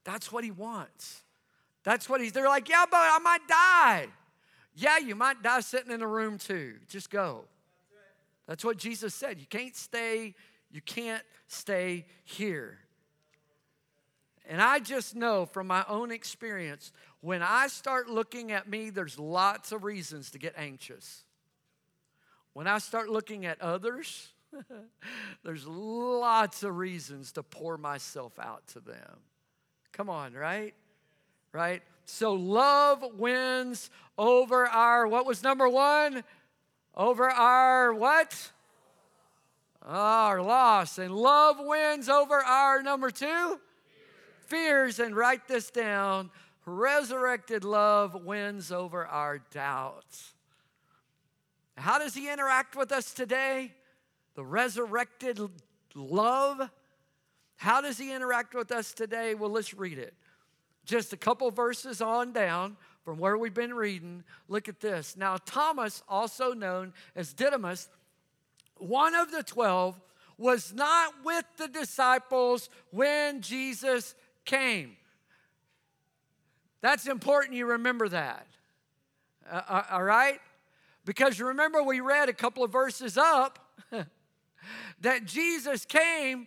That's 0.05 0.31
what 0.31 0.45
he 0.45 0.53
wants. 0.53 1.24
That's 1.85 2.09
what 2.09 2.21
he's, 2.21 2.33
they're 2.33 2.49
like, 2.49 2.69
yeah, 2.69 2.85
but 2.91 2.99
I 2.99 3.19
might 3.19 3.47
die. 3.47 4.09
Yeah, 4.75 4.99
you 4.99 5.15
might 5.15 5.43
die 5.43 5.61
sitting 5.61 5.93
in 5.93 6.03
a 6.03 6.09
room 6.09 6.39
too. 6.39 6.75
Just 6.89 7.11
go. 7.11 7.45
That's 8.47 8.65
what 8.65 8.77
Jesus 8.77 9.15
said. 9.15 9.39
You 9.39 9.47
can't 9.47 9.77
stay, 9.77 10.35
you 10.71 10.81
can't 10.81 11.23
stay 11.47 12.07
here. 12.25 12.79
And 14.47 14.61
I 14.61 14.79
just 14.79 15.15
know 15.15 15.47
from 15.47 15.67
my 15.67 15.85
own 15.89 16.11
experience, 16.11 16.93
when 17.21 17.43
I 17.43 17.69
start 17.69 18.11
looking 18.11 18.53
at 18.53 18.69
me, 18.69 18.91
there's 18.91 19.19
lots 19.19 19.73
of 19.73 19.85
reasons 19.85 20.31
to 20.33 20.39
get 20.39 20.55
anxious. 20.59 21.23
When 22.53 22.67
I 22.67 22.79
start 22.79 23.09
looking 23.09 23.47
at 23.47 23.61
others, 23.63 24.29
there's 25.45 25.67
lots 25.67 26.63
of 26.63 26.77
reasons 26.77 27.33
to 27.33 27.43
pour 27.43 27.79
myself 27.79 28.39
out 28.39 28.67
to 28.69 28.81
them. 28.81 29.21
Come 29.93 30.11
on, 30.11 30.35
right? 30.35 30.75
Right? 31.55 31.83
So 32.05 32.35
love 32.35 33.05
wins 33.17 33.89
over 34.19 34.67
our, 34.67 35.07
what 35.07 35.25
was 35.25 35.45
number 35.45 35.69
one? 35.69 36.25
Over 36.97 37.31
our 37.31 37.95
what? 37.95 38.51
Our 39.83 40.43
loss. 40.43 40.99
And 40.99 41.15
love 41.15 41.59
wins 41.61 42.09
over 42.09 42.35
our 42.35 42.83
number 42.83 43.11
two? 43.11 43.61
Fears. 44.47 44.99
And 44.99 45.15
write 45.15 45.47
this 45.47 45.71
down. 45.71 46.31
Resurrected 46.67 47.63
love 47.63 48.25
wins 48.25 48.73
over 48.73 49.07
our 49.07 49.39
doubts. 49.39 50.35
How 51.77 52.01
does 52.01 52.15
he 52.15 52.33
interact 52.33 52.75
with 52.75 52.91
us 52.91 53.15
today? 53.15 53.73
The 54.35 54.45
resurrected 54.45 55.39
love. 55.95 56.69
How 57.57 57.81
does 57.81 57.97
he 57.97 58.13
interact 58.13 58.57
with 58.57 58.73
us 58.73 58.93
today? 58.93 59.37
Well, 59.37 59.51
let's 59.51 59.73
read 59.73 59.99
it. 59.99 60.15
Just 60.85 61.13
a 61.13 61.17
couple 61.17 61.51
verses 61.51 62.01
on 62.01 62.33
down 62.33 62.77
from 63.05 63.19
where 63.19 63.37
we've 63.37 63.55
been 63.55 63.75
reading. 63.75 64.25
Look 64.49 64.69
at 64.69 64.81
this. 64.81 65.17
Now, 65.17 65.37
Thomas, 65.45 66.03
also 66.09 66.53
known 66.53 66.93
as 67.15 67.33
Didymus, 67.33 67.89
one 68.79 69.15
of 69.15 69.31
the 69.31 69.43
twelve, 69.43 70.01
was 70.37 70.73
not 70.73 71.15
with 71.25 71.45
the 71.57 71.69
disciples 71.69 72.69
when 72.91 73.41
Jesus 73.41 74.15
came. 74.45 74.97
That's 76.81 77.07
important 77.07 77.55
you 77.55 77.67
remember 77.67 78.09
that. 78.09 78.47
Uh, 79.51 79.63
uh 79.69 79.83
all 79.93 80.03
right? 80.03 80.41
Because 81.05 81.39
you 81.39 81.47
remember, 81.47 81.83
we 81.83 82.01
read 82.01 82.29
a 82.29 82.33
couple 82.33 82.65
of 82.65 82.73
verses 82.73 83.17
up 83.17 83.59
that 85.01 85.25
Jesus 85.27 85.85
came 85.85 86.47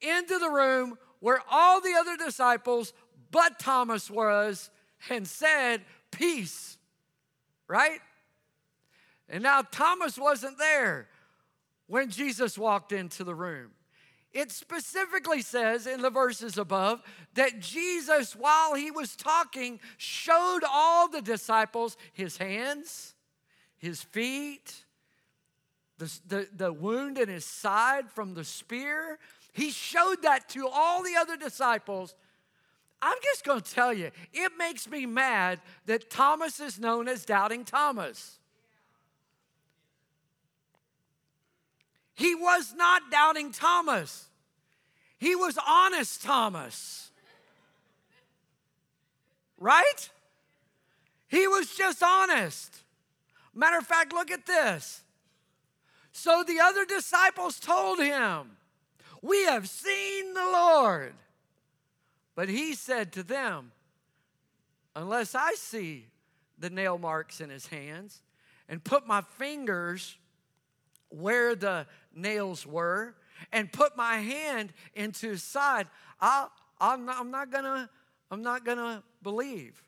into 0.00 0.38
the 0.38 0.50
room 0.50 0.98
where 1.20 1.42
all 1.50 1.80
the 1.80 1.94
other 1.98 2.16
disciples 2.16 2.92
but 3.30 3.58
Thomas 3.58 4.10
was 4.10 4.70
and 5.10 5.26
said, 5.26 5.82
Peace, 6.10 6.78
right? 7.66 8.00
And 9.28 9.42
now 9.42 9.62
Thomas 9.62 10.18
wasn't 10.18 10.58
there 10.58 11.08
when 11.86 12.10
Jesus 12.10 12.56
walked 12.56 12.92
into 12.92 13.24
the 13.24 13.34
room. 13.34 13.70
It 14.32 14.50
specifically 14.50 15.42
says 15.42 15.86
in 15.86 16.02
the 16.02 16.10
verses 16.10 16.58
above 16.58 17.02
that 17.34 17.60
Jesus, 17.60 18.36
while 18.36 18.74
he 18.74 18.90
was 18.90 19.16
talking, 19.16 19.80
showed 19.96 20.60
all 20.68 21.08
the 21.08 21.22
disciples 21.22 21.96
his 22.12 22.36
hands, 22.36 23.14
his 23.78 24.02
feet, 24.02 24.84
the, 25.96 26.12
the, 26.26 26.48
the 26.54 26.72
wound 26.72 27.18
in 27.18 27.28
his 27.28 27.44
side 27.44 28.10
from 28.10 28.34
the 28.34 28.44
spear. 28.44 29.18
He 29.52 29.70
showed 29.70 30.22
that 30.22 30.48
to 30.50 30.68
all 30.68 31.02
the 31.02 31.16
other 31.18 31.36
disciples 31.36 32.14
I'm 33.00 33.16
just 33.22 33.44
going 33.44 33.60
to 33.60 33.74
tell 33.74 33.92
you, 33.92 34.10
it 34.32 34.52
makes 34.58 34.88
me 34.88 35.06
mad 35.06 35.60
that 35.86 36.10
Thomas 36.10 36.58
is 36.58 36.78
known 36.78 37.08
as 37.08 37.24
Doubting 37.24 37.64
Thomas. 37.64 38.38
He 42.14 42.34
was 42.34 42.74
not 42.76 43.10
Doubting 43.10 43.52
Thomas, 43.52 44.26
he 45.18 45.34
was 45.34 45.58
Honest 45.66 46.22
Thomas. 46.22 47.10
Right? 49.60 50.08
He 51.26 51.48
was 51.48 51.74
just 51.74 52.00
honest. 52.02 52.84
Matter 53.54 53.78
of 53.78 53.86
fact, 53.86 54.12
look 54.12 54.30
at 54.30 54.46
this. 54.46 55.02
So 56.12 56.44
the 56.46 56.60
other 56.60 56.84
disciples 56.84 57.58
told 57.58 57.98
him, 57.98 58.56
We 59.20 59.44
have 59.44 59.68
seen 59.68 60.34
the 60.34 60.44
Lord. 60.44 61.14
But 62.38 62.48
he 62.48 62.74
said 62.74 63.14
to 63.14 63.24
them, 63.24 63.72
Unless 64.94 65.34
I 65.34 65.54
see 65.54 66.06
the 66.56 66.70
nail 66.70 66.96
marks 66.96 67.40
in 67.40 67.50
his 67.50 67.66
hands 67.66 68.22
and 68.68 68.82
put 68.82 69.08
my 69.08 69.22
fingers 69.22 70.16
where 71.08 71.56
the 71.56 71.88
nails 72.14 72.64
were 72.64 73.16
and 73.52 73.72
put 73.72 73.96
my 73.96 74.18
hand 74.18 74.72
into 74.94 75.30
his 75.30 75.42
side, 75.42 75.88
I'll, 76.20 76.52
I'm, 76.80 77.06
not, 77.06 77.16
I'm 77.18 77.32
not 77.32 77.50
gonna 77.50 77.90
I'm 78.30 78.42
not 78.42 78.64
gonna 78.64 79.02
believe. 79.20 79.82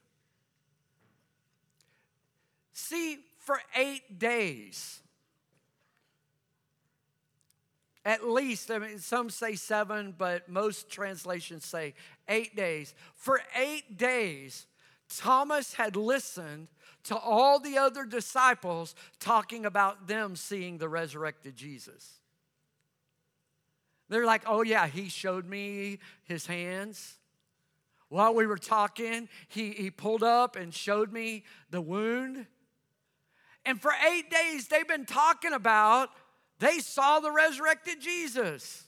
See, 2.72 3.18
for 3.38 3.60
eight 3.76 4.18
days, 4.18 5.02
at 8.04 8.26
least, 8.26 8.70
I 8.70 8.78
mean, 8.78 8.98
some 8.98 9.28
say 9.28 9.54
seven, 9.54 10.14
but 10.16 10.48
most 10.48 10.88
translations 10.88 11.66
say 11.66 11.94
eight 12.28 12.56
days. 12.56 12.94
For 13.14 13.42
eight 13.54 13.98
days, 13.98 14.66
Thomas 15.08 15.74
had 15.74 15.96
listened 15.96 16.68
to 17.04 17.16
all 17.16 17.58
the 17.58 17.76
other 17.78 18.04
disciples 18.04 18.94
talking 19.18 19.66
about 19.66 20.06
them 20.06 20.36
seeing 20.36 20.78
the 20.78 20.88
resurrected 20.88 21.56
Jesus. 21.56 22.20
They're 24.08 24.26
like, 24.26 24.42
oh, 24.46 24.62
yeah, 24.62 24.86
he 24.86 25.08
showed 25.08 25.46
me 25.46 25.98
his 26.24 26.46
hands. 26.46 27.16
While 28.08 28.34
we 28.34 28.46
were 28.46 28.58
talking, 28.58 29.28
he, 29.48 29.70
he 29.70 29.90
pulled 29.90 30.24
up 30.24 30.56
and 30.56 30.74
showed 30.74 31.12
me 31.12 31.44
the 31.70 31.80
wound. 31.80 32.46
And 33.64 33.80
for 33.80 33.92
eight 34.10 34.30
days, 34.30 34.66
they've 34.66 34.88
been 34.88 35.06
talking 35.06 35.52
about 35.52 36.10
they 36.60 36.78
saw 36.78 37.18
the 37.18 37.32
resurrected 37.32 38.00
Jesus. 38.00 38.84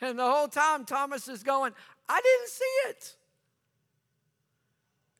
And 0.00 0.18
the 0.18 0.28
whole 0.28 0.48
time, 0.48 0.84
Thomas 0.84 1.28
is 1.28 1.42
going, 1.42 1.72
I 2.08 2.20
didn't 2.20 2.48
see 2.48 2.88
it. 2.88 3.14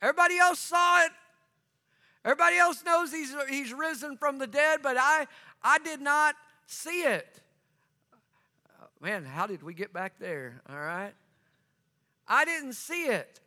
Everybody 0.03 0.39
else 0.39 0.59
saw 0.59 1.05
it. 1.05 1.13
Everybody 2.25 2.57
else 2.57 2.83
knows 2.85 3.13
he's, 3.13 3.35
he's 3.49 3.73
risen 3.73 4.17
from 4.17 4.39
the 4.39 4.47
dead, 4.47 4.81
but 4.83 4.97
I, 4.99 5.27
I 5.63 5.79
did 5.79 6.01
not 6.01 6.35
see 6.67 7.03
it. 7.03 7.41
Man, 9.01 9.25
how 9.25 9.47
did 9.47 9.63
we 9.63 9.73
get 9.75 9.93
back 9.93 10.19
there? 10.19 10.61
All 10.69 10.79
right. 10.79 11.13
I 12.27 12.45
didn't 12.45 12.75
see 12.75 13.05
it. 13.05 13.41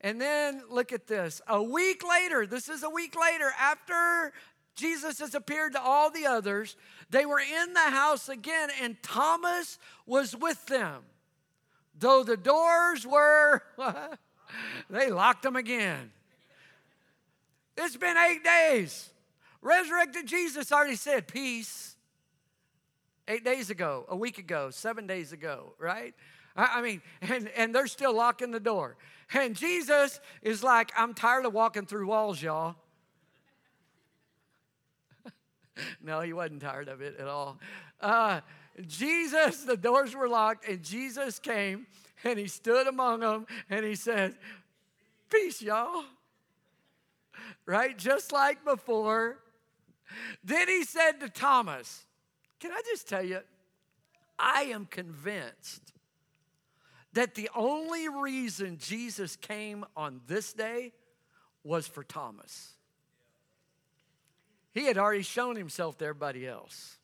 And 0.00 0.20
then 0.20 0.62
look 0.70 0.92
at 0.92 1.06
this. 1.06 1.42
A 1.46 1.62
week 1.62 2.02
later, 2.06 2.46
this 2.46 2.70
is 2.70 2.82
a 2.82 2.90
week 2.90 3.14
later, 3.18 3.50
after 3.58 4.32
Jesus 4.74 5.18
has 5.18 5.34
appeared 5.34 5.72
to 5.72 5.82
all 5.82 6.10
the 6.10 6.26
others. 6.26 6.76
They 7.10 7.26
were 7.26 7.40
in 7.40 7.72
the 7.74 7.90
house 7.90 8.28
again, 8.28 8.70
and 8.80 8.96
Thomas 9.02 9.78
was 10.06 10.34
with 10.34 10.64
them. 10.66 11.02
Though 11.98 12.22
the 12.22 12.36
doors 12.36 13.06
were, 13.06 13.62
they 14.90 15.10
locked 15.10 15.42
them 15.42 15.56
again. 15.56 16.12
It's 17.76 17.96
been 17.96 18.16
eight 18.16 18.44
days. 18.44 19.10
Resurrected 19.60 20.26
Jesus 20.26 20.72
already 20.72 20.96
said, 20.96 21.26
Peace. 21.26 21.96
Eight 23.28 23.44
days 23.44 23.70
ago, 23.70 24.06
a 24.08 24.16
week 24.16 24.38
ago, 24.38 24.70
seven 24.70 25.06
days 25.06 25.32
ago, 25.32 25.74
right? 25.78 26.14
I 26.56 26.82
mean, 26.82 27.00
and, 27.20 27.48
and 27.56 27.74
they're 27.74 27.86
still 27.86 28.14
locking 28.14 28.50
the 28.50 28.60
door. 28.60 28.96
And 29.32 29.54
Jesus 29.54 30.20
is 30.42 30.64
like, 30.64 30.90
I'm 30.96 31.14
tired 31.14 31.46
of 31.46 31.52
walking 31.52 31.86
through 31.86 32.08
walls, 32.08 32.42
y'all. 32.42 32.74
no, 36.02 36.20
he 36.20 36.32
wasn't 36.32 36.62
tired 36.62 36.88
of 36.88 37.00
it 37.00 37.16
at 37.18 37.28
all. 37.28 37.58
Uh, 38.00 38.40
Jesus, 38.86 39.64
the 39.64 39.76
doors 39.76 40.14
were 40.14 40.28
locked, 40.28 40.68
and 40.68 40.82
Jesus 40.82 41.38
came 41.38 41.86
and 42.24 42.38
he 42.38 42.46
stood 42.46 42.86
among 42.86 43.20
them 43.20 43.46
and 43.68 43.84
he 43.84 43.94
said, 43.94 44.34
Peace, 45.30 45.62
y'all. 45.62 46.04
Right? 47.66 47.96
Just 47.96 48.32
like 48.32 48.64
before. 48.64 49.38
Then 50.42 50.66
he 50.66 50.84
said 50.84 51.20
to 51.20 51.28
Thomas, 51.28 52.04
Can 52.58 52.72
I 52.72 52.82
just 52.90 53.08
tell 53.08 53.24
you, 53.24 53.40
I 54.38 54.62
am 54.64 54.86
convinced 54.86 55.92
that 57.12 57.34
the 57.34 57.50
only 57.54 58.08
reason 58.08 58.78
Jesus 58.78 59.36
came 59.36 59.84
on 59.96 60.20
this 60.26 60.52
day 60.52 60.92
was 61.62 61.86
for 61.86 62.02
Thomas. 62.02 62.74
He 64.72 64.86
had 64.86 64.98
already 64.98 65.22
shown 65.22 65.56
himself 65.56 65.98
to 65.98 66.04
everybody 66.04 66.46
else. 66.46 66.98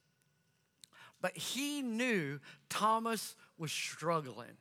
But 1.20 1.36
he 1.36 1.82
knew 1.82 2.40
Thomas 2.68 3.34
was 3.58 3.72
struggling. 3.72 4.56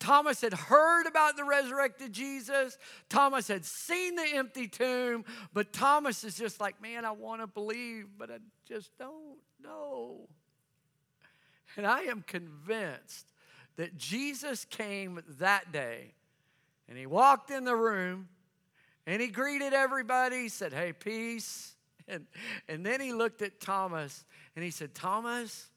Thomas 0.00 0.40
had 0.40 0.52
heard 0.52 1.06
about 1.06 1.36
the 1.36 1.44
resurrected 1.44 2.12
Jesus. 2.12 2.76
Thomas 3.08 3.48
had 3.48 3.64
seen 3.64 4.16
the 4.16 4.26
empty 4.34 4.68
tomb. 4.68 5.24
But 5.52 5.72
Thomas 5.72 6.24
is 6.24 6.34
just 6.34 6.60
like, 6.60 6.82
man, 6.82 7.04
I 7.04 7.12
want 7.12 7.40
to 7.40 7.46
believe, 7.46 8.08
but 8.18 8.30
I 8.30 8.38
just 8.66 8.90
don't 8.98 9.38
know. 9.62 10.28
And 11.76 11.86
I 11.86 12.00
am 12.02 12.22
convinced 12.22 13.32
that 13.76 13.96
Jesus 13.96 14.64
came 14.64 15.22
that 15.38 15.72
day 15.72 16.12
and 16.88 16.98
he 16.98 17.06
walked 17.06 17.50
in 17.50 17.64
the 17.64 17.74
room 17.74 18.28
and 19.06 19.20
he 19.20 19.28
greeted 19.28 19.72
everybody, 19.72 20.48
said, 20.48 20.72
Hey, 20.72 20.92
peace. 20.92 21.73
And, 22.06 22.26
and 22.68 22.84
then 22.84 23.00
he 23.00 23.12
looked 23.12 23.42
at 23.42 23.60
Thomas 23.60 24.24
and 24.56 24.64
he 24.64 24.70
said, 24.70 24.94
Thomas, 24.94 25.70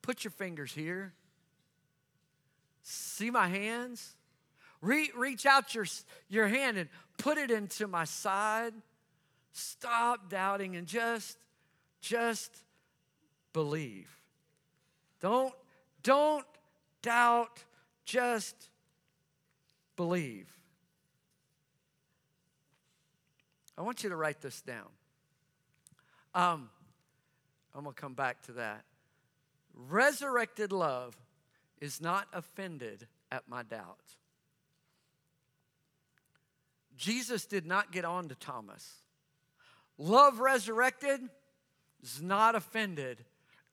put 0.00 0.24
your 0.24 0.30
fingers 0.30 0.72
here. 0.72 1.12
See 2.82 3.30
my 3.30 3.48
hands? 3.48 4.16
Re- 4.80 5.10
reach 5.16 5.46
out 5.46 5.74
your, 5.74 5.86
your 6.28 6.48
hand 6.48 6.78
and 6.78 6.88
put 7.18 7.38
it 7.38 7.50
into 7.50 7.86
my 7.86 8.04
side. 8.04 8.74
Stop 9.52 10.28
doubting 10.28 10.76
and 10.76 10.86
just, 10.86 11.38
just 12.00 12.56
believe. 13.52 14.08
Don't, 15.20 15.54
don't 16.02 16.46
doubt, 17.02 17.62
just 18.04 18.70
believe. 19.96 20.48
I 23.76 23.82
want 23.82 24.02
you 24.02 24.10
to 24.10 24.16
write 24.16 24.40
this 24.40 24.60
down. 24.62 24.88
Um, 26.34 26.70
I'm 27.74 27.82
going 27.82 27.94
to 27.94 28.00
come 28.00 28.14
back 28.14 28.42
to 28.42 28.52
that. 28.52 28.84
Resurrected 29.74 30.72
love 30.72 31.16
is 31.80 32.00
not 32.00 32.26
offended 32.32 33.06
at 33.30 33.48
my 33.48 33.62
doubts. 33.62 34.16
Jesus 36.96 37.46
did 37.46 37.66
not 37.66 37.90
get 37.90 38.04
on 38.04 38.28
to 38.28 38.34
Thomas. 38.34 38.88
Love 39.98 40.40
resurrected 40.40 41.20
is 42.02 42.20
not 42.22 42.54
offended 42.54 43.24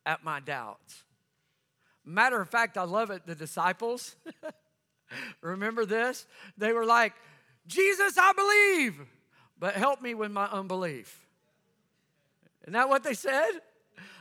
at 0.05 0.23
my 0.23 0.39
doubts. 0.39 1.03
Matter 2.05 2.41
of 2.41 2.49
fact, 2.49 2.77
I 2.77 2.83
love 2.83 3.11
it. 3.11 3.25
The 3.25 3.35
disciples, 3.35 4.15
remember 5.41 5.85
this? 5.85 6.25
They 6.57 6.73
were 6.73 6.85
like, 6.85 7.13
Jesus, 7.67 8.17
I 8.17 8.33
believe, 8.33 9.07
but 9.59 9.75
help 9.75 10.01
me 10.01 10.13
with 10.15 10.31
my 10.31 10.45
unbelief. 10.45 11.28
Isn't 12.69 12.77
that 12.77 12.87
what 12.87 13.01
they 13.01 13.15
said? 13.15 13.49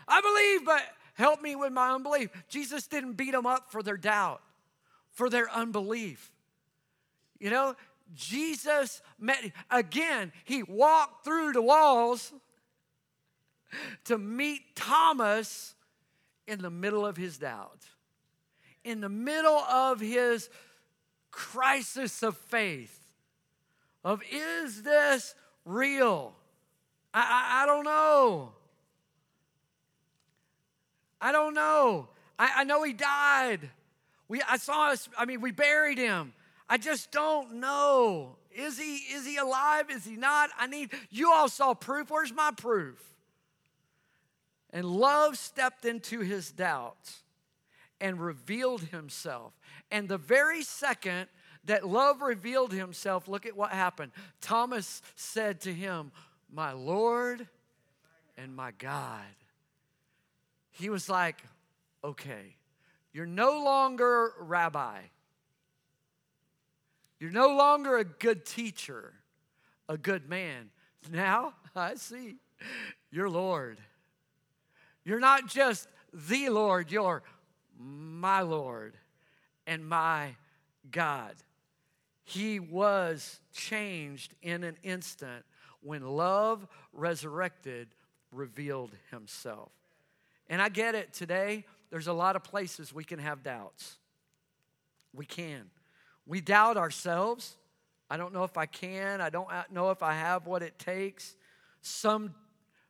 I 0.08 0.22
believe, 0.22 0.64
but 0.64 0.80
help 1.12 1.42
me 1.42 1.54
with 1.54 1.70
my 1.70 1.90
unbelief. 1.90 2.30
Jesus 2.48 2.86
didn't 2.86 3.12
beat 3.12 3.32
them 3.32 3.44
up 3.44 3.70
for 3.70 3.82
their 3.82 3.98
doubt, 3.98 4.40
for 5.10 5.28
their 5.28 5.50
unbelief. 5.50 6.32
You 7.38 7.50
know, 7.50 7.76
Jesus 8.14 9.02
met, 9.18 9.52
again, 9.70 10.32
he 10.46 10.62
walked 10.62 11.26
through 11.26 11.52
the 11.52 11.60
walls 11.60 12.32
to 14.04 14.16
meet 14.16 14.74
Thomas 14.74 15.74
in 16.46 16.62
the 16.62 16.70
middle 16.70 17.04
of 17.04 17.18
his 17.18 17.36
doubt, 17.36 17.84
in 18.82 19.02
the 19.02 19.10
middle 19.10 19.58
of 19.58 20.00
his 20.00 20.48
crisis 21.30 22.22
of 22.22 22.34
faith 22.34 22.98
of 24.02 24.22
is 24.32 24.84
this 24.84 25.34
real? 25.66 26.34
I, 27.18 27.22
I, 27.22 27.62
I 27.62 27.66
don't 27.66 27.84
know. 27.84 28.52
I 31.20 31.32
don't 31.32 31.52
know. 31.52 32.08
I, 32.38 32.50
I 32.58 32.64
know 32.64 32.84
he 32.84 32.92
died. 32.92 33.68
We, 34.28 34.40
I 34.48 34.56
saw 34.56 34.90
us, 34.90 35.08
I 35.18 35.24
mean, 35.24 35.40
we 35.40 35.50
buried 35.50 35.98
him. 35.98 36.32
I 36.68 36.76
just 36.76 37.10
don't 37.10 37.54
know. 37.54 38.36
Is 38.54 38.78
he, 38.78 38.96
is 38.96 39.26
he 39.26 39.36
alive? 39.36 39.90
Is 39.90 40.04
he 40.04 40.16
not? 40.16 40.50
I 40.56 40.68
need, 40.68 40.92
you 41.10 41.32
all 41.32 41.48
saw 41.48 41.74
proof. 41.74 42.08
Where's 42.10 42.32
my 42.32 42.52
proof? 42.56 43.02
And 44.70 44.84
love 44.84 45.38
stepped 45.38 45.84
into 45.84 46.20
his 46.20 46.52
doubts 46.52 47.22
and 48.00 48.20
revealed 48.20 48.82
himself. 48.82 49.54
And 49.90 50.08
the 50.08 50.18
very 50.18 50.62
second 50.62 51.26
that 51.64 51.84
love 51.84 52.20
revealed 52.22 52.72
himself, 52.72 53.26
look 53.26 53.44
at 53.44 53.56
what 53.56 53.72
happened. 53.72 54.12
Thomas 54.40 55.02
said 55.16 55.60
to 55.62 55.72
him, 55.74 56.12
My 56.52 56.72
Lord 56.72 57.46
and 58.36 58.54
my 58.54 58.72
God. 58.72 59.24
He 60.70 60.90
was 60.90 61.08
like, 61.08 61.42
Okay, 62.04 62.56
you're 63.12 63.26
no 63.26 63.62
longer 63.64 64.32
rabbi. 64.40 65.00
You're 67.18 67.32
no 67.32 67.56
longer 67.56 67.98
a 67.98 68.04
good 68.04 68.44
teacher, 68.44 69.12
a 69.88 69.98
good 69.98 70.28
man. 70.28 70.70
Now 71.10 71.54
I 71.76 71.96
see 71.96 72.36
you're 73.10 73.28
Lord. 73.28 73.78
You're 75.04 75.20
not 75.20 75.48
just 75.48 75.88
the 76.12 76.48
Lord, 76.50 76.92
you're 76.92 77.22
my 77.78 78.42
Lord 78.42 78.96
and 79.66 79.86
my 79.88 80.36
God. 80.90 81.34
He 82.24 82.60
was 82.60 83.40
changed 83.52 84.34
in 84.42 84.64
an 84.64 84.76
instant 84.82 85.44
when 85.82 86.02
love 86.06 86.66
resurrected, 86.92 87.88
revealed 88.32 88.90
himself. 89.10 89.70
And 90.48 90.60
I 90.62 90.68
get 90.68 90.94
it 90.94 91.12
today, 91.12 91.64
there's 91.90 92.06
a 92.06 92.12
lot 92.12 92.36
of 92.36 92.44
places 92.44 92.92
we 92.92 93.04
can 93.04 93.18
have 93.18 93.42
doubts. 93.42 93.96
We 95.14 95.24
can. 95.24 95.70
We 96.26 96.40
doubt 96.40 96.76
ourselves. 96.76 97.56
I 98.10 98.16
don't 98.16 98.32
know 98.32 98.44
if 98.44 98.56
I 98.56 98.66
can. 98.66 99.20
I 99.20 99.30
don't 99.30 99.48
know 99.70 99.90
if 99.90 100.02
I 100.02 100.14
have 100.14 100.46
what 100.46 100.62
it 100.62 100.78
takes. 100.78 101.36
Some 101.80 102.34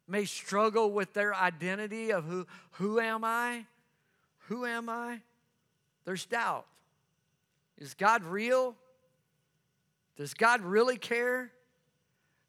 may 0.06 0.24
struggle 0.24 0.90
with 0.90 1.12
their 1.12 1.34
identity 1.34 2.12
of 2.12 2.24
who, 2.24 2.46
who 2.72 2.98
am 2.98 3.24
I? 3.24 3.66
Who 4.46 4.64
am 4.64 4.88
I? 4.88 5.20
There's 6.04 6.24
doubt. 6.24 6.66
Is 7.76 7.94
God 7.94 8.24
real? 8.24 8.74
Does 10.16 10.34
God 10.34 10.62
really 10.62 10.96
care? 10.96 11.52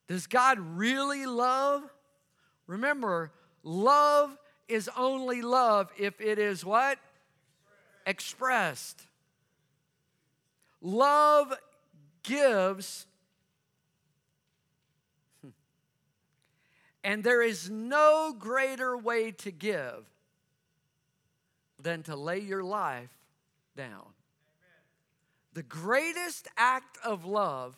Does 0.10 0.26
God 0.26 0.58
really 0.60 1.28
love? 1.28 1.84
Remember, 2.66 3.32
love 3.62 4.36
is 4.68 4.90
only 4.98 5.44
love 5.44 5.92
if 5.98 6.20
it 6.20 6.40
is 6.40 6.66
what? 6.66 6.98
Expressed. 8.08 9.04
Love 10.82 11.54
gives, 12.24 13.06
hmm, 15.42 15.50
and 17.04 17.24
there 17.24 17.44
is 17.44 17.70
no 17.70 18.34
greater 18.38 18.98
way 18.98 19.32
to 19.32 19.52
give 19.52 20.06
than 21.80 22.02
to 22.04 22.16
lay 22.16 22.40
your 22.40 22.64
life 22.64 23.12
down. 23.76 24.08
The 25.54 25.64
greatest 25.64 26.48
act 26.58 26.98
of 27.04 27.26
love 27.26 27.76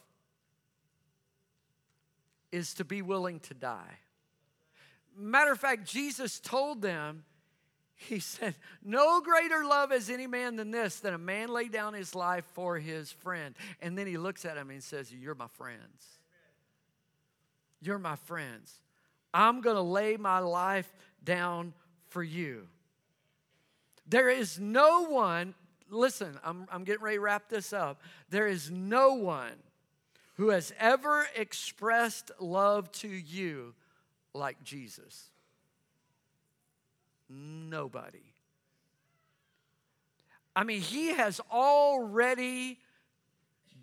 is 2.51 2.73
to 2.75 2.85
be 2.85 3.01
willing 3.01 3.39
to 3.41 3.53
die. 3.53 3.99
Matter 5.17 5.51
of 5.51 5.59
fact, 5.59 5.85
Jesus 5.85 6.39
told 6.39 6.81
them, 6.81 7.23
He 7.95 8.19
said, 8.19 8.55
No 8.83 9.21
greater 9.21 9.63
love 9.63 9.91
has 9.91 10.09
any 10.09 10.27
man 10.27 10.55
than 10.55 10.71
this, 10.71 10.99
that 11.01 11.13
a 11.13 11.17
man 11.17 11.49
lay 11.49 11.67
down 11.67 11.93
his 11.93 12.15
life 12.15 12.45
for 12.53 12.77
his 12.77 13.11
friend. 13.11 13.55
And 13.81 13.97
then 13.97 14.07
He 14.07 14.17
looks 14.17 14.45
at 14.45 14.57
him 14.57 14.69
and 14.69 14.83
says, 14.83 15.13
You're 15.13 15.35
my 15.35 15.47
friends. 15.47 16.19
You're 17.81 17.99
my 17.99 18.15
friends. 18.15 18.79
I'm 19.33 19.61
going 19.61 19.75
to 19.75 19.81
lay 19.81 20.17
my 20.17 20.39
life 20.39 20.91
down 21.23 21.73
for 22.09 22.23
you. 22.23 22.67
There 24.07 24.29
is 24.29 24.59
no 24.59 25.05
one, 25.05 25.55
listen, 25.89 26.37
I'm, 26.43 26.67
I'm 26.71 26.83
getting 26.83 27.01
ready 27.01 27.17
to 27.17 27.21
wrap 27.21 27.49
this 27.49 27.71
up. 27.71 28.01
There 28.29 28.47
is 28.47 28.69
no 28.69 29.13
one 29.13 29.53
who 30.41 30.49
has 30.49 30.73
ever 30.79 31.27
expressed 31.35 32.31
love 32.39 32.91
to 32.91 33.07
you 33.07 33.75
like 34.33 34.63
Jesus. 34.63 35.29
Nobody. 37.29 38.33
I 40.55 40.63
mean, 40.63 40.81
he 40.81 41.09
has 41.09 41.39
already 41.51 42.79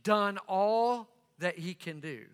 done 0.03 0.39
all 0.49 1.07
that 1.39 1.57
he 1.57 1.75
can 1.75 2.01
do. 2.01 2.25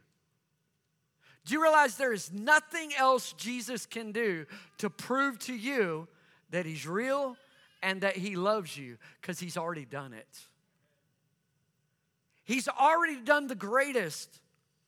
Do 1.45 1.53
you 1.53 1.62
realize 1.62 1.99
there 1.99 2.14
is 2.14 2.33
nothing 2.33 2.93
else 2.97 3.35
Jesus 3.35 3.85
can 3.85 4.11
do 4.11 4.47
to 4.79 4.89
prove 4.89 5.39
to 5.41 5.55
you 5.55 6.09
that 6.49 6.64
he's 6.64 6.89
real 6.89 7.37
and 7.85 8.01
that 8.01 8.16
He 8.16 8.35
loves 8.35 8.77
you 8.77 8.97
because 9.20 9.39
He's 9.39 9.59
already 9.59 9.85
done 9.85 10.14
it. 10.14 10.41
He's 12.45 12.68
already 12.68 13.16
done 13.16 13.47
the 13.47 13.55
greatest 13.55 14.40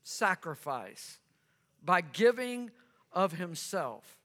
sacrifice 0.02 1.18
by 1.82 2.02
giving 2.02 2.70
of 3.12 3.32
himself. 3.32 4.18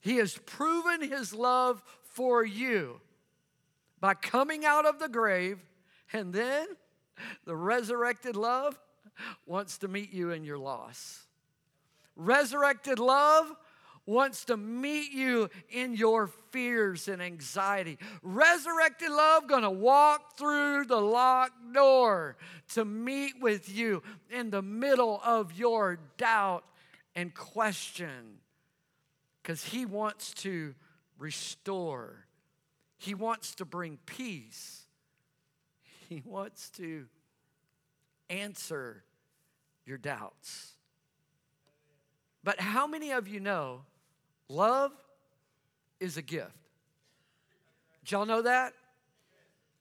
He 0.00 0.16
has 0.16 0.38
proven 0.46 1.02
his 1.02 1.34
love 1.34 1.82
for 2.04 2.44
you 2.44 3.00
by 4.00 4.14
coming 4.14 4.64
out 4.64 4.86
of 4.86 4.98
the 4.98 5.08
grave, 5.08 5.58
and 6.12 6.32
then 6.32 6.68
the 7.44 7.56
resurrected 7.56 8.36
love 8.36 8.78
wants 9.46 9.78
to 9.78 9.88
meet 9.88 10.12
you 10.12 10.30
in 10.30 10.44
your 10.44 10.58
loss. 10.58 11.26
Resurrected 12.14 12.98
love 12.98 13.52
wants 14.06 14.44
to 14.46 14.56
meet 14.56 15.12
you 15.12 15.50
in 15.68 15.94
your 15.94 16.28
fears 16.50 17.08
and 17.08 17.20
anxiety. 17.20 17.98
Resurrected 18.22 19.10
love 19.10 19.48
going 19.48 19.64
to 19.64 19.70
walk 19.70 20.38
through 20.38 20.84
the 20.84 21.00
locked 21.00 21.74
door 21.74 22.36
to 22.74 22.84
meet 22.84 23.34
with 23.40 23.68
you 23.68 24.02
in 24.30 24.50
the 24.50 24.62
middle 24.62 25.20
of 25.24 25.52
your 25.52 25.98
doubt 26.16 26.64
and 27.14 27.34
question 27.34 28.38
because 29.42 29.64
he 29.64 29.84
wants 29.84 30.32
to 30.34 30.74
restore. 31.18 32.26
He 32.98 33.14
wants 33.14 33.56
to 33.56 33.64
bring 33.64 33.98
peace. 34.06 34.82
He 36.08 36.22
wants 36.24 36.70
to 36.70 37.06
answer 38.30 39.02
your 39.84 39.98
doubts. 39.98 40.74
But 42.44 42.60
how 42.60 42.86
many 42.86 43.10
of 43.10 43.26
you 43.26 43.40
know 43.40 43.82
love 44.48 44.92
is 46.00 46.16
a 46.16 46.22
gift? 46.22 46.50
Did 48.04 48.12
y'all 48.12 48.26
know 48.26 48.42
that? 48.42 48.72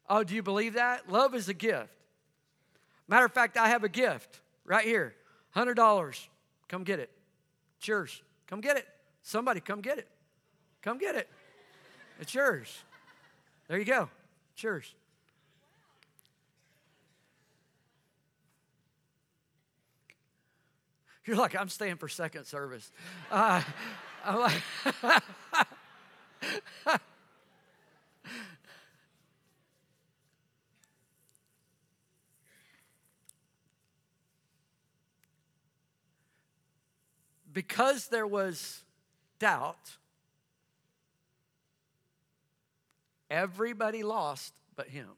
Oh, 0.10 0.24
do 0.24 0.36
you 0.36 0.44
believe 0.44 0.74
that? 0.74 1.10
Love 1.12 1.36
is 1.36 1.50
a 1.50 1.54
gift. 1.54 1.90
Matter 3.08 3.26
of 3.26 3.32
fact, 3.32 3.58
I 3.58 3.70
have 3.70 3.84
a 3.84 3.90
gift 3.90 4.40
right 4.66 4.86
here 4.86 5.16
$100. 5.56 6.28
Come 6.68 6.84
get 6.84 7.00
it. 7.00 7.12
It's 7.78 7.88
yours. 7.88 8.22
Come 8.48 8.62
get 8.62 8.78
it. 8.78 8.88
Somebody 9.22 9.60
come 9.60 9.82
get 9.82 9.98
it. 9.98 10.08
Come 10.82 10.98
get 10.98 11.16
it. 11.16 11.30
It's 12.20 12.34
yours. 12.34 12.84
There 13.68 13.78
you 13.78 13.86
go. 13.86 14.10
It's 14.54 14.64
yours. 14.64 14.94
You're 21.26 21.38
like, 21.38 21.56
I'm 21.56 21.70
staying 21.70 21.96
for 21.96 22.08
second 22.08 22.46
service. 22.46 22.92
Uh, 23.32 23.62
I'm 24.26 24.40
like, 24.40 24.62
because 37.54 38.08
there 38.08 38.26
was 38.26 38.84
doubt, 39.38 39.98
everybody 43.30 44.02
lost 44.02 44.54
but 44.76 44.88
him. 44.88 45.10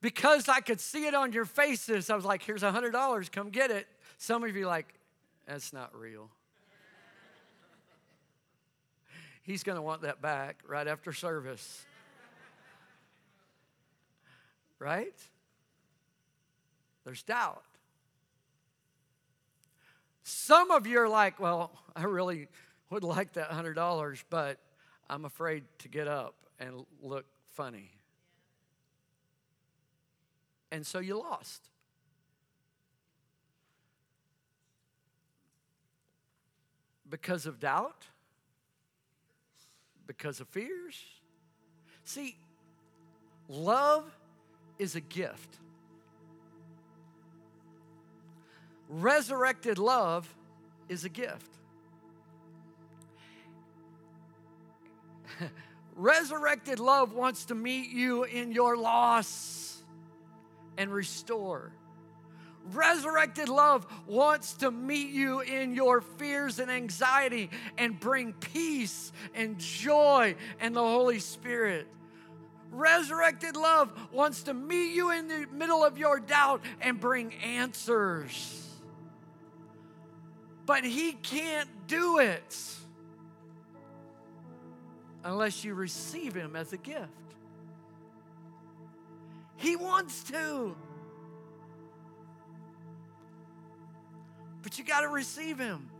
Because 0.00 0.48
I 0.48 0.60
could 0.60 0.80
see 0.80 1.06
it 1.06 1.14
on 1.14 1.32
your 1.32 1.44
faces, 1.44 2.10
I 2.10 2.16
was 2.16 2.24
like, 2.24 2.42
here's 2.42 2.62
a 2.62 2.70
$100, 2.70 3.32
come 3.32 3.50
get 3.50 3.70
it. 3.70 3.86
Some 4.18 4.44
of 4.44 4.56
you 4.56 4.66
like, 4.66 4.94
that's 5.46 5.72
not 5.72 5.96
real. 5.96 6.30
He's 9.42 9.62
going 9.62 9.76
to 9.76 9.82
want 9.82 10.02
that 10.02 10.20
back 10.20 10.60
right 10.68 10.86
after 10.86 11.12
service. 11.12 11.84
Right? 14.78 15.14
There's 17.04 17.22
doubt. 17.22 17.62
Some 20.22 20.70
of 20.70 20.86
you 20.86 21.00
are 21.00 21.08
like, 21.08 21.40
well, 21.40 21.72
I 21.96 22.02
really 22.04 22.48
would 22.90 23.02
like 23.02 23.32
that 23.32 23.50
$100, 23.50 24.24
but 24.28 24.58
I'm 25.08 25.24
afraid 25.24 25.64
to 25.78 25.88
get 25.88 26.06
up 26.06 26.34
and 26.60 26.84
look 27.02 27.24
funny. 27.52 27.90
And 30.70 30.86
so 30.86 30.98
you 30.98 31.18
lost. 31.18 31.68
Because 37.08 37.46
of 37.46 37.58
doubt? 37.58 38.04
Because 40.06 40.40
of 40.40 40.48
fears? 40.48 41.02
See, 42.04 42.36
love 43.48 44.04
is 44.78 44.94
a 44.94 45.00
gift. 45.00 45.56
Resurrected 48.88 49.78
love 49.78 50.34
is 50.88 51.04
a 51.04 51.08
gift. 51.08 51.50
Resurrected 55.96 56.78
love 56.78 57.12
wants 57.12 57.46
to 57.46 57.54
meet 57.54 57.90
you 57.90 58.24
in 58.24 58.52
your 58.52 58.76
loss 58.76 59.67
and 60.78 60.90
restore. 60.90 61.72
Resurrected 62.72 63.48
love 63.48 63.86
wants 64.06 64.54
to 64.54 64.70
meet 64.70 65.10
you 65.10 65.40
in 65.40 65.74
your 65.74 66.00
fears 66.00 66.58
and 66.58 66.70
anxiety 66.70 67.50
and 67.76 67.98
bring 67.98 68.32
peace 68.32 69.12
and 69.34 69.58
joy 69.58 70.36
and 70.60 70.74
the 70.74 70.80
Holy 70.80 71.18
Spirit. 71.18 71.86
Resurrected 72.70 73.56
love 73.56 73.90
wants 74.12 74.44
to 74.44 74.54
meet 74.54 74.94
you 74.94 75.10
in 75.10 75.28
the 75.28 75.46
middle 75.52 75.82
of 75.82 75.96
your 75.96 76.20
doubt 76.20 76.62
and 76.80 77.00
bring 77.00 77.34
answers. 77.36 78.66
But 80.66 80.84
He 80.84 81.12
can't 81.12 81.70
do 81.86 82.18
it 82.18 82.56
unless 85.24 85.64
you 85.64 85.72
receive 85.72 86.34
Him 86.34 86.54
as 86.54 86.74
a 86.74 86.76
gift. 86.76 87.08
He 89.58 89.76
wants 89.76 90.22
to. 90.24 90.74
But 94.62 94.78
you 94.78 94.84
got 94.84 95.00
to 95.00 95.08
receive 95.08 95.58
him. 95.58 95.90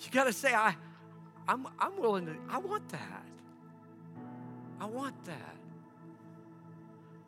You 0.00 0.10
got 0.10 0.24
to 0.24 0.32
say, 0.32 0.52
I, 0.52 0.74
I'm, 1.46 1.66
I'm 1.78 1.96
willing 1.96 2.26
to, 2.26 2.36
I 2.50 2.58
want 2.58 2.88
that. 2.88 3.24
I 4.80 4.86
want 4.86 5.24
that. 5.24 5.56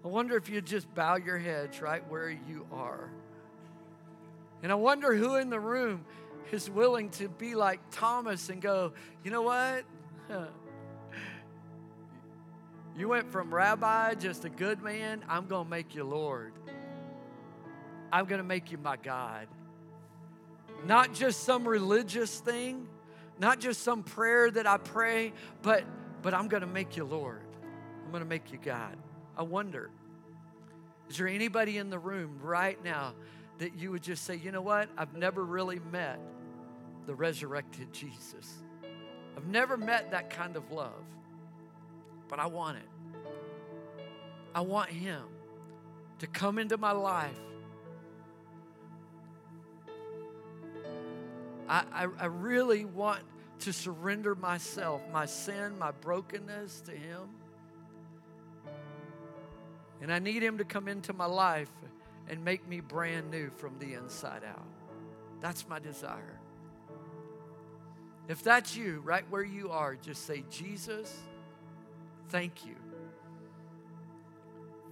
I 0.05 0.09
wonder 0.09 0.37
if 0.37 0.49
you 0.49 0.61
just 0.61 0.93
bow 0.95 1.17
your 1.17 1.39
heads 1.39 1.81
right 1.81 2.03
where 2.11 2.29
you 2.29 2.67
are. 2.73 3.11
And 4.63 4.73
I 4.73 4.75
wonder 4.75 5.15
who 5.15 5.37
in 5.37 5.51
the 5.51 5.61
room 5.61 6.05
is 6.51 6.69
willing 6.69 7.11
to 7.11 7.29
be 7.29 7.55
like 7.55 7.81
Thomas 7.93 8.49
and 8.49 8.61
go, 8.61 8.93
you 9.23 9.31
know 9.31 9.43
what? 9.43 9.85
You 12.97 13.09
went 13.09 13.33
from 13.33 13.53
rabbi, 13.53 14.15
just 14.15 14.45
a 14.45 14.49
good 14.49 14.81
man, 14.81 15.25
I'm 15.29 15.47
going 15.47 15.65
to 15.65 15.71
make 15.71 15.97
you 15.97 16.05
Lord. 16.05 16.53
I'm 18.13 18.27
going 18.27 18.39
to 18.39 18.47
make 18.47 18.71
you 18.71 18.79
my 18.79 18.97
God. 18.97 19.49
Not 20.87 21.13
just 21.13 21.43
some 21.43 21.67
religious 21.67 22.39
thing, 22.39 22.87
not 23.41 23.59
just 23.59 23.83
some 23.83 24.05
prayer 24.05 24.49
that 24.51 24.67
I 24.67 24.77
pray, 24.77 25.33
but 25.63 25.85
but 26.23 26.33
I'm 26.33 26.49
going 26.49 26.63
to 26.63 26.67
make 26.67 26.97
you 26.97 27.05
Lord. 27.05 27.43
I'm 28.05 28.11
going 28.11 28.23
to 28.23 28.29
make 28.29 28.53
you 28.53 28.59
God. 28.59 28.97
I 29.37 29.43
wonder 29.43 29.91
is 31.11 31.19
there 31.19 31.27
anybody 31.29 31.79
in 31.79 31.91
the 31.91 31.99
room 31.99 32.39
right 32.41 32.83
now 32.83 33.13
that 33.59 33.77
you 33.77 33.91
would 33.91 34.03
just 34.03 34.25
say, 34.25 34.37
"You 34.37 34.53
know 34.53 34.63
what? 34.63 34.89
I've 34.97 35.15
never 35.15 35.45
really 35.45 35.81
met 35.91 36.21
the 37.07 37.15
resurrected 37.15 37.93
Jesus. 37.93 38.63
I've 39.37 39.47
never 39.47 39.77
met 39.77 40.13
that 40.13 40.31
kind 40.31 40.57
of 40.57 40.71
love." 40.71 41.05
But 42.29 42.39
I 42.39 42.47
want 42.47 42.79
it. 42.79 42.89
I 44.55 44.61
want 44.61 44.91
Him 44.91 45.23
to 46.21 46.27
come 46.27 46.59
into 46.59 46.77
my 46.77 46.93
life. 46.93 47.39
I, 51.69 51.85
I, 51.93 52.07
I, 52.19 52.27
really 52.27 52.85
want 52.85 53.21
to 53.61 53.73
surrender 53.73 54.35
myself, 54.35 55.01
my 55.13 55.25
sin, 55.27 55.79
my 55.79 55.93
brokenness 55.93 56.83
to 56.83 56.93
Him. 56.93 57.23
And 60.03 60.13
I 60.13 60.19
need 60.19 60.43
Him 60.43 60.59
to 60.59 60.65
come 60.65 60.89
into 60.89 61.15
my 61.15 61.25
life 61.25 61.71
and 62.29 62.45
make 62.45 62.69
me 62.69 62.81
brand 62.81 63.31
new 63.31 63.51
from 63.51 63.79
the 63.79 63.95
inside 63.95 64.43
out. 64.45 64.67
That's 65.41 65.69
my 65.69 65.79
desire. 65.79 66.41
If 68.29 68.43
that's 68.43 68.77
you, 68.77 69.01
right 69.05 69.25
where 69.31 69.45
you 69.45 69.71
are, 69.71 69.97
just 69.97 70.27
say, 70.27 70.45
Jesus 70.51 71.15
thank 72.29 72.67
you 72.67 72.75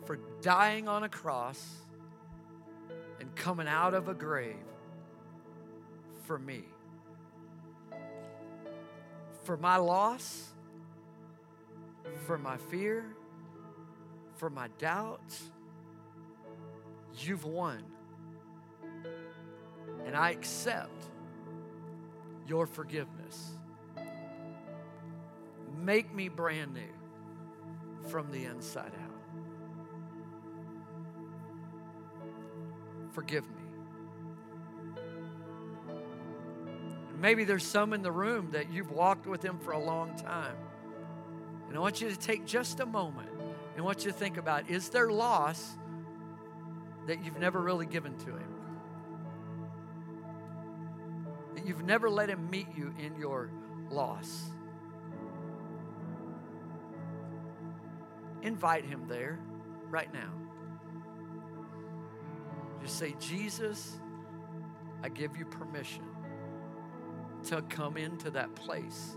for 0.05 0.19
dying 0.41 0.89
on 0.89 1.05
a 1.05 1.09
cross 1.09 1.65
and 3.21 3.35
coming 3.37 3.69
out 3.69 3.95
of 3.95 4.09
a 4.09 4.15
grave 4.15 4.57
for 6.25 6.39
me. 6.39 6.65
For 9.45 9.57
my 9.57 9.77
loss, 9.77 10.53
for 12.27 12.39
my 12.39 12.57
fear, 12.57 13.05
for 14.37 14.51
my 14.51 14.69
doubts, 14.79 15.51
You've 17.19 17.45
won. 17.45 17.85
And 20.07 20.17
I 20.17 20.31
accept 20.31 21.05
your 22.47 22.67
forgiveness. 22.67 23.53
Make 25.77 26.15
me 26.15 26.29
brand 26.29 26.75
new 26.75 26.81
from 28.09 28.31
the 28.31 28.45
inside 28.45 28.93
out. 29.03 29.13
Forgive 33.13 33.45
me. 33.45 33.63
Maybe 37.19 37.45
there's 37.45 37.67
some 37.67 37.93
in 37.93 38.03
the 38.03 38.11
room 38.11 38.51
that 38.53 38.73
you've 38.73 38.91
walked 38.91 39.27
with 39.27 39.45
Him 39.45 39.59
for 39.59 39.73
a 39.73 39.79
long 39.79 40.17
time. 40.17 40.57
And 41.69 41.77
I 41.77 41.81
want 41.81 42.01
you 42.01 42.09
to 42.09 42.19
take 42.19 42.45
just 42.45 42.81
a 42.81 42.87
moment 42.87 43.31
and 43.31 43.81
I 43.81 43.83
want 43.83 44.05
you 44.05 44.11
to 44.11 44.17
think 44.17 44.37
about 44.37 44.69
is 44.69 44.91
there 44.91 45.11
loss 45.11 45.77
that 47.07 47.25
you've 47.25 47.39
never 47.39 47.61
really 47.61 47.87
given 47.87 48.17
to 48.19 48.27
Him? 48.27 48.55
That 51.55 51.67
you've 51.67 51.85
never 51.85 52.11
let 52.11 52.29
Him 52.29 52.51
meet 52.51 52.69
you 52.77 52.95
in 52.99 53.17
your 53.17 53.51
loss? 53.91 54.51
Invite 58.43 58.85
Him 58.85 59.07
there 59.09 59.39
right 59.91 60.13
now. 60.13 60.33
Just 62.83 62.99
say, 62.99 63.15
Jesus, 63.21 63.99
I 65.03 65.09
give 65.09 65.37
you 65.37 65.45
permission 65.45 66.05
to 67.45 67.63
come 67.63 67.97
into 67.97 68.31
that 68.31 68.55
place 68.55 69.17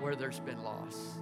where 0.00 0.14
there's 0.14 0.40
been 0.40 0.62
loss. 0.62 1.18